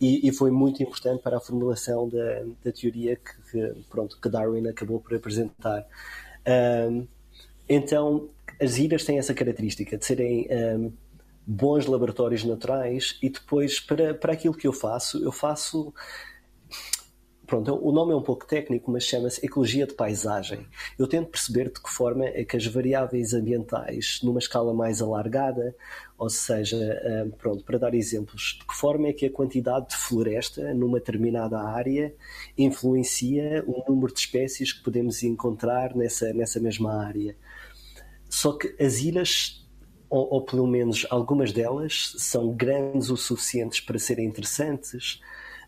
e, 0.01 0.29
e, 0.29 0.33
foi 0.33 0.51
muito 0.51 0.83
importante 0.83 1.23
para 1.23 1.39
a 1.39 1.41
formulação 1.41 2.09
da, 2.09 2.45
da 2.65 2.73
teoria 2.73 3.17
que, 3.17 3.51
que, 3.51 3.85
pronto, 3.89 4.19
que 4.21 4.29
Darwin 4.29 4.69
acabou 4.69 5.01
por 5.01 5.15
apresentar. 5.15 5.87
Um, 6.91 7.07
então, 7.69 8.29
as 8.61 8.77
ilhas 8.77 9.05
têm 9.05 9.19
essa 9.19 9.35
característica 9.35 9.97
de 9.97 10.05
serem 10.05 10.47
um, 10.51 10.93
bons 11.47 11.87
laboratórios 11.87 12.45
naturais 12.45 13.19
e 13.23 13.31
depois, 13.31 13.81
para, 13.81 14.15
para 14.15 14.33
aquilo 14.33 14.55
que 14.55 14.67
eu 14.67 14.73
faço, 14.73 15.23
eu 15.23 15.33
faço 15.33 15.95
Pronto, 17.47 17.79
o 17.81 17.93
nome 17.93 18.13
é 18.13 18.17
um 18.17 18.23
pouco 18.23 18.45
técnico, 18.45 18.91
mas 18.91 19.05
chama-se 19.05 19.45
ecologia 19.45 19.87
de 19.87 19.95
paisagem. 19.95 20.67
Eu 20.99 21.07
tento 21.07 21.31
perceber 21.31 21.71
de 21.73 21.81
que 21.81 21.89
forma 21.89 22.27
é 22.27 22.45
que 22.45 22.57
as 22.57 22.67
variáveis 22.67 23.33
ambientais, 23.33 24.19
numa 24.23 24.41
escala 24.41 24.75
mais 24.75 25.01
alargada, 25.01 25.77
ou 26.19 26.29
seja, 26.29 26.77
ah, 26.77 27.37
pronto, 27.39 27.63
para 27.63 27.79
dar 27.79 27.95
exemplos, 27.95 28.59
de 28.59 28.67
que 28.67 28.75
forma 28.75 29.09
é 29.09 29.13
que 29.13 29.27
a 29.27 29.31
quantidade 29.31 29.91
de 29.91 29.97
floresta 29.97 30.75
numa 30.75 30.99
determinada 30.99 31.61
área 31.61 32.13
influencia 32.59 33.63
o 33.65 33.85
número 33.89 34.13
de 34.13 34.19
espécies 34.19 34.73
que 34.73 34.83
podemos 34.83 35.23
encontrar 35.23 35.95
nessa, 35.95 36.33
nessa 36.33 36.59
mesma 36.59 37.01
área. 37.01 37.37
Só 38.29 38.53
que 38.53 38.75
as 38.83 38.99
ilhas 38.99 39.65
ou, 40.09 40.35
ou, 40.35 40.43
pelo 40.43 40.67
menos 40.67 41.07
algumas 41.11 41.53
delas, 41.53 42.15
são 42.19 42.53
grandes 42.53 43.11
o 43.11 43.17
suficientes 43.17 43.81
para 43.81 43.99
serem 43.99 44.27
interessantes, 44.27 45.21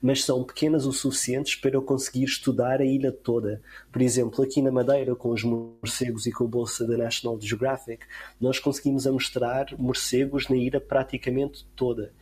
mas 0.03 0.25
são 0.25 0.45
pequenas 0.45 0.87
o 0.87 0.93
suficientes 0.93 1.55
para 1.55 1.75
eu 1.77 1.83
conseguir 1.83 2.25
estudar 2.25 2.81
a 2.81 2.85
ilha 2.85 3.13
toda. 3.13 3.61
Por 3.93 4.03
exemplo, 4.03 4.45
aqui 4.45 4.63
na 4.63 4.71
Madeira, 4.71 5.15
com 5.15 5.31
os 5.31 5.43
morcegos 5.43 6.27
e 6.27 6.33
com 6.33 6.45
a 6.45 6.49
bolsa 6.49 6.87
da 6.87 6.97
National 6.97 7.41
Geographic, 7.41 8.05
nós 8.41 8.59
conseguimos 8.59 9.07
mostrar 9.07 9.67
morcegos 9.79 10.49
na 10.49 10.57
ilha 10.57 10.81
praticamente 10.81 11.67
toda. 11.75 12.13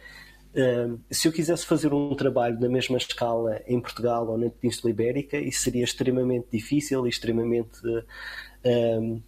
Uh, 0.56 0.98
se 1.10 1.28
eu 1.28 1.32
quisesse 1.32 1.66
fazer 1.66 1.92
um 1.92 2.14
trabalho 2.14 2.58
na 2.58 2.68
mesma 2.68 2.96
escala 2.96 3.60
em 3.66 3.78
Portugal 3.78 4.26
ou 4.26 4.38
na 4.38 4.48
Península 4.48 4.90
Ibérica, 4.90 5.36
isso 5.36 5.60
seria 5.60 5.84
extremamente 5.84 6.46
difícil 6.50 7.06
e 7.06 7.10
extremamente 7.10 7.78
uh, 7.86 9.22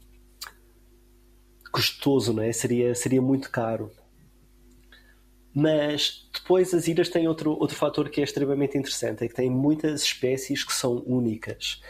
custoso, 1.70 2.32
não 2.32 2.42
é? 2.42 2.50
seria, 2.52 2.94
seria 2.94 3.20
muito 3.20 3.50
caro. 3.50 3.90
Mas 5.54 6.28
depois 6.32 6.72
as 6.74 6.86
ilhas 6.86 7.08
têm 7.08 7.26
outro, 7.26 7.52
outro 7.52 7.76
fator 7.76 8.08
que 8.10 8.20
é 8.20 8.24
extremamente 8.24 8.76
interessante, 8.76 9.24
é 9.24 9.28
que 9.28 9.34
têm 9.34 9.50
muitas 9.50 10.02
espécies 10.02 10.62
que 10.62 10.72
são 10.72 11.02
únicas. 11.06 11.80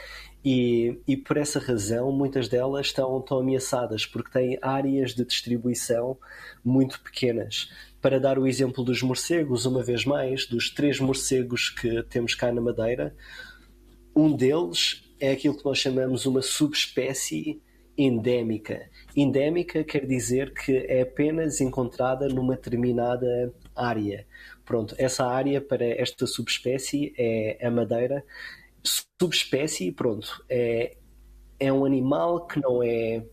E, 0.44 0.96
e 1.06 1.16
por 1.16 1.36
essa 1.36 1.58
razão 1.58 2.12
muitas 2.12 2.48
delas 2.48 2.86
estão, 2.86 3.18
estão 3.18 3.40
ameaçadas, 3.40 4.06
porque 4.06 4.30
têm 4.30 4.58
áreas 4.62 5.14
de 5.14 5.24
distribuição 5.24 6.16
muito 6.64 7.00
pequenas. 7.00 7.70
Para 8.00 8.20
dar 8.20 8.38
o 8.38 8.46
exemplo 8.46 8.84
dos 8.84 9.02
morcegos, 9.02 9.66
uma 9.66 9.82
vez 9.82 10.04
mais, 10.04 10.46
dos 10.46 10.70
três 10.70 11.00
morcegos 11.00 11.68
que 11.68 12.02
temos 12.04 12.34
cá 12.34 12.52
na 12.52 12.60
Madeira, 12.60 13.14
um 14.14 14.34
deles 14.34 15.02
é 15.20 15.32
aquilo 15.32 15.56
que 15.56 15.64
nós 15.64 15.78
chamamos 15.78 16.24
uma 16.24 16.42
subespécie 16.42 17.60
endémica. 17.98 18.88
Endémica 19.16 19.82
quer 19.82 20.06
dizer 20.06 20.54
que 20.54 20.76
é 20.76 21.02
apenas 21.02 21.60
encontrada 21.60 22.28
numa 22.28 22.54
determinada 22.54 23.52
área. 23.74 24.24
Pronto, 24.64 24.94
essa 24.96 25.26
área 25.26 25.60
para 25.60 25.84
esta 25.84 26.26
subespécie 26.26 27.12
é 27.18 27.66
a 27.66 27.70
madeira. 27.70 28.24
Subespécie, 29.20 29.90
pronto, 29.90 30.44
é, 30.48 30.96
é 31.58 31.72
um 31.72 31.84
animal 31.84 32.46
que 32.46 32.60
não 32.60 32.82
é 32.82 33.24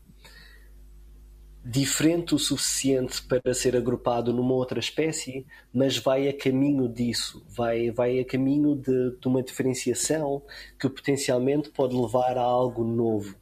diferente 1.64 2.36
o 2.36 2.40
suficiente 2.40 3.24
para 3.24 3.54
ser 3.54 3.76
agrupado 3.76 4.32
numa 4.32 4.54
outra 4.54 4.80
espécie, 4.80 5.48
mas 5.74 5.98
vai 5.98 6.28
a 6.28 6.38
caminho 6.38 6.88
disso, 6.88 7.44
vai, 7.50 7.90
vai 7.90 8.20
a 8.20 8.26
caminho 8.26 8.76
de, 8.76 9.18
de 9.20 9.28
uma 9.28 9.42
diferenciação 9.42 10.44
que 10.80 10.88
potencialmente 10.88 11.72
pode 11.72 11.96
levar 11.96 12.38
a 12.38 12.42
algo 12.42 12.84
novo. 12.84 13.36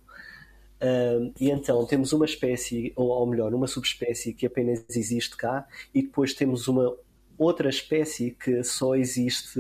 E 1.40 1.50
então 1.50 1.86
temos 1.86 2.12
uma 2.14 2.26
espécie, 2.26 2.92
ou, 2.96 3.08
ou 3.08 3.26
melhor, 3.28 3.54
uma 3.54 3.68
subespécie 3.68 4.34
que 4.34 4.46
apenas 4.46 4.84
existe 4.90 5.38
cá, 5.38 5.66
e 5.94 6.02
depois 6.02 6.34
temos 6.34 6.68
uma 6.68 6.94
outra 7.38 7.70
espécie 7.70 8.32
que 8.32 8.64
só 8.64 8.96
existe 8.96 9.60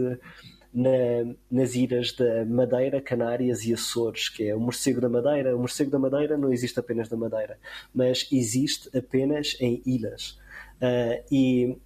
na, 0.73 1.35
nas 1.51 1.75
ilhas 1.75 2.13
da 2.13 2.45
Madeira, 2.45 2.99
Canárias 2.99 3.63
e 3.63 3.73
Açores, 3.73 4.27
que 4.27 4.47
é 4.47 4.55
o 4.55 4.59
morcego 4.59 4.99
da 4.99 5.07
Madeira. 5.07 5.55
O 5.55 5.59
morcego 5.59 5.91
da 5.91 5.99
Madeira 5.99 6.35
não 6.35 6.51
existe 6.51 6.79
apenas 6.79 7.09
na 7.09 7.17
Madeira, 7.17 7.59
mas 7.93 8.27
existe 8.31 8.89
apenas 8.97 9.55
em 9.59 9.81
ilhas. 9.85 10.39
Uh, 10.81 11.23
e 11.31 11.77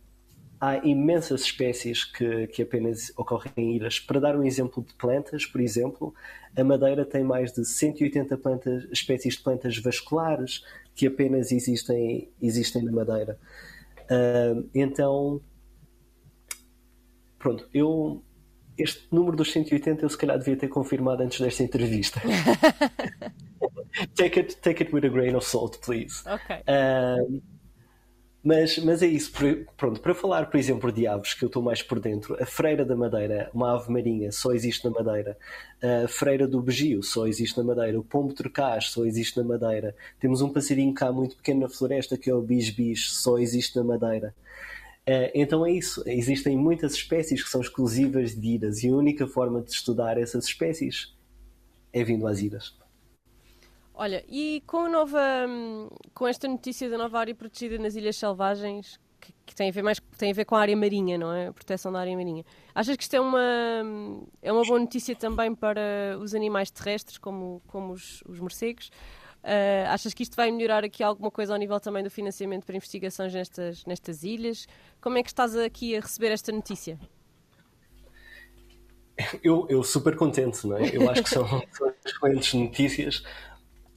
há 0.59 0.77
imensas 0.77 1.41
espécies 1.41 2.03
que, 2.03 2.47
que 2.47 2.63
apenas 2.63 3.11
ocorrem 3.17 3.51
em 3.57 3.75
ilhas. 3.75 3.99
Para 3.99 4.19
dar 4.19 4.35
um 4.35 4.43
exemplo 4.43 4.83
de 4.83 4.93
plantas, 4.93 5.45
por 5.45 5.59
exemplo, 5.59 6.13
a 6.57 6.63
Madeira 6.63 7.05
tem 7.05 7.23
mais 7.23 7.53
de 7.53 7.63
180 7.63 8.35
plantas, 8.37 8.87
espécies 8.91 9.35
de 9.35 9.43
plantas 9.43 9.77
vasculares 9.77 10.63
que 10.95 11.05
apenas 11.05 11.51
existem, 11.51 12.29
existem 12.41 12.83
na 12.83 12.91
Madeira. 12.91 13.37
Uh, 14.09 14.67
então, 14.73 15.39
pronto, 17.37 17.67
eu 17.71 18.23
este 18.77 19.07
número 19.11 19.35
dos 19.35 19.51
180 19.51 20.03
eu 20.03 20.09
se 20.09 20.17
calhar 20.17 20.37
devia 20.37 20.55
ter 20.55 20.67
confirmado 20.67 21.23
antes 21.23 21.39
desta 21.39 21.63
entrevista. 21.63 22.21
take, 24.15 24.39
it, 24.39 24.57
take 24.57 24.83
it 24.83 24.93
with 24.93 25.05
a 25.05 25.09
grain 25.09 25.35
of 25.35 25.45
salt, 25.45 25.79
please. 25.79 26.23
Ok. 26.27 26.55
Uh, 26.67 27.41
mas, 28.47 28.77
mas 28.77 29.03
é 29.03 29.07
isso. 29.07 29.29
Pronto, 29.75 29.99
para 29.99 30.15
falar, 30.15 30.49
por 30.49 30.57
exemplo, 30.57 30.89
de 30.89 31.05
aves, 31.05 31.33
que 31.33 31.43
eu 31.43 31.47
estou 31.47 31.61
mais 31.61 31.81
por 31.81 31.99
dentro, 31.99 32.41
a 32.41 32.45
freira 32.45 32.85
da 32.85 32.95
Madeira, 32.95 33.51
uma 33.53 33.75
ave 33.75 33.91
marinha, 33.91 34.31
só 34.31 34.53
existe 34.53 34.85
na 34.85 34.91
Madeira. 34.91 35.37
A 36.05 36.07
freira 36.07 36.47
do 36.47 36.61
Begio 36.61 37.03
só 37.03 37.27
existe 37.27 37.57
na 37.57 37.63
Madeira. 37.65 37.99
O 37.99 38.03
pombo 38.05 38.33
trocaz 38.33 38.85
só 38.85 39.03
existe 39.03 39.35
na 39.35 39.43
Madeira. 39.43 39.93
Temos 40.17 40.41
um 40.41 40.47
passarinho 40.47 40.93
cá 40.93 41.11
muito 41.11 41.35
pequeno 41.35 41.59
na 41.59 41.67
floresta 41.67 42.17
que 42.17 42.29
é 42.29 42.33
o 42.33 42.41
bis-bis, 42.41 43.11
só 43.11 43.37
existe 43.37 43.75
na 43.75 43.83
Madeira. 43.83 44.33
Uh, 45.05 45.27
então 45.35 45.65
é 45.65 45.71
isso. 45.73 46.01
Existem 46.05 46.55
muitas 46.55 46.93
espécies 46.93 47.43
que 47.43 47.49
são 47.49 47.59
exclusivas 47.59 48.33
de 48.33 48.47
ilhas 48.47 48.81
e 48.81 48.87
a 48.87 48.95
única 48.95 49.27
forma 49.27 49.61
de 49.61 49.71
estudar 49.71 50.17
essas 50.17 50.45
espécies 50.45 51.13
é 51.91 52.01
vindo 52.01 52.25
às 52.25 52.39
ilhas. 52.39 52.73
Olha, 53.99 54.23
e 54.29 54.61
com 54.67 54.87
nova, 54.87 55.19
com 56.13 56.27
esta 56.27 56.47
notícia 56.47 56.87
da 56.87 56.99
nova 56.99 57.17
área 57.17 57.33
protegida 57.33 57.79
nas 57.79 57.95
Ilhas 57.95 58.15
Selvagens, 58.15 58.99
que, 59.19 59.33
que, 59.43 59.55
tem 59.55 59.69
a 59.69 59.71
ver 59.71 59.81
mais 59.81 59.99
tem 60.19 60.29
a 60.29 60.33
ver 60.35 60.45
com 60.45 60.53
a 60.53 60.59
área 60.59 60.77
marinha, 60.77 61.17
não 61.17 61.33
é? 61.33 61.47
A 61.47 61.51
proteção 61.51 61.91
da 61.91 61.99
área 61.99 62.15
marinha. 62.15 62.45
Achas 62.75 62.95
que 62.95 63.01
isto 63.01 63.15
é 63.15 63.19
uma 63.19 63.41
é 64.39 64.53
uma 64.53 64.63
boa 64.63 64.79
notícia 64.79 65.15
também 65.15 65.55
para 65.55 66.15
os 66.21 66.35
animais 66.35 66.69
terrestres, 66.69 67.17
como 67.17 67.59
como 67.65 67.93
os, 67.93 68.21
os 68.27 68.39
morcegos? 68.39 68.91
Uh, 69.43 69.89
achas 69.89 70.13
que 70.13 70.21
isto 70.21 70.35
vai 70.35 70.51
melhorar 70.51 70.83
aqui 70.83 71.01
alguma 71.01 71.31
coisa 71.31 71.53
ao 71.53 71.57
nível 71.57 71.79
também 71.79 72.03
do 72.03 72.11
financiamento 72.11 72.65
para 72.67 72.75
investigações 72.75 73.33
nestas 73.33 73.83
nestas 73.83 74.21
ilhas? 74.21 74.67
Como 75.01 75.17
é 75.17 75.23
que 75.23 75.29
estás 75.29 75.57
aqui 75.57 75.97
a 75.97 76.01
receber 76.01 76.31
esta 76.31 76.51
notícia? 76.51 76.99
Eu, 79.43 79.65
eu 79.67 79.81
super 79.81 80.15
contente, 80.15 80.67
não 80.67 80.77
é? 80.77 80.95
Eu 80.95 81.09
acho 81.09 81.23
que 81.23 81.29
são, 81.31 81.47
são 81.73 81.91
excelentes 82.05 82.53
notícias 82.53 83.23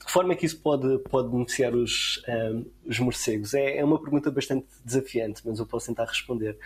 que 0.05 0.11
forma 0.11 0.33
é 0.33 0.37
que 0.37 0.47
isso 0.47 0.59
pode, 0.61 0.99
pode 1.11 1.29
beneficiar 1.29 1.75
os, 1.75 2.23
um, 2.27 2.33
ehm, 2.33 2.65
os 2.87 2.99
morcegos? 2.99 3.55
É, 3.55 3.79
é, 3.79 3.85
uma 3.85 4.01
pergunta 4.01 4.31
bastante 4.31 4.67
desafiante, 4.85 5.43
mas 5.45 5.59
eu 5.59 5.67
posso 5.67 5.87
tentar 5.87 6.07
responder. 6.07 6.59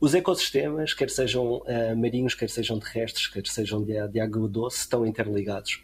Os 0.00 0.14
ecossistemas, 0.14 0.94
quer 0.94 1.10
sejam 1.10 1.58
uh, 1.58 1.96
marinhos, 1.96 2.34
quer 2.34 2.50
sejam 2.50 2.78
terrestres, 2.78 3.26
quer 3.26 3.46
sejam 3.46 3.82
de, 3.82 4.08
de 4.08 4.20
água 4.20 4.48
doce, 4.48 4.80
estão 4.80 5.06
interligados. 5.06 5.82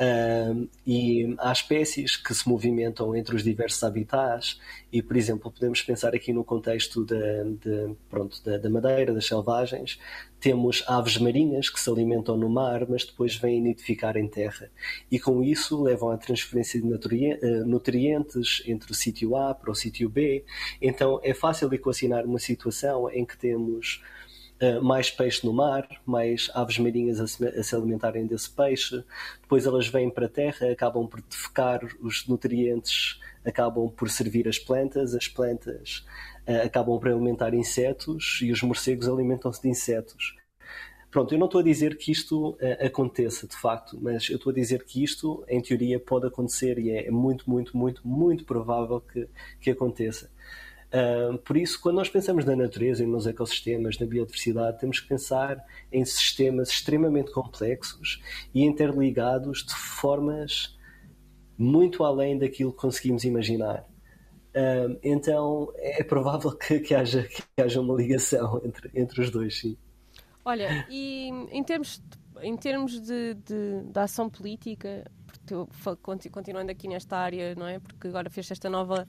Um, 0.00 0.66
e 0.86 1.36
há 1.38 1.52
espécies 1.52 2.16
que 2.16 2.32
se 2.32 2.48
movimentam 2.48 3.14
entre 3.14 3.36
os 3.36 3.44
diversos 3.44 3.84
habitats 3.84 4.58
e, 4.90 5.02
por 5.02 5.14
exemplo, 5.14 5.52
podemos 5.52 5.82
pensar 5.82 6.14
aqui 6.14 6.32
no 6.32 6.42
contexto 6.42 7.04
de, 7.04 7.44
de, 7.60 7.94
pronto, 8.08 8.42
da, 8.42 8.56
da, 8.56 8.70
madeira, 8.70 9.12
das 9.12 9.26
selvagens, 9.26 9.98
temos 10.40 10.82
aves 10.86 11.18
marinhas 11.18 11.68
que 11.68 11.78
se 11.78 11.90
alimentam 11.90 12.36
no 12.36 12.48
mar, 12.48 12.86
mas 12.88 13.04
depois 13.04 13.36
vêm 13.36 13.60
nidificar 13.60 14.16
em 14.16 14.26
terra. 14.26 14.70
E 15.10 15.18
com 15.18 15.42
isso 15.42 15.82
levam 15.82 16.10
à 16.10 16.16
transferência 16.16 16.80
de 16.80 16.88
eh, 16.88 17.64
nutrientes 17.64 18.62
entre 18.66 18.90
o 18.90 18.94
sítio 18.94 19.36
A 19.36 19.54
para 19.54 19.70
o 19.70 19.74
sítio 19.74 20.08
B. 20.08 20.44
Então 20.80 21.20
é 21.22 21.34
fácil 21.34 21.72
equacionar 21.74 22.24
uma 22.24 22.38
situação 22.38 23.10
em 23.10 23.24
que 23.24 23.36
temos 23.36 24.02
Uh, 24.62 24.84
mais 24.84 25.10
peixe 25.10 25.46
no 25.46 25.54
mar, 25.54 25.88
mais 26.04 26.50
aves 26.52 26.78
marinhas 26.78 27.18
a 27.18 27.26
se, 27.26 27.42
a 27.46 27.62
se, 27.62 27.74
alimentarem 27.74 28.26
desse 28.26 28.50
peixe. 28.50 29.02
Depois 29.40 29.64
elas 29.64 29.88
vêm 29.88 30.10
para 30.10 30.26
a 30.26 30.28
terra, 30.28 30.70
acabam 30.70 31.06
por 31.06 31.22
defecar 31.22 31.80
os 31.98 32.28
nutrientes, 32.28 33.18
acabam 33.42 33.88
por 33.88 34.10
servir 34.10 34.46
as 34.46 34.58
plantas. 34.58 35.14
As 35.14 35.26
plantas 35.26 36.04
acabam 36.64 36.98
por 36.98 37.08
alimentar 37.08 37.54
insetos 37.54 38.40
e 38.42 38.50
os 38.50 38.62
morcegos 38.62 39.08
alimentam-se 39.08 39.62
de 39.62 39.68
insetos. 39.68 40.36
Pronto, 41.10 41.34
eu 41.34 41.38
não 41.38 41.46
estou 41.46 41.60
a 41.60 41.64
dizer 41.64 41.96
que 41.96 42.12
isto 42.12 42.50
uh, 42.50 42.86
aconteça 42.86 43.46
de 43.48 43.56
facto, 43.56 43.98
mas 44.00 44.30
eu 44.30 44.36
estou 44.36 44.52
a 44.52 44.54
dizer 44.54 44.84
que 44.84 45.02
isto, 45.02 45.44
em 45.48 45.60
teoria, 45.60 45.98
pode 45.98 46.28
acontecer 46.28 46.78
e 46.78 46.90
é 46.90 47.10
muito, 47.10 47.50
muito, 47.50 47.76
muito, 47.76 48.06
muito 48.06 48.44
provável 48.44 49.00
que, 49.00 49.28
que 49.60 49.70
aconteça. 49.70 50.30
Uh, 50.90 51.36
por 51.38 51.56
isso, 51.56 51.80
quando 51.80 51.96
nós 51.96 52.08
pensamos 52.08 52.44
na 52.44 52.54
natureza 52.54 53.02
e 53.02 53.06
nos 53.06 53.26
ecossistemas, 53.26 53.98
na 53.98 54.06
biodiversidade, 54.06 54.78
temos 54.78 55.00
que 55.00 55.08
pensar 55.08 55.64
em 55.90 56.04
sistemas 56.04 56.68
extremamente 56.68 57.32
complexos 57.32 58.22
e 58.54 58.62
interligados 58.62 59.64
de 59.64 59.74
formas 59.74 60.78
muito 61.58 62.04
além 62.04 62.38
daquilo 62.38 62.72
que 62.72 62.78
conseguimos 62.78 63.24
imaginar. 63.24 63.89
Uh, 64.50 64.98
então, 65.02 65.72
é 65.76 66.02
provável 66.02 66.52
que, 66.52 66.80
que, 66.80 66.94
haja, 66.94 67.22
que 67.22 67.42
haja 67.62 67.80
uma 67.80 67.94
ligação 67.94 68.60
entre, 68.64 68.90
entre 68.94 69.20
os 69.20 69.30
dois, 69.30 69.58
sim. 69.58 69.76
Olha, 70.44 70.86
e 70.90 71.28
em 71.52 71.62
termos 71.62 71.98
de, 71.98 72.46
em 72.46 72.56
termos 72.56 73.00
de, 73.00 73.34
de, 73.34 73.82
de 73.84 73.98
ação 73.98 74.28
política, 74.28 75.04
continuando 76.02 76.70
aqui 76.70 76.88
nesta 76.88 77.16
área, 77.16 77.54
não 77.54 77.66
é? 77.66 77.78
Porque 77.78 78.08
agora 78.08 78.28
fez 78.30 78.50
esta 78.50 78.68
nova 78.68 79.06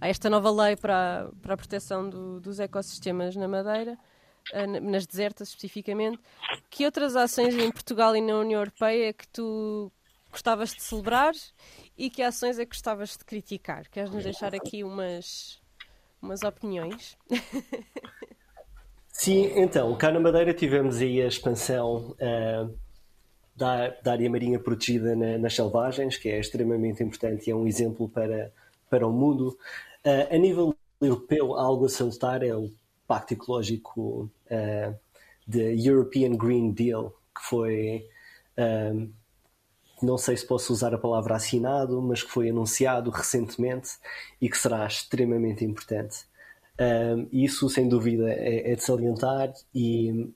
esta 0.00 0.28
nova 0.28 0.50
lei 0.50 0.76
para, 0.76 1.30
para 1.40 1.54
a 1.54 1.56
proteção 1.56 2.08
do, 2.08 2.40
dos 2.40 2.60
ecossistemas 2.60 3.34
na 3.34 3.48
Madeira, 3.48 3.98
eh, 4.52 4.66
nas 4.66 5.06
desertas 5.06 5.48
especificamente. 5.48 6.18
Que 6.68 6.84
outras 6.84 7.16
ações 7.16 7.54
em 7.54 7.70
Portugal 7.70 8.14
e 8.14 8.20
na 8.20 8.38
União 8.38 8.60
Europeia 8.60 9.08
é 9.08 9.12
que 9.12 9.26
tu 9.28 9.90
gostavas 10.30 10.74
de 10.74 10.82
celebrar 10.82 11.32
e 11.96 12.10
que 12.10 12.22
ações 12.22 12.58
é 12.58 12.64
que 12.64 12.70
gostavas 12.70 13.16
de 13.16 13.24
criticar? 13.24 13.88
Queres-nos 13.90 14.24
deixar 14.24 14.54
aqui 14.54 14.84
umas, 14.84 15.60
umas 16.20 16.42
opiniões? 16.42 17.16
Sim, 19.12 19.50
então, 19.56 19.96
cá 19.96 20.10
na 20.10 20.20
Madeira 20.20 20.52
tivemos 20.52 20.98
aí 20.98 21.22
a 21.22 21.26
expansão 21.26 22.14
uh, 22.20 22.78
da, 23.56 23.88
da 23.88 24.12
área 24.12 24.28
marinha 24.28 24.58
protegida 24.58 25.16
na, 25.16 25.38
nas 25.38 25.54
selvagens, 25.54 26.18
que 26.18 26.28
é 26.28 26.38
extremamente 26.38 27.02
importante 27.02 27.48
e 27.48 27.50
é 27.50 27.56
um 27.56 27.66
exemplo 27.66 28.08
para, 28.10 28.52
para 28.90 29.06
o 29.06 29.12
mundo. 29.12 29.58
Uh, 30.04 30.34
a 30.34 30.36
nível 30.36 30.76
europeu, 31.00 31.54
algo 31.54 31.86
a 31.86 31.88
salutar 31.88 32.42
é 32.42 32.54
o 32.54 32.70
Pacto 33.08 33.32
Ecológico 33.32 34.30
uh, 34.50 34.94
de 35.46 35.88
European 35.88 36.36
Green 36.36 36.72
Deal, 36.72 37.10
que 37.34 37.42
foi, 37.42 38.06
não 40.02 40.18
sei 40.18 40.36
se 40.36 40.46
posso 40.46 40.72
usar 40.72 40.94
a 40.94 40.98
palavra 40.98 41.36
assinado, 41.36 42.00
mas 42.02 42.22
que 42.22 42.30
foi 42.30 42.50
anunciado 42.50 43.10
recentemente 43.10 43.90
e 44.40 44.48
que 44.48 44.58
será 44.58 44.86
extremamente 44.86 45.64
importante. 45.64 46.24
Uh, 46.74 47.26
isso, 47.32 47.68
sem 47.70 47.88
dúvida, 47.88 48.30
é, 48.30 48.72
é 48.72 48.74
de 48.74 48.82
salientar 48.82 49.52
e 49.74 50.30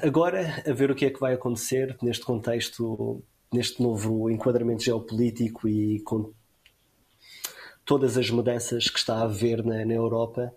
agora 0.00 0.62
a 0.64 0.72
ver 0.72 0.90
o 0.90 0.94
que 0.94 1.06
é 1.06 1.10
que 1.10 1.18
vai 1.18 1.34
acontecer 1.34 1.96
neste 2.00 2.24
contexto, 2.24 3.22
neste 3.52 3.82
novo 3.82 4.30
enquadramento 4.30 4.84
geopolítico 4.84 5.68
e 5.68 6.00
com 6.00 6.32
todas 7.84 8.16
as 8.16 8.30
mudanças 8.30 8.88
que 8.88 8.98
está 8.98 9.16
a 9.16 9.22
haver 9.24 9.64
na, 9.64 9.84
na 9.84 9.94
Europa, 9.94 10.54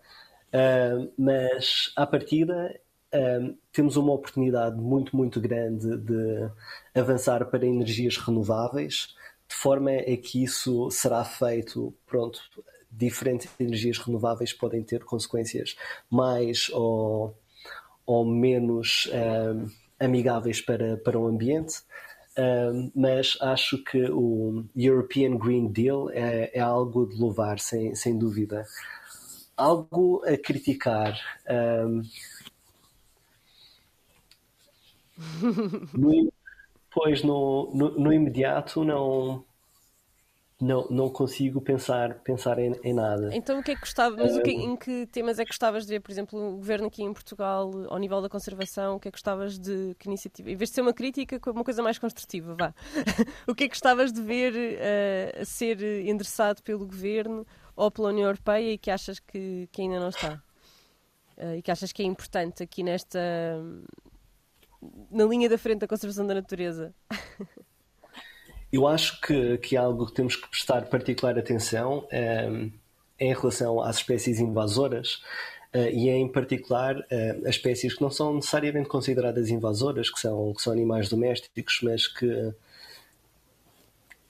uh, 0.54 1.12
mas 1.18 1.92
à 1.96 2.06
partida 2.06 2.80
uh, 3.16 3.58
temos 3.72 3.96
uma 3.96 4.14
oportunidade 4.14 4.76
muito, 4.76 5.16
muito 5.16 5.40
grande 5.40 5.98
de 5.98 6.50
avançar 6.94 7.46
para 7.46 7.66
energias 7.66 8.18
renováveis, 8.18 9.16
de 9.48 9.56
forma 9.56 9.92
a 9.92 10.18
que 10.18 10.44
isso 10.44 10.90
será 10.92 11.24
feito, 11.24 11.94
pronto, 12.06 12.40
diferentes 12.92 13.50
energias 13.60 13.98
renováveis 13.98 14.54
podem 14.54 14.84
ter 14.84 15.04
consequências 15.04 15.76
mais 16.10 16.70
ou, 16.70 17.38
ou 18.06 18.26
menos 18.26 19.08
uh, 19.08 19.72
amigáveis 20.00 20.62
para, 20.62 20.98
para 20.98 21.20
o 21.20 21.28
ambiente 21.28 21.84
mas 22.94 23.38
acho 23.42 23.82
que 23.84 24.10
o 24.12 24.66
European 24.76 25.38
Green 25.38 25.68
Deal 25.68 26.10
é, 26.12 26.52
é 26.54 26.60
algo 26.60 27.08
de 27.08 27.16
louvar, 27.16 27.60
sem, 27.60 27.96
sem 27.96 28.18
dúvida. 28.18 28.66
Algo 29.56 30.22
a 30.26 30.38
criticar. 30.38 31.18
Um, 31.50 32.02
no, 35.94 36.32
pois 36.92 37.24
no, 37.24 37.72
no, 37.74 38.00
no 38.00 38.14
imediato 38.14 38.84
não 38.84 39.44
não, 40.60 40.88
não 40.90 41.10
consigo 41.10 41.60
pensar, 41.60 42.16
pensar 42.20 42.58
em, 42.60 42.74
em 42.84 42.94
nada. 42.94 43.30
Então 43.34 43.60
o 43.60 43.64
que 43.64 43.72
é 43.72 43.76
que 43.76 43.82
gostavas, 43.82 44.34
mas 44.34 44.44
que, 44.44 44.52
em 44.52 44.76
que 44.76 45.06
temas 45.08 45.38
é 45.38 45.44
que 45.44 45.50
gostavas 45.50 45.86
de 45.86 45.94
ver, 45.94 46.00
por 46.00 46.12
exemplo, 46.12 46.40
o 46.40 46.58
governo 46.58 46.88
aqui 46.88 47.04
em 47.04 47.14
Portugal, 47.14 47.72
ao 47.90 47.98
nível 47.98 48.22
da 48.22 48.30
conservação, 48.30 48.96
o 48.96 49.00
que 49.00 49.10
é 49.10 49.12
que 49.12 49.16
gostavas 49.16 49.60
de 49.60 49.96
que 50.00 50.08
iniciativa, 50.08 50.50
em 50.50 50.56
vez 50.56 50.70
de 50.70 50.76
ser 50.76 50.82
uma 50.82 50.94
crítica, 50.94 51.40
uma 51.52 51.64
coisa 51.64 51.84
mais 51.84 52.00
construtiva, 52.00 52.56
vá. 52.56 52.74
o 53.48 53.54
que 53.54 53.66
é 53.66 53.68
que 53.68 53.74
gostavas 53.74 54.14
de 54.14 54.22
ver 54.22 54.54
uh, 54.54 55.42
a 55.42 55.46
ser 55.46 55.82
endereçado 55.82 56.64
pelo 56.64 56.86
governo 56.86 57.46
ou 57.76 57.92
pela 57.92 58.10
União 58.10 58.28
Europeia 58.28 58.74
e 58.74 58.78
que 58.78 58.90
achas 58.90 59.20
que, 59.20 59.68
que 59.72 59.82
ainda 59.82 60.00
não 60.00 60.10
está? 60.10 60.42
Uh, 61.38 61.56
e 61.58 61.62
que 61.62 61.70
achas 61.70 61.92
que 61.92 62.02
é 62.02 62.06
importante 62.06 62.64
aqui 62.64 62.82
nesta. 62.82 63.20
Na 65.12 65.26
linha 65.26 65.50
da 65.50 65.58
frente 65.58 65.80
da 65.80 65.88
conservação 65.88 66.26
da 66.26 66.34
natureza? 66.34 66.94
Eu 68.72 68.88
acho 68.88 69.22
que, 69.22 69.58
que 69.60 69.78
algo 69.78 70.06
que 70.08 70.14
temos 70.14 70.36
que 70.36 70.50
prestar 70.50 70.86
particular 70.88 71.38
atenção 71.38 72.08
é, 72.12 72.50
em 73.20 73.34
relação 73.34 73.82
às 73.82 73.98
espécies 73.98 74.40
invasoras 74.40 75.22
uh, 75.74 75.90
e 75.92 76.10
em 76.10 76.28
particular 76.28 76.98
uh, 76.98 77.48
as 77.48 77.56
espécies 77.56 77.94
que 77.94 78.02
não 78.02 78.10
são 78.10 78.36
necessariamente 78.36 78.90
consideradas 78.90 79.50
invasoras, 79.50 80.10
que 80.10 80.20
são, 80.20 80.54
que 80.54 80.62
são 80.62 80.74
animais 80.74 81.10
domésticos, 81.10 81.80
mas 81.82 82.08
que, 82.08 82.54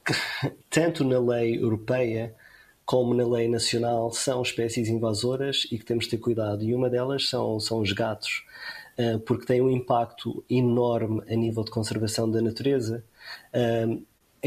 que 0.06 0.14
tanto 0.70 1.03
na 1.03 1.20
lei 1.20 1.58
europeia 1.58 2.36
como 2.86 3.16
na 3.16 3.28
lei 3.28 3.47
nacional 3.47 4.12
são 4.12 4.43
espécies 4.43 4.88
invasoras 4.89 5.68
e 5.72 5.80
que 5.80 5.86
temos 5.86 6.06
de 6.06 6.12
ter 6.12 6.18
cuidado. 6.20 6.64
E 6.64 6.74
uma 6.76 6.89
delas 6.89 7.28
são, 7.28 7.60
são 7.60 7.80
os 7.80 7.91
gatos, 7.91 8.45
porque 9.26 9.46
têm 9.46 9.62
um 9.62 9.70
impacto 9.70 10.43
enorme 10.50 11.22
a 11.30 11.36
nível 11.36 11.64
de 11.64 11.72
conservação 11.72 12.30
da 12.30 12.41
natureza. 12.41 13.04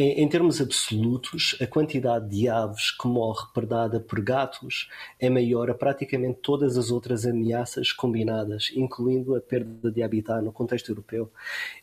Em, 0.00 0.22
em, 0.22 0.28
termos 0.28 0.60
absolutos, 0.60 1.56
a 1.60 1.66
quantidade 1.66 2.28
de 2.28 2.48
aves 2.48 2.92
que 2.92 3.08
morre 3.08 3.48
predada 3.52 3.98
por 3.98 4.20
gatos 4.20 4.88
é 5.18 5.28
maior 5.28 5.68
a 5.70 5.74
praticamente 5.74 6.38
todas 6.40 6.78
as 6.78 6.92
outras 6.92 7.26
ameaças 7.26 7.90
combinadas, 7.90 8.70
incluindo 8.76 9.34
a 9.34 9.40
perda 9.40 9.90
de 9.90 10.00
habitat 10.00 10.40
no 10.40 10.52
contexto 10.52 10.90
europeu. 10.90 11.32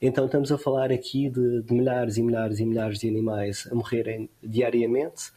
Então 0.01 0.27
estamos 0.27 0.49
a 0.49 0.57
falar 0.57 0.93
aqui 0.93 1.29
de, 1.29 1.61
de 1.63 1.73
milhares 1.73 2.15
e 2.15 2.23
milhares 2.23 2.59
e 2.59 2.65
milhares 2.65 2.99
de 2.99 3.09
animais 3.09 3.67
a 3.69 3.75
morrerem 3.75 4.29
diariamente, 4.41 5.33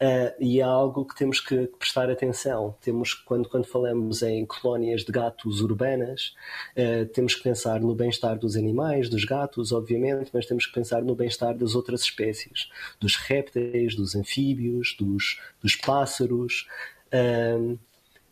Uh, 0.00 0.30
e 0.38 0.60
é 0.60 0.62
algo 0.62 1.04
que 1.04 1.16
temos 1.16 1.40
que, 1.40 1.66
prestar 1.78 2.08
atenção. 2.08 2.76
Temos, 2.80 3.14
quando, 3.14 3.48
quando 3.48 3.66
falamos 3.66 4.22
em 4.22 4.46
colónias 4.46 5.04
de 5.04 5.10
gatos 5.10 5.60
urbanas, 5.60 6.36
uh, 6.76 7.04
temos 7.06 7.34
que 7.34 7.42
pensar 7.42 7.80
no 7.80 7.94
bem-estar 7.96 8.38
dos 8.38 8.56
animais, 8.56 9.08
dos 9.08 9.24
gatos, 9.24 9.72
obviamente, 9.72 10.30
mas 10.32 10.46
temos 10.46 10.66
que 10.66 10.72
pensar 10.72 11.02
no 11.02 11.16
bem-estar 11.16 11.56
das 11.56 11.74
outras 11.74 12.02
espécies, 12.02 12.70
dos 13.00 13.16
répteis, 13.16 13.96
dos 13.96 14.14
anfíbios, 14.14 14.94
dos, 14.96 15.40
dos 15.60 15.74
pássaros. 15.74 16.68
Uh, 17.12 17.76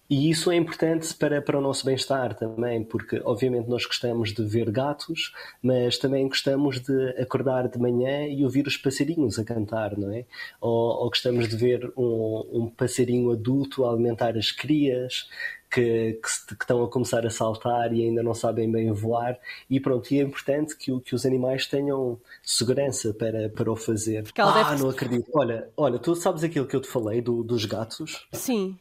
e 0.08 0.30
isso 0.30 0.50
é 0.50 0.56
importante 0.56 1.14
para, 1.14 1.42
para 1.42 1.58
o 1.58 1.60
nosso 1.60 1.84
bem-estar 1.84 2.34
também, 2.34 2.84
porque 2.84 3.20
obviamente 3.24 3.68
nós 3.68 3.84
gostamos 3.84 4.32
de 4.32 4.44
ver 4.44 4.70
gatos, 4.70 5.32
mas 5.62 5.98
também 5.98 6.28
gostamos 6.28 6.80
de 6.80 7.10
acordar 7.20 7.68
de 7.68 7.78
manhã 7.78 8.26
e 8.26 8.44
ouvir 8.44 8.66
os 8.66 8.76
passarinhos 8.76 9.38
a 9.38 9.44
cantar, 9.44 9.96
não 9.96 10.12
é? 10.12 10.24
Ou, 10.60 11.02
ou 11.02 11.08
gostamos 11.08 11.48
de 11.48 11.56
ver 11.56 11.92
um, 11.96 12.48
um 12.52 12.70
passarinho 12.70 13.32
adulto 13.32 13.84
a 13.84 13.90
alimentar 13.90 14.36
as 14.36 14.52
crias, 14.52 15.28
que, 15.70 16.20
que, 16.22 16.54
que, 16.54 16.62
estão 16.62 16.82
a 16.84 16.88
começar 16.88 17.26
a 17.26 17.30
saltar 17.30 17.92
e 17.92 18.02
ainda 18.02 18.22
não 18.22 18.34
sabem 18.34 18.70
bem 18.70 18.90
voar. 18.92 19.38
E 19.68 19.80
pronto, 19.80 20.10
e 20.12 20.20
é 20.20 20.22
importante 20.22 20.76
que, 20.76 20.98
que 21.00 21.14
os 21.14 21.26
animais 21.26 21.66
tenham 21.66 22.18
segurança 22.42 23.12
para, 23.12 23.48
para 23.48 23.70
o 23.70 23.76
fazer. 23.76 24.24
Ah, 24.38 24.70
deve... 24.70 24.82
não 24.82 24.90
acredito. 24.90 25.30
Olha, 25.34 25.68
olha, 25.76 25.98
tu 25.98 26.14
sabes 26.14 26.44
aquilo 26.44 26.66
que 26.66 26.76
eu 26.76 26.80
te 26.80 26.88
falei 26.88 27.20
do, 27.20 27.42
dos 27.42 27.64
gatos? 27.64 28.26
Sim. 28.32 28.78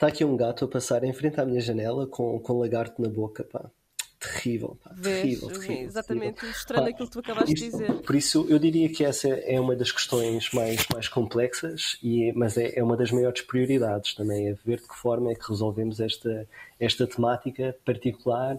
Está 0.00 0.08
aqui 0.08 0.24
um 0.24 0.34
gato 0.34 0.64
a 0.64 0.68
passar 0.68 1.04
em 1.04 1.12
frente 1.12 1.38
à 1.38 1.44
minha 1.44 1.60
janela 1.60 2.06
com, 2.06 2.40
com 2.40 2.58
lagarto 2.58 3.02
na 3.02 3.08
boca, 3.10 3.44
pá 3.44 3.70
terrível, 4.18 4.78
pá, 4.82 4.94
terrível, 4.94 5.48
terrível, 5.48 5.84
Exatamente, 5.84 6.34
terrível. 6.36 6.48
mostrando 6.48 6.88
aquilo 6.88 7.06
que 7.06 7.12
tu 7.12 7.18
acabaste 7.18 7.54
de 7.54 7.70
dizer. 7.70 8.00
Por 8.00 8.16
isso, 8.16 8.46
eu 8.48 8.58
diria 8.58 8.88
que 8.88 9.04
essa 9.04 9.28
é 9.28 9.60
uma 9.60 9.76
das 9.76 9.92
questões 9.92 10.50
mais, 10.54 10.86
mais 10.90 11.06
complexas, 11.06 11.98
e, 12.02 12.32
mas 12.32 12.56
é, 12.56 12.78
é 12.78 12.82
uma 12.82 12.96
das 12.96 13.12
maiores 13.12 13.42
prioridades 13.42 14.14
também, 14.14 14.48
é 14.48 14.54
ver 14.64 14.78
de 14.78 14.88
que 14.88 14.96
forma 14.96 15.32
é 15.32 15.34
que 15.34 15.46
resolvemos 15.46 16.00
esta, 16.00 16.48
esta 16.78 17.06
temática 17.06 17.76
particular. 17.84 18.56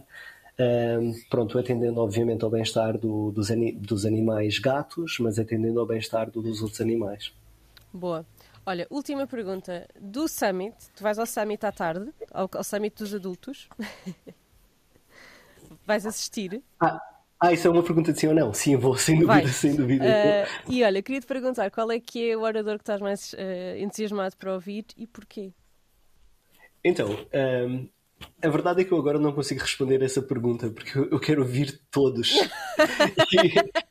Um, 0.60 1.12
pronto, 1.28 1.58
atendendo 1.58 2.02
obviamente 2.02 2.44
ao 2.44 2.52
bem-estar 2.52 3.00
do, 3.00 3.32
dos, 3.32 3.48
dos 3.78 4.06
animais 4.06 4.60
gatos, 4.60 5.18
mas 5.20 5.40
atendendo 5.40 5.80
ao 5.80 5.88
bem-estar 5.88 6.30
dos 6.30 6.62
outros 6.62 6.82
animais. 6.82 7.34
Boa. 7.92 8.24
Olha, 8.66 8.88
última 8.90 9.26
pergunta. 9.26 9.88
Do 10.00 10.28
Summit, 10.28 10.76
tu 10.96 11.04
vais 11.04 11.18
ao 11.18 11.26
Summit 11.26 11.66
à 11.66 11.72
tarde, 11.72 12.14
ao, 12.32 12.50
ao 12.54 12.64
Summit 12.64 12.96
dos 12.96 13.14
adultos. 13.14 13.68
Vais 15.86 16.06
assistir? 16.06 16.62
Ah, 16.80 17.02
ah, 17.40 17.52
isso 17.52 17.68
é 17.68 17.72
uma 17.72 17.82
pergunta 17.82 18.14
de 18.14 18.20
sim 18.20 18.28
ou 18.28 18.36
não? 18.36 18.54
Sim, 18.54 18.76
vou, 18.76 18.96
sem 18.96 19.16
dúvida, 19.16 19.34
Vai. 19.34 19.48
sem 19.48 19.76
dúvida. 19.76 20.06
Uh, 20.06 20.72
e 20.72 20.84
olha, 20.84 21.02
queria 21.02 21.20
te 21.20 21.26
perguntar 21.26 21.72
qual 21.72 21.92
é 21.92 22.00
que 22.00 22.30
é 22.30 22.38
o 22.38 22.42
orador 22.42 22.78
que 22.78 22.84
estás 22.84 23.02
mais 23.02 23.34
uh, 23.34 23.78
entusiasmado 23.78 24.38
para 24.38 24.54
ouvir 24.54 24.86
e 24.96 25.08
porquê? 25.08 25.52
Então, 26.84 27.10
um, 27.10 27.90
a 28.42 28.50
verdade 28.50 28.82
é 28.82 28.86
que 28.86 28.92
eu 28.92 28.98
agora 28.98 29.20
não 29.20 29.34
consigo 29.34 29.62
responder 29.62 30.02
essa 30.02 30.22
pergunta 30.22 30.70
porque 30.70 30.98
eu, 30.98 31.20
quero 31.20 31.42
ouvir 31.42 31.80
todos 31.92 32.32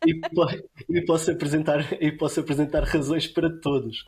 e, 0.04 0.10
e, 0.10 0.20
e, 0.88 1.04
posso 1.04 1.30
apresentar, 1.30 2.02
e 2.02 2.12
posso 2.12 2.40
apresentar 2.40 2.84
razões 2.84 3.26
para 3.26 3.50
todos. 3.60 4.00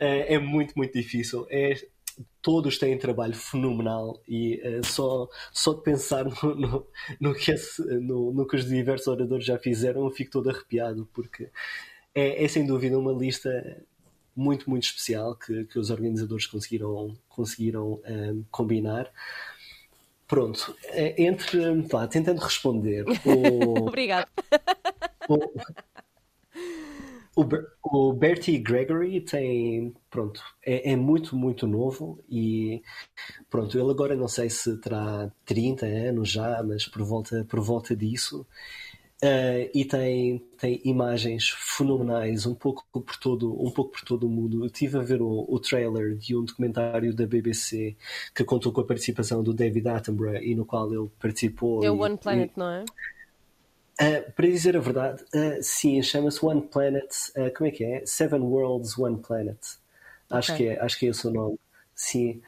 Uh, 0.00 0.26
é 0.26 0.38
muito, 0.38 0.74
muito 0.76 0.92
difícil. 0.92 1.46
É, 1.50 1.74
todos 2.42 2.78
têm 2.78 2.98
trabalho 2.98 3.34
fenomenal 3.34 4.20
e 4.28 4.60
uh, 4.64 4.86
só, 4.86 5.28
só 5.52 5.74
de 5.74 5.82
pensar 5.82 6.24
no, 6.24 6.54
no, 6.54 6.86
no, 7.20 7.34
que 7.34 7.50
esse, 7.50 7.82
no, 8.00 8.32
no, 8.32 8.46
que 8.46 8.56
os 8.56 8.66
diversos 8.66 9.08
oradores 9.08 9.44
já 9.44 9.58
fizeram 9.58 10.04
eu 10.04 10.10
fico 10.10 10.30
todo 10.30 10.50
arrepiado 10.50 11.08
porque 11.12 11.50
é, 12.14 12.44
é 12.44 12.48
sem 12.48 12.66
dúvida 12.66 12.98
uma 12.98 13.12
lista 13.12 13.50
muito, 14.36 14.68
muito 14.68 14.84
especial 14.84 15.36
que, 15.36 15.64
que 15.66 15.78
os 15.78 15.90
organizadores 15.90 16.46
conseguiram, 16.46 17.16
conseguiram 17.28 17.94
um, 17.94 18.00
eh, 18.04 18.34
combinar. 18.50 19.10
Pronto, 20.34 20.76
eh, 20.86 21.14
entre. 21.16 21.82
Vá, 21.82 22.08
tentando 22.08 22.40
responder. 22.40 23.04
O, 23.24 23.86
Obrigado. 23.86 24.26
O, 25.28 25.52
o, 27.36 28.08
o 28.08 28.12
Bertie 28.12 28.58
Gregory 28.58 29.20
tem, 29.20 29.94
pronto, 30.10 30.42
é, 30.66 30.90
é, 30.90 30.96
muito, 30.96 31.36
muito 31.36 31.68
novo 31.68 32.18
e 32.28 32.82
pronto, 33.48 33.78
ele 33.78 33.92
agora 33.92 34.16
não 34.16 34.26
sei 34.26 34.50
se 34.50 34.76
terá 34.80 35.30
30 35.44 35.86
anos 35.86 36.30
já, 36.30 36.60
mas 36.64 36.84
por 36.84 37.04
volta, 37.04 37.46
por 37.48 37.60
volta 37.60 37.94
disso. 37.94 38.44
Uh, 39.22 39.70
e 39.72 39.84
tem, 39.84 40.38
tem 40.58 40.80
imagens 40.84 41.48
fenomenais 41.48 42.44
um 42.46 42.54
pouco 42.54 42.84
por 42.92 43.16
todo, 43.16 43.54
um 43.64 43.70
pouco 43.70 43.92
por 43.92 44.02
todo 44.02 44.26
o 44.26 44.30
mundo. 44.30 44.62
Eu 44.62 44.66
estive 44.66 44.98
a 44.98 45.02
ver 45.02 45.22
o, 45.22 45.46
o 45.48 45.58
trailer 45.58 46.16
de 46.16 46.36
um 46.36 46.44
documentário 46.44 47.14
da 47.14 47.26
BBC 47.26 47.96
que 48.34 48.44
contou 48.44 48.72
com 48.72 48.80
a 48.80 48.84
participação 48.84 49.42
do 49.42 49.54
David 49.54 49.88
Attenborough 49.88 50.42
e 50.42 50.54
no 50.54 50.66
qual 50.66 50.92
ele 50.92 51.08
participou. 51.18 51.82
É 51.84 51.90
o 51.90 51.98
One 52.00 52.18
Planet, 52.18 52.50
e, 52.54 52.58
não 52.58 52.68
é? 52.68 52.84
Uh, 54.02 54.32
para 54.32 54.46
dizer 54.48 54.76
a 54.76 54.80
verdade, 54.80 55.22
uh, 55.22 55.62
sim, 55.62 56.02
chama-se 56.02 56.44
One 56.44 56.62
Planet. 56.62 57.08
Como 57.56 57.68
é 57.68 57.70
que 57.70 57.84
é? 57.84 58.04
Seven 58.04 58.40
Worlds, 58.40 58.98
One 58.98 59.18
Planet. 59.18 59.58
Acho, 60.28 60.52
okay. 60.52 60.66
que, 60.66 60.72
é, 60.72 60.80
acho 60.80 60.98
que 60.98 61.06
é 61.06 61.10
esse 61.10 61.26
o 61.26 61.30
nome. 61.30 61.58
Sim. 61.94 62.42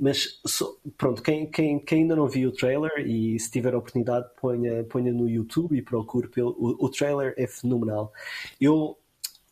Mas 0.00 0.40
so, 0.46 0.78
pronto, 0.96 1.22
quem, 1.22 1.46
quem, 1.46 1.78
quem, 1.78 2.02
ainda 2.02 2.16
não 2.16 2.28
viu 2.28 2.50
o 2.50 2.52
trailer 2.52 2.92
e 3.06 3.38
se 3.38 3.50
tiver 3.50 3.74
oportunidade, 3.74 4.28
ponha, 4.40 4.84
ponha 4.84 5.12
no 5.12 5.28
YouTube 5.28 5.76
e 5.76 5.82
procure 5.82 6.28
pelo. 6.28 6.50
O, 6.50 6.86
o 6.86 6.88
trailer 6.88 7.34
é 7.36 7.46
fenomenal. 7.46 8.12
Eu, 8.60 8.96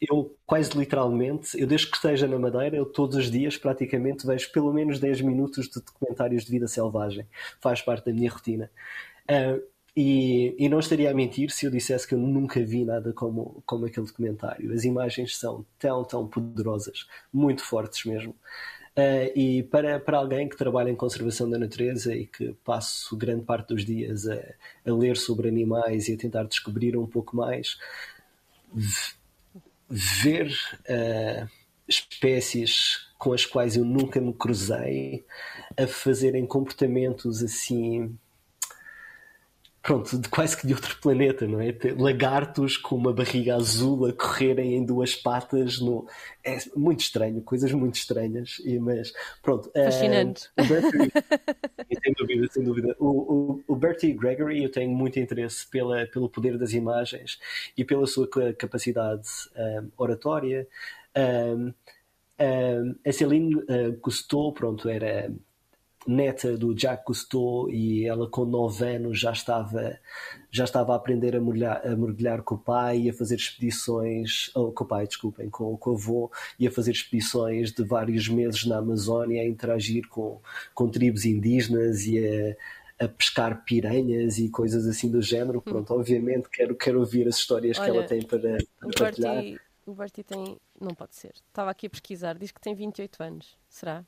eu 0.01 0.37
quase 0.47 0.77
literalmente, 0.77 1.59
eu 1.61 1.67
desde 1.67 1.91
que 1.91 1.97
esteja 1.97 2.27
na 2.27 2.39
Madeira, 2.39 2.77
eu 2.77 2.87
todos 2.87 3.17
os 3.17 3.31
dias 3.31 3.57
praticamente 3.57 4.27
vejo 4.27 4.51
pelo 4.53 4.73
menos 4.73 4.99
10 4.99 5.21
minutos 5.23 5.69
de 5.69 5.81
documentários 5.81 6.45
de 6.45 6.51
vida 6.51 6.67
selvagem. 6.69 7.27
Faz 7.61 7.81
parte 7.83 8.07
da 8.07 8.13
minha 8.13 8.31
rotina. 8.31 8.71
Uh, 9.29 9.63
e, 9.95 10.57
e, 10.59 10.69
não 10.71 10.79
estaria 10.79 11.11
a 11.11 11.15
mentir 11.15 11.51
se 11.51 11.67
eu 11.67 11.71
dissesse 11.71 12.09
que 12.09 12.15
eu 12.15 12.19
nunca 12.19 12.65
vi 12.65 12.83
nada 12.83 13.13
como, 13.13 13.63
como 13.67 13.85
aquele 13.85 14.07
documentário. 14.07 14.73
As 14.73 14.85
imagens 14.85 15.37
são 15.37 15.67
tão, 15.79 16.03
tão 16.03 16.27
poderosas, 16.27 17.07
muito 17.31 17.63
fortes 17.63 18.07
mesmo. 18.07 18.35
Uh, 18.97 19.33
e 19.35 19.63
para, 19.63 19.99
para 19.99 20.19
alguém 20.19 20.47
que 20.47 20.57
trabalha 20.57 20.91
em 20.91 20.95
conservação 20.95 21.49
da 21.49 21.59
natureza 21.59 22.15
e 22.15 22.27
que 22.27 22.53
passo 22.63 23.17
grande 23.17 23.43
parte 23.43 23.69
dos 23.69 23.87
dias 23.87 24.29
a, 24.29 24.35
a 24.87 24.93
ler 24.93 25.17
sobre 25.17 25.49
animais 25.49 26.09
e 26.09 26.15
a 26.15 26.19
tentar 26.19 26.45
descobrir 26.45 26.95
um 26.97 27.07
pouco 27.07 27.35
mais, 27.35 27.79
ver 29.89 30.53
uh, 30.81 31.49
espécies 31.89 33.09
com 33.19 33.33
as 33.33 33.47
quais 33.47 33.77
eu 33.77 33.85
nunca 33.85 34.21
me 34.21 34.35
cruzei 34.35 35.25
a 35.77 35.87
fazerem 35.87 36.45
comportamentos 36.45 37.43
assim 37.43 38.15
pronto, 39.83 40.17
de 40.17 40.29
quase 40.29 40.57
que 40.57 40.67
de 40.67 40.75
outro 40.75 40.97
planeta, 41.01 41.47
não 41.47 41.61
é? 41.61 41.75
Lagartos 41.99 42.77
com 42.77 42.95
uma 42.95 43.13
barriga 43.13 43.57
azul 43.57 44.07
a 44.07 44.13
correrem 44.13 44.75
em 44.75 44.85
duas 44.85 45.17
patas, 45.17 45.81
no... 45.81 46.07
é 46.45 46.59
muito 46.77 47.01
estranho, 47.01 47.43
coisas 47.43 47.73
muito 47.73 47.97
estranhas, 47.97 48.63
e, 48.65 48.79
mas 48.79 49.13
pronto. 49.43 49.71
Eh, 49.75 49.85
Fascinante. 49.85 50.49
Uh, 50.59 50.65
Bertie, 50.65 51.13
sem 52.03 52.13
dúvida, 52.17 52.49
sem 52.51 52.65
dúvida. 52.65 52.97
O, 53.01 53.09
o, 53.09 53.65
o, 53.67 53.77
Bertie 53.77 54.13
Gregory, 54.13 54.63
eu 54.63 54.71
tenho 54.71 54.91
muito 54.91 55.19
interesse 55.19 55.69
pela, 55.69 56.07
pelo 56.07 56.29
poder 56.29 56.57
das 56.57 56.73
imagens 56.73 57.41
e 57.77 57.85
pela 57.85 58.07
sua 58.07 58.29
capacidade 58.57 59.29
um, 59.57 59.61
eh, 59.61 59.83
oratória. 59.97 60.69
Um, 61.17 61.75
um, 62.41 62.95
a 63.05 63.13
Céline 63.13 63.57
uh, 63.57 63.97
Cousteau, 64.01 64.53
pronto, 64.53 64.89
era 64.89 65.33
neta 66.07 66.57
do 66.57 66.77
Jacques 66.77 67.05
Cousteau 67.05 67.71
e 67.71 68.05
ela 68.07 68.29
com 68.29 68.45
9 68.45 68.85
anos 68.85 69.21
já 69.21 69.33
estava 69.33 69.99
já 70.51 70.65
estava 70.65 70.93
a 70.93 70.97
aprender 70.97 71.35
a 71.35 71.41
mergulhar, 71.41 71.87
a 71.87 71.97
mergulhar 71.97 72.43
com 72.43 72.57
o 72.57 72.59
pai 72.59 73.03
e 73.03 73.11
a 73.11 73.15
fazer 73.15 73.37
expedições 73.37 74.51
oh, 74.55 74.71
com 74.73 74.85
o 74.85 74.87
pai, 74.87 75.07
desculpem, 75.07 75.49
com, 75.49 75.77
com 75.77 75.91
o 75.91 75.95
avô 75.95 76.31
e 76.59 76.67
a 76.67 76.71
fazer 76.71 76.93
expedições 76.93 77.73
de 77.73 77.83
vários 77.85 78.29
meses 78.29 78.67
na 78.67 78.79
Amazónia 78.79 79.43
a 79.43 79.47
interagir 79.47 80.07
com, 80.09 80.41
com 80.75 80.89
tribos 80.89 81.25
indígenas 81.25 82.05
e 82.07 82.19
a, 82.19 83.05
a 83.05 83.09
pescar 83.09 83.65
piranhas 83.65 84.39
e 84.39 84.49
coisas 84.51 84.87
assim 84.87 85.11
do 85.11 85.23
género. 85.23 85.59
Hum. 85.59 85.63
Pronto, 85.63 85.95
obviamente 85.95 86.49
quero, 86.51 86.75
quero 86.77 87.01
ouvir 87.01 87.27
as 87.27 87.37
histórias 87.37 87.79
Olha, 87.79 87.91
que 87.91 87.97
ela 87.97 88.07
tem 88.07 88.23
para, 88.23 88.59
para 88.79 88.91
partilhar. 88.99 89.35
Bertie, 89.35 89.61
o 89.87 89.95
Bertie 89.95 90.23
tem, 90.23 90.59
não 90.81 90.95
pode 90.95 91.17
ser, 91.17 91.33
estava 91.49 91.71
aqui 91.71 91.87
a 91.87 91.91
pesquisar, 91.91 92.37
diz 92.37 92.51
que 92.51 92.61
tem 92.61 92.75
28 92.75 93.23
anos, 93.23 93.57
será? 93.69 94.05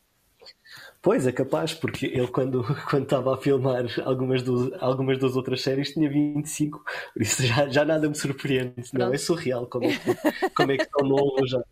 Pois, 1.01 1.26
é 1.26 1.32
capaz, 1.32 1.74
porque 1.74 2.07
ele, 2.07 2.28
quando, 2.28 2.64
quando 2.88 3.05
estava 3.05 3.34
a 3.34 3.36
filmar 3.36 3.84
algumas, 4.05 4.42
algumas 4.80 5.18
das 5.18 5.36
outras 5.36 5.62
séries, 5.62 5.92
tinha 5.92 6.09
25, 6.09 6.82
por 7.12 7.22
isso 7.22 7.47
já, 7.47 7.68
já 7.68 7.84
nada 7.84 8.09
me 8.09 8.14
surpreende. 8.14 8.74
Não, 8.92 9.12
é 9.12 9.18
surreal 9.18 9.66
como 9.66 9.84
é 9.84 9.97
que, 9.97 10.51
como 10.51 10.72
é 10.72 10.76
que 10.78 10.86
tão 10.86 11.07
novo 11.07 11.47
já, 11.47 11.62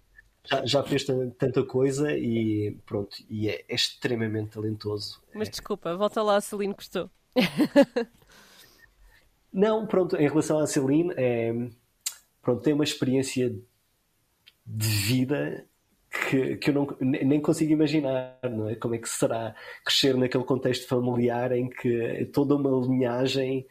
já, 0.44 0.66
já 0.66 0.82
fez 0.82 1.04
tanta 1.04 1.64
coisa 1.64 2.12
e 2.12 2.76
pronto, 2.84 3.16
e 3.30 3.48
é, 3.48 3.64
é 3.68 3.74
extremamente 3.74 4.50
talentoso. 4.50 5.22
Mas 5.34 5.48
é. 5.48 5.50
desculpa, 5.50 5.96
volta 5.96 6.22
lá, 6.22 6.36
a 6.36 6.40
Celine 6.40 6.74
gostou. 6.74 7.10
Não, 9.52 9.86
pronto, 9.86 10.16
em 10.16 10.28
relação 10.28 10.58
à 10.58 10.66
Celine, 10.66 11.12
é, 11.16 11.52
pronto, 12.40 12.62
tem 12.62 12.72
uma 12.72 12.84
experiência 12.84 13.54
de 14.64 14.88
vida 14.88 15.66
que, 16.32 16.56
que 16.56 16.70
eu 16.70 16.74
não, 16.74 16.96
nem 17.00 17.40
consigo 17.42 17.72
imaginar, 17.72 18.38
não 18.42 18.70
é? 18.70 18.74
Como 18.74 18.94
é 18.94 18.98
que 18.98 19.08
será 19.08 19.54
crescer 19.84 20.16
naquele 20.16 20.44
contexto 20.44 20.88
familiar 20.88 21.52
em 21.52 21.68
que 21.68 22.24
toda 22.32 22.56
uma 22.56 22.70
linhagem 22.86 23.66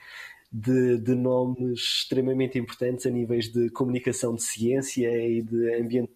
de, 0.52 1.00
de 1.00 1.16
nomes 1.16 1.82
extremamente 1.82 2.60
importantes 2.60 3.08
a 3.08 3.10
níveis 3.10 3.52
de 3.52 3.72
comunicação 3.72 4.36
de 4.36 4.44
ciência 4.44 5.10
e 5.10 5.42
de 5.42 5.74
ambient, 5.74 6.10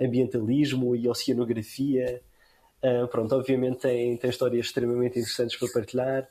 ambientalismo 0.00 0.96
e 0.96 1.08
oceanografia. 1.08 2.20
Uh, 2.82 3.06
pronto, 3.06 3.36
obviamente 3.36 3.78
tem, 3.78 4.16
tem 4.16 4.30
histórias 4.30 4.66
extremamente 4.66 5.20
interessantes 5.20 5.56
para 5.56 5.68
partilhar. 5.72 6.28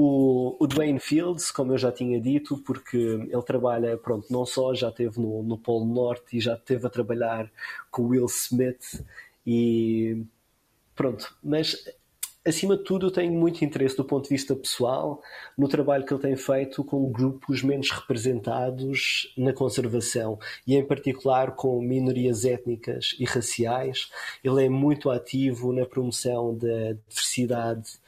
O, 0.00 0.56
o 0.60 0.66
Dwayne 0.68 1.00
Fields, 1.00 1.50
como 1.50 1.72
eu 1.72 1.78
já 1.78 1.90
tinha 1.90 2.20
dito, 2.20 2.56
porque 2.58 2.96
ele 2.96 3.42
trabalha, 3.42 3.98
pronto, 3.98 4.28
não 4.30 4.46
só 4.46 4.72
já 4.72 4.90
esteve 4.90 5.20
no, 5.20 5.42
no 5.42 5.58
Polo 5.58 5.92
Norte 5.92 6.36
e 6.36 6.40
já 6.40 6.54
esteve 6.54 6.86
a 6.86 6.90
trabalhar 6.90 7.50
com 7.90 8.04
Will 8.06 8.26
Smith 8.26 9.04
e 9.44 10.24
pronto, 10.94 11.36
mas 11.42 11.84
acima 12.46 12.76
de 12.76 12.84
tudo, 12.84 13.10
tenho 13.10 13.32
muito 13.32 13.64
interesse 13.64 13.96
do 13.96 14.04
ponto 14.04 14.24
de 14.24 14.30
vista 14.30 14.54
pessoal 14.54 15.20
no 15.56 15.68
trabalho 15.68 16.04
que 16.04 16.12
ele 16.12 16.22
tem 16.22 16.36
feito 16.36 16.82
com 16.84 17.10
grupos 17.10 17.62
menos 17.62 17.90
representados 17.90 19.32
na 19.36 19.52
conservação 19.52 20.38
e, 20.66 20.76
em 20.76 20.84
particular, 20.84 21.56
com 21.56 21.80
minorias 21.82 22.44
étnicas 22.44 23.16
e 23.18 23.24
raciais. 23.24 24.10
Ele 24.42 24.64
é 24.64 24.68
muito 24.68 25.10
ativo 25.10 25.72
na 25.72 25.84
promoção 25.84 26.56
da 26.56 26.92
diversidade 27.08 27.98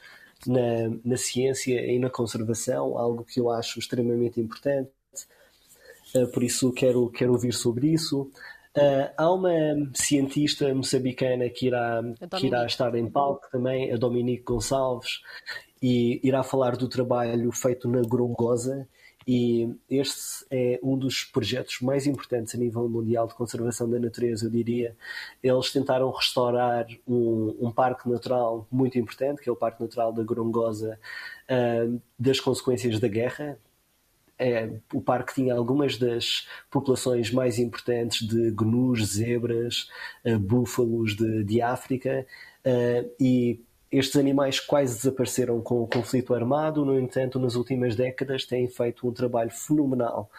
na, 0.45 0.89
na 1.03 1.17
ciência 1.17 1.79
e 1.85 1.99
na 1.99 2.09
conservação, 2.09 2.97
algo 2.97 3.23
que 3.23 3.39
eu 3.39 3.49
acho 3.49 3.79
extremamente 3.79 4.39
importante. 4.39 4.89
Uh, 6.15 6.27
por 6.27 6.43
isso, 6.43 6.71
quero, 6.73 7.09
quero 7.09 7.31
ouvir 7.31 7.53
sobre 7.53 7.87
isso. 7.87 8.31
Uh, 8.77 9.11
há 9.17 9.31
uma 9.31 9.51
cientista 9.93 10.73
moçambicana 10.73 11.49
que 11.49 11.67
irá, 11.67 12.01
que 12.39 12.47
irá 12.47 12.65
estar 12.65 12.93
em 12.95 13.09
palco 13.09 13.47
também, 13.51 13.91
a 13.91 13.97
Dominique 13.97 14.43
Gonçalves, 14.43 15.19
e 15.81 16.19
irá 16.23 16.43
falar 16.43 16.77
do 16.77 16.87
trabalho 16.87 17.51
feito 17.51 17.89
na 17.89 18.01
Grongosa. 18.01 18.87
E 19.33 19.73
este 19.89 20.45
é 20.51 20.77
um 20.83 20.97
dos 20.97 21.23
projetos 21.23 21.79
mais 21.79 22.05
importantes 22.05 22.53
a 22.53 22.57
nível 22.57 22.89
mundial 22.89 23.25
de 23.27 23.33
conservação 23.33 23.89
da 23.89 23.97
natureza, 23.97 24.45
eu 24.45 24.49
diria. 24.49 24.93
Eles 25.41 25.71
tentaram 25.71 26.11
restaurar 26.11 26.85
um, 27.07 27.55
um 27.61 27.71
parque 27.71 28.09
natural 28.09 28.67
muito 28.69 28.99
importante, 28.99 29.41
que 29.41 29.47
é 29.47 29.51
o 29.51 29.55
Parque 29.55 29.81
Natural 29.81 30.11
da 30.11 30.21
Grongosa, 30.21 30.99
uh, 31.49 32.01
das 32.19 32.41
consequências 32.41 32.99
da 32.99 33.07
guerra, 33.07 33.57
é, 34.37 34.69
o 34.91 34.99
parque 34.99 35.35
tinha 35.35 35.53
algumas 35.53 35.97
das 35.97 36.47
populações 36.69 37.31
mais 37.31 37.57
importantes 37.57 38.27
de 38.27 38.51
gnus, 38.51 39.13
zebras, 39.13 39.87
uh, 40.25 40.39
búfalos 40.39 41.15
de, 41.15 41.43
de 41.45 41.61
África 41.61 42.25
uh, 42.65 43.11
e 43.19 43.63
estes 43.91 44.15
animais 44.15 44.59
quase 44.59 44.95
desapareceram 44.95 45.61
com 45.61 45.83
o 45.83 45.87
conflito 45.87 46.33
armado, 46.33 46.85
no 46.85 46.97
entanto, 46.97 47.39
nas 47.39 47.55
últimas 47.55 47.95
décadas 47.95 48.45
têm 48.45 48.67
feito 48.67 49.07
um 49.07 49.11
trabalho 49.11 49.51
fenomenal 49.51 50.31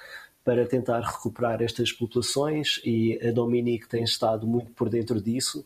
para 0.43 0.67
tentar 0.67 1.01
recuperar 1.01 1.63
estas 1.63 1.93
populações 1.93 2.81
e 2.85 3.21
a 3.23 3.31
Dominique 3.31 3.89
tem 3.89 4.03
estado 4.03 4.47
muito 4.47 4.73
por 4.73 4.89
dentro 4.89 5.21
disso. 5.21 5.65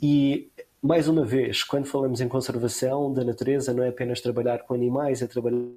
E 0.00 0.50
mais 0.82 1.08
uma 1.08 1.24
vez, 1.24 1.62
quando 1.62 1.86
falamos 1.86 2.20
em 2.20 2.28
conservação 2.28 3.12
da 3.12 3.22
natureza, 3.22 3.74
não 3.74 3.82
é 3.82 3.88
apenas 3.88 4.20
trabalhar 4.20 4.60
com 4.60 4.74
animais, 4.74 5.20
é 5.20 5.26
trabalhar 5.26 5.68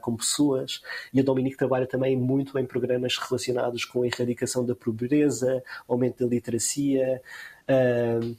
com 0.00 0.16
pessoas 0.16 0.82
e 1.14 1.20
a 1.20 1.22
Dominique 1.22 1.56
trabalha 1.56 1.86
também 1.86 2.16
muito 2.16 2.58
em 2.58 2.66
programas 2.66 3.16
relacionados 3.16 3.84
com 3.84 4.02
a 4.02 4.06
erradicação 4.06 4.66
da 4.66 4.74
pobreza, 4.74 5.62
aumento 5.86 6.24
da 6.24 6.28
literacia, 6.28 7.22
uh, 7.68 8.36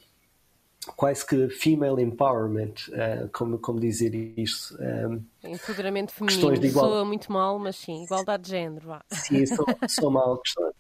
quase 0.95 1.25
que 1.25 1.49
female 1.49 2.01
empowerment, 2.01 2.73
uh, 2.89 3.29
como, 3.31 3.57
como 3.59 3.79
dizer 3.79 4.13
isto? 4.37 4.77
Um, 4.81 5.23
Empoderamento 5.43 6.11
feminino, 6.11 6.57
de 6.57 6.67
igual... 6.67 6.85
soa 6.87 7.05
muito 7.05 7.31
mal, 7.31 7.57
mas 7.59 7.75
sim, 7.75 8.03
igualdade 8.03 8.43
de 8.43 8.49
género. 8.49 8.87
Vá. 8.87 9.03
Sim, 9.11 9.45
sou, 9.87 10.11
mal. 10.11 10.37
Questões, 10.37 10.73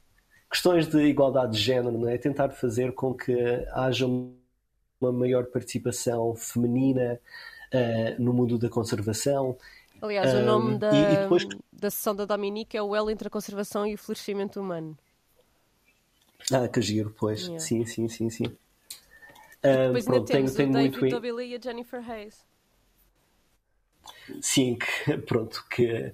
questões 0.49 0.87
de 0.87 1.03
igualdade 1.05 1.53
de 1.53 1.59
género, 1.59 1.97
não 1.97 2.09
é? 2.09 2.17
Tentar 2.17 2.49
fazer 2.49 2.93
com 2.93 3.13
que 3.13 3.33
haja 3.73 4.05
uma 4.05 5.11
maior 5.11 5.45
participação 5.45 6.35
feminina 6.35 7.19
uh, 7.73 8.21
no 8.21 8.33
mundo 8.33 8.57
da 8.57 8.69
conservação 8.69 9.57
Aliás, 10.01 10.33
um, 10.33 10.39
o 10.39 10.45
nome 10.45 10.77
da, 10.77 10.91
e, 10.91 11.13
e 11.13 11.17
depois... 11.17 11.45
da 11.73 11.91
sessão 11.91 12.15
da 12.15 12.25
Dominique 12.25 12.77
é 12.77 12.81
o 12.81 12.95
elo 12.95 13.09
entre 13.09 13.27
a 13.27 13.31
conservação 13.31 13.85
e 13.85 13.95
o 13.95 13.97
florescimento 13.97 14.59
humano. 14.59 14.97
Ah, 16.51 16.67
que 16.67 16.81
giro, 16.81 17.13
pois. 17.17 17.41
Yeah. 17.41 17.59
Sim, 17.59 17.85
sim, 17.85 18.07
sim, 18.07 18.29
sim. 18.29 18.57
Um, 19.63 19.87
depois 19.87 20.05
pronto, 20.05 20.25
temos 20.25 20.53
tenho, 20.53 20.71
tenho 20.71 20.87
o 20.87 20.89
David 20.89 20.99
muito... 20.99 21.41
e 21.41 21.55
a 21.55 21.59
Jennifer 21.59 22.09
Hayes. 22.09 22.47
Sim, 24.41 24.77
que, 24.77 25.17
pronto, 25.17 25.65
que 25.69 26.13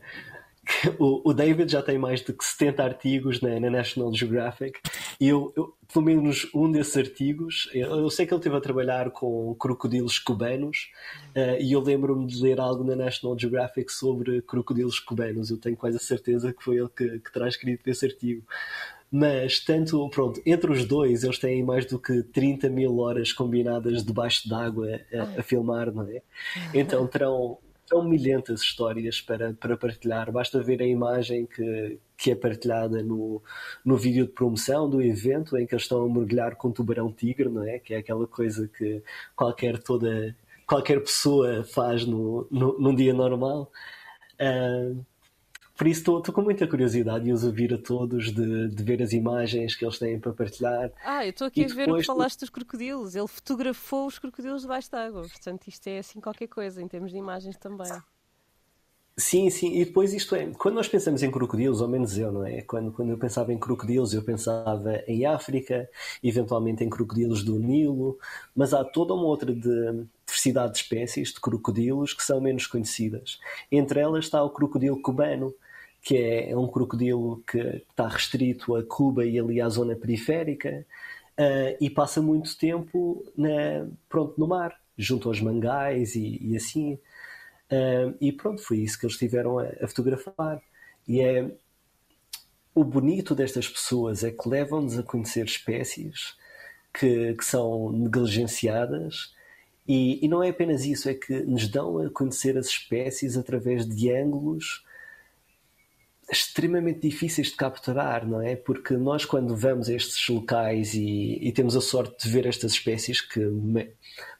o, 0.97 1.29
o, 1.29 1.33
David 1.33 1.71
já 1.71 1.81
tem 1.81 1.97
mais 1.97 2.21
de 2.21 2.35
70 2.39 2.83
artigos 2.83 3.41
na, 3.41 3.59
na 3.59 3.69
National 3.69 4.13
Geographic 4.13 4.79
e 5.19 5.27
eu, 5.27 5.53
eu, 5.55 5.75
pelo 5.91 6.05
menos 6.05 6.49
um 6.53 6.71
desses 6.71 6.97
artigos, 6.97 7.69
eu, 7.73 7.87
eu, 7.99 8.09
sei 8.09 8.25
que 8.25 8.33
ele 8.33 8.39
esteve 8.39 8.55
a 8.55 8.61
trabalhar 8.61 9.11
com 9.11 9.53
crocodilos 9.55 10.17
cubanos 10.17 10.89
uh, 11.35 11.61
e 11.61 11.71
eu 11.71 11.79
lembro-me 11.81 12.25
de 12.25 12.41
ler 12.41 12.59
algo 12.59 12.83
na 12.83 12.95
National 12.95 13.37
Geographic 13.37 13.91
sobre 13.91 14.41
crocodilos 14.41 14.99
cubanos. 14.99 15.51
Eu 15.51 15.57
tenho 15.57 15.77
quase 15.77 15.97
a 15.97 15.99
certeza 15.99 16.51
que 16.51 16.63
foi 16.63 16.77
ele 16.77 16.89
que, 16.89 17.19
que 17.19 17.31
terá 17.31 17.47
escrito 17.47 17.87
esse 17.87 18.05
artigo. 18.05 18.43
Mas, 19.11 19.59
tanto, 19.59 20.09
pronto, 20.09 20.41
entre 20.45 20.71
os 20.71 20.85
dois, 20.85 21.23
eles 21.23 21.39
têm 21.39 21.63
mais 21.63 21.85
do 21.85 21.99
que 21.99 22.23
30 22.23 22.69
mil 22.69 22.97
horas 22.99 23.31
combinadas 23.31 24.03
debaixo 24.03 24.49
d'água 24.49 24.99
a, 25.13 25.39
a 25.39 25.43
filmar, 25.43 25.91
não 25.93 26.03
é? 26.03 26.21
Então 26.73 27.07
terão 27.07 27.57
são 27.87 28.03
milhentas 28.03 28.61
histórias 28.61 29.21
para, 29.21 29.53
para 29.53 29.77
partilhar. 29.77 30.31
Basta 30.31 30.61
ver 30.61 30.81
a 30.81 30.85
imagem 30.85 31.45
que, 31.45 31.99
que 32.17 32.31
é 32.31 32.35
partilhada 32.35 33.01
no, 33.03 33.41
no 33.83 33.95
vídeo 33.95 34.25
de 34.25 34.31
promoção 34.31 34.89
do 34.89 35.01
evento 35.01 35.57
em 35.57 35.65
que 35.65 35.73
eles 35.75 35.83
estão 35.83 36.03
a 36.03 36.09
mergulhar 36.09 36.55
com 36.55 36.71
tubarão-tigre, 36.71 37.49
não 37.49 37.63
é? 37.63 37.79
Que 37.79 37.93
é 37.93 37.97
aquela 37.97 38.27
coisa 38.27 38.67
que 38.67 39.01
qualquer, 39.35 39.77
toda, 39.77 40.35
qualquer 40.67 40.99
pessoa 41.01 41.63
faz 41.63 42.05
no, 42.05 42.47
no, 42.49 42.79
num 42.79 42.95
dia 42.95 43.13
normal. 43.13 43.71
Uh, 44.41 45.05
por 45.75 45.87
isso 45.87 45.99
estou 45.99 46.33
com 46.33 46.41
muita 46.41 46.65
curiosidade 46.65 47.27
e 47.27 47.33
os 47.33 47.43
ouvir 47.43 47.73
a 47.73 47.77
todos 47.77 48.33
de, 48.33 48.69
de, 48.69 48.83
ver 48.83 49.01
as 49.01 49.11
imagens 49.11 49.75
que 49.75 49.83
eles 49.83 49.99
têm 49.99 50.19
para 50.19 50.31
partilhar. 50.31 50.91
Ah, 51.03 51.25
eu 51.25 51.31
estou 51.31 51.47
aqui 51.47 51.61
e 51.61 51.65
a 51.65 51.67
ver 51.67 51.89
o 51.91 51.97
que 51.97 52.03
falaste 52.03 52.39
dos 52.39 52.49
crocodilos. 52.49 53.15
Ele 53.15 53.27
fotografou 53.27 54.07
os 54.07 54.17
crocodilos 54.17 54.61
debaixo 54.61 54.89
de 54.89 54.95
água. 54.95 55.21
Portanto, 55.21 55.67
isto 55.67 55.87
é 55.87 55.99
assim 55.99 56.21
qualquer 56.21 56.47
coisa 56.47 56.81
em 56.81 56.87
termos 56.87 57.11
de 57.11 57.17
imagens 57.17 57.57
também. 57.57 57.91
Sim, 59.17 59.49
sim, 59.49 59.79
e 59.79 59.85
depois 59.85 60.13
isto 60.13 60.35
é, 60.35 60.47
quando 60.57 60.75
nós 60.75 60.89
pensamos 60.89 61.23
em 61.23 61.31
crocodilos, 61.31 61.81
ao 61.81 61.87
menos 61.87 62.17
eu, 62.17 62.33
não 62.33 62.45
é? 62.45 62.61
Quando, 62.63 62.91
quando 62.91 63.11
eu 63.11 63.17
pensava 63.17 63.53
em 63.53 63.57
crocodilos, 63.57 64.13
eu 64.13 64.21
pensava 64.21 65.01
em 65.07 65.25
África, 65.25 65.89
eventualmente 66.21 66.83
em 66.83 66.89
crocodilos 66.89 67.41
do 67.41 67.57
Nilo, 67.57 68.17
mas 68.53 68.73
há 68.73 68.83
toda 68.83 69.13
uma 69.13 69.23
outra 69.23 69.53
de, 69.55 70.05
diversidade 70.27 70.73
de 70.73 70.79
espécies 70.79 71.29
de 71.31 71.39
crocodilos 71.39 72.13
que 72.13 72.23
são 72.23 72.41
menos 72.41 72.67
conhecidas. 72.67 73.39
Entre 73.71 74.01
elas 74.01 74.25
está 74.25 74.43
o 74.43 74.49
crocodilo 74.49 75.01
cubano, 75.01 75.53
que 76.05 76.15
é, 76.15 76.51
é 76.51 76.57
um 76.57 76.67
crocodilo 76.67 77.41
que 77.47 77.57
está 77.57 78.07
restrito 78.07 78.75
a 78.75 78.85
Cuba 78.85 79.25
e 79.25 79.39
ali 79.39 79.59
à 79.59 79.67
zona 79.67 79.95
periférica 79.95 80.85
uh, 81.31 81.75
e 81.81 81.89
passa 81.89 82.21
muito 82.21 82.55
tempo 82.59 83.25
na, 83.35 83.87
pronto, 84.07 84.39
no 84.39 84.47
mar, 84.47 84.79
junto 84.95 85.27
aos 85.27 85.41
mangais 85.41 86.13
e, 86.13 86.37
e 86.39 86.55
assim. 86.55 86.93
Uh, 87.71 88.15
e 88.21 88.31
pronto, 88.31 88.61
foi 88.61 88.77
isso 88.77 88.99
que 88.99 89.07
eles 89.07 89.17
tiveram 89.17 89.57
a, 89.57 89.63
a 89.81 89.87
fotografar. 89.87 90.61
E 91.07 91.21
é 91.21 91.51
o 92.75 92.83
bonito 92.83 93.33
destas 93.33 93.67
pessoas 93.67 94.23
é 94.23 94.29
que 94.29 94.47
levam-nos 94.47 94.99
a 94.99 95.03
conhecer 95.03 95.45
espécies 95.45 96.35
que, 96.93 97.33
que 97.33 97.43
são 97.43 97.91
negligenciadas 97.91 99.33
e, 99.87 100.23
e, 100.23 100.27
não 100.27 100.43
é 100.43 100.49
apenas 100.49 100.83
isso, 100.85 101.09
é 101.09 101.13
que 101.15 101.41
nos 101.41 101.67
dão 101.67 101.99
a 101.99 102.09
conhecer 102.11 102.57
as 102.57 102.67
espécies 102.67 103.37
através 103.37 103.87
de 103.87 104.11
ângulos 104.11 104.84
extremamente 106.29 107.01
difíceis 107.01 107.47
de 107.47 107.55
capturar, 107.55 108.27
não 108.27 108.41
é? 108.41 108.55
Porque 108.55 108.97
nós, 108.97 109.25
quando 109.25 109.55
vamos 109.55 109.87
a 109.89 109.93
estes 109.93 110.27
locais 110.27 110.95
e, 110.95 111.37
e 111.39 111.51
temos 111.51 111.75
a 111.75 111.81
sorte 111.81 112.27
de 112.27 112.33
ver 112.33 112.47
estas 112.47 112.71
espécies, 112.71 113.21
que 113.21 113.39
me, 113.39 113.91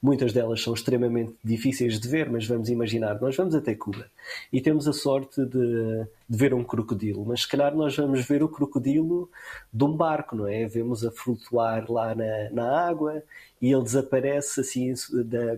muitas 0.02 0.34
delas 0.34 0.62
são 0.62 0.74
extremamente 0.74 1.36
difíceis 1.44 2.00
de 2.00 2.08
ver, 2.08 2.30
mas 2.30 2.48
vamos 2.48 2.70
imaginar, 2.70 3.22
nós 3.22 3.36
vamos 3.36 3.54
até 3.54 3.76
Cuba 3.76 4.10
e 4.52 4.60
temos 4.62 4.88
a 4.88 4.94
sorte 4.94 5.46
de, 5.46 6.08
de, 6.28 6.38
ver 6.38 6.56
um 6.56 6.64
crocodilo, 6.64 7.24
mas 7.24 7.42
se 7.42 7.48
calhar 7.48 7.76
nós 7.76 7.96
vamos 7.96 8.26
ver 8.26 8.42
o 8.42 8.50
crocodilo 8.50 9.30
de 9.72 9.84
um 9.84 9.96
barco, 9.96 10.36
não 10.36 10.48
é? 10.48 10.66
Vemos 10.66 11.06
a 11.06 11.12
flutuar 11.12 11.90
lá 11.92 12.16
na, 12.16 12.50
na 12.52 12.88
água 12.88 13.22
e 13.62 13.72
ele 13.72 13.84
desaparece 13.84 14.62
assim 14.62 14.94
da 15.24 15.58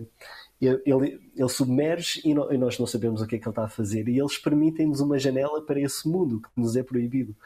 ele, 0.66 1.20
ele 1.36 1.48
submerge 1.48 2.20
e, 2.24 2.30
e, 2.30 2.58
nós 2.58 2.78
não 2.78 2.86
sabemos 2.86 3.22
o 3.22 3.26
que 3.26 3.36
é 3.36 3.38
que 3.38 3.44
ele 3.44 3.52
está 3.52 3.64
a 3.64 3.68
fazer. 3.68 4.08
E 4.08 4.18
eles 4.18 4.38
permitem-nos 4.38 5.00
uma 5.00 5.18
janela 5.18 5.62
para 5.64 5.80
esse 5.80 6.08
mundo 6.08 6.40
que 6.40 6.48
nos 6.56 6.76
é 6.76 6.82
proibido. 6.82 7.36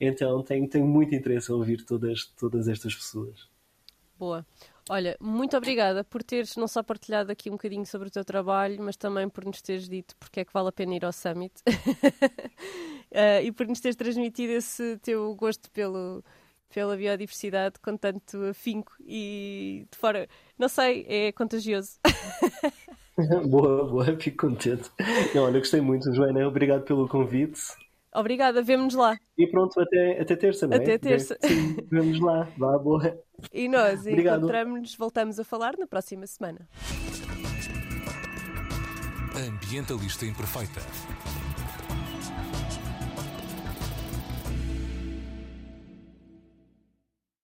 Então 0.00 0.42
tenho, 0.42 0.68
tenho 0.68 0.86
muito 0.86 1.14
interesse 1.14 1.50
em 1.50 1.54
ouvir 1.54 1.84
todas, 1.84 2.26
todas 2.38 2.68
estas 2.68 2.94
pessoas. 2.94 3.48
Boa. 4.18 4.46
Olha, 4.88 5.16
muito 5.20 5.56
obrigada 5.56 6.02
por 6.04 6.22
teres 6.22 6.56
não 6.56 6.66
só 6.66 6.82
partilhado 6.82 7.30
aqui 7.30 7.48
um 7.48 7.52
bocadinho 7.52 7.86
sobre 7.86 8.08
o 8.08 8.10
teu 8.10 8.24
trabalho, 8.24 8.82
mas 8.82 8.96
também 8.96 9.28
por 9.28 9.44
nos 9.44 9.62
teres 9.62 9.88
dito 9.88 10.16
porque 10.16 10.40
é 10.40 10.44
que 10.44 10.52
vale 10.52 10.68
a 10.68 10.72
pena 10.72 10.94
ir 10.94 11.04
ao 11.04 11.12
Summit 11.12 11.54
uh, 11.66 13.40
e 13.42 13.52
por 13.52 13.66
nos 13.66 13.80
teres 13.80 13.96
transmitido 13.96 14.52
esse 14.52 14.98
teu 14.98 15.32
gosto 15.36 15.70
pelo, 15.70 16.24
pela 16.68 16.96
biodiversidade 16.96 17.78
com 17.80 17.96
tanto 17.96 18.42
afinco 18.46 18.92
e 19.00 19.86
de 19.90 19.96
fora, 19.96 20.28
não 20.60 20.68
sei, 20.68 21.06
é 21.08 21.32
contagioso. 21.32 21.98
boa, 23.48 23.86
boa, 23.86 24.16
fico 24.18 24.46
contente. 24.46 24.90
Não, 25.34 25.44
olha, 25.44 25.58
gostei 25.58 25.80
muito, 25.80 26.12
Joana, 26.14 26.46
obrigado 26.46 26.82
pelo 26.82 27.08
convite. 27.08 27.60
Obrigada, 28.14 28.60
vemo-nos 28.62 28.94
lá. 28.94 29.16
E 29.38 29.46
pronto, 29.46 29.80
até, 29.80 30.20
até 30.20 30.36
terça, 30.36 30.66
não 30.66 30.74
é? 30.74 30.80
Até 30.80 30.98
terça. 30.98 31.38
Sim, 31.42 31.76
vemos 31.90 32.20
lá. 32.20 32.46
Vá, 32.58 32.76
boa. 32.76 33.18
E 33.52 33.68
nós 33.68 34.06
encontramos-nos, 34.06 34.94
voltamos 34.96 35.38
a 35.38 35.44
falar 35.44 35.76
na 35.78 35.86
próxima 35.86 36.26
semana. 36.26 36.68
Ambientalista 39.34 40.26
Imperfeita. 40.26 40.80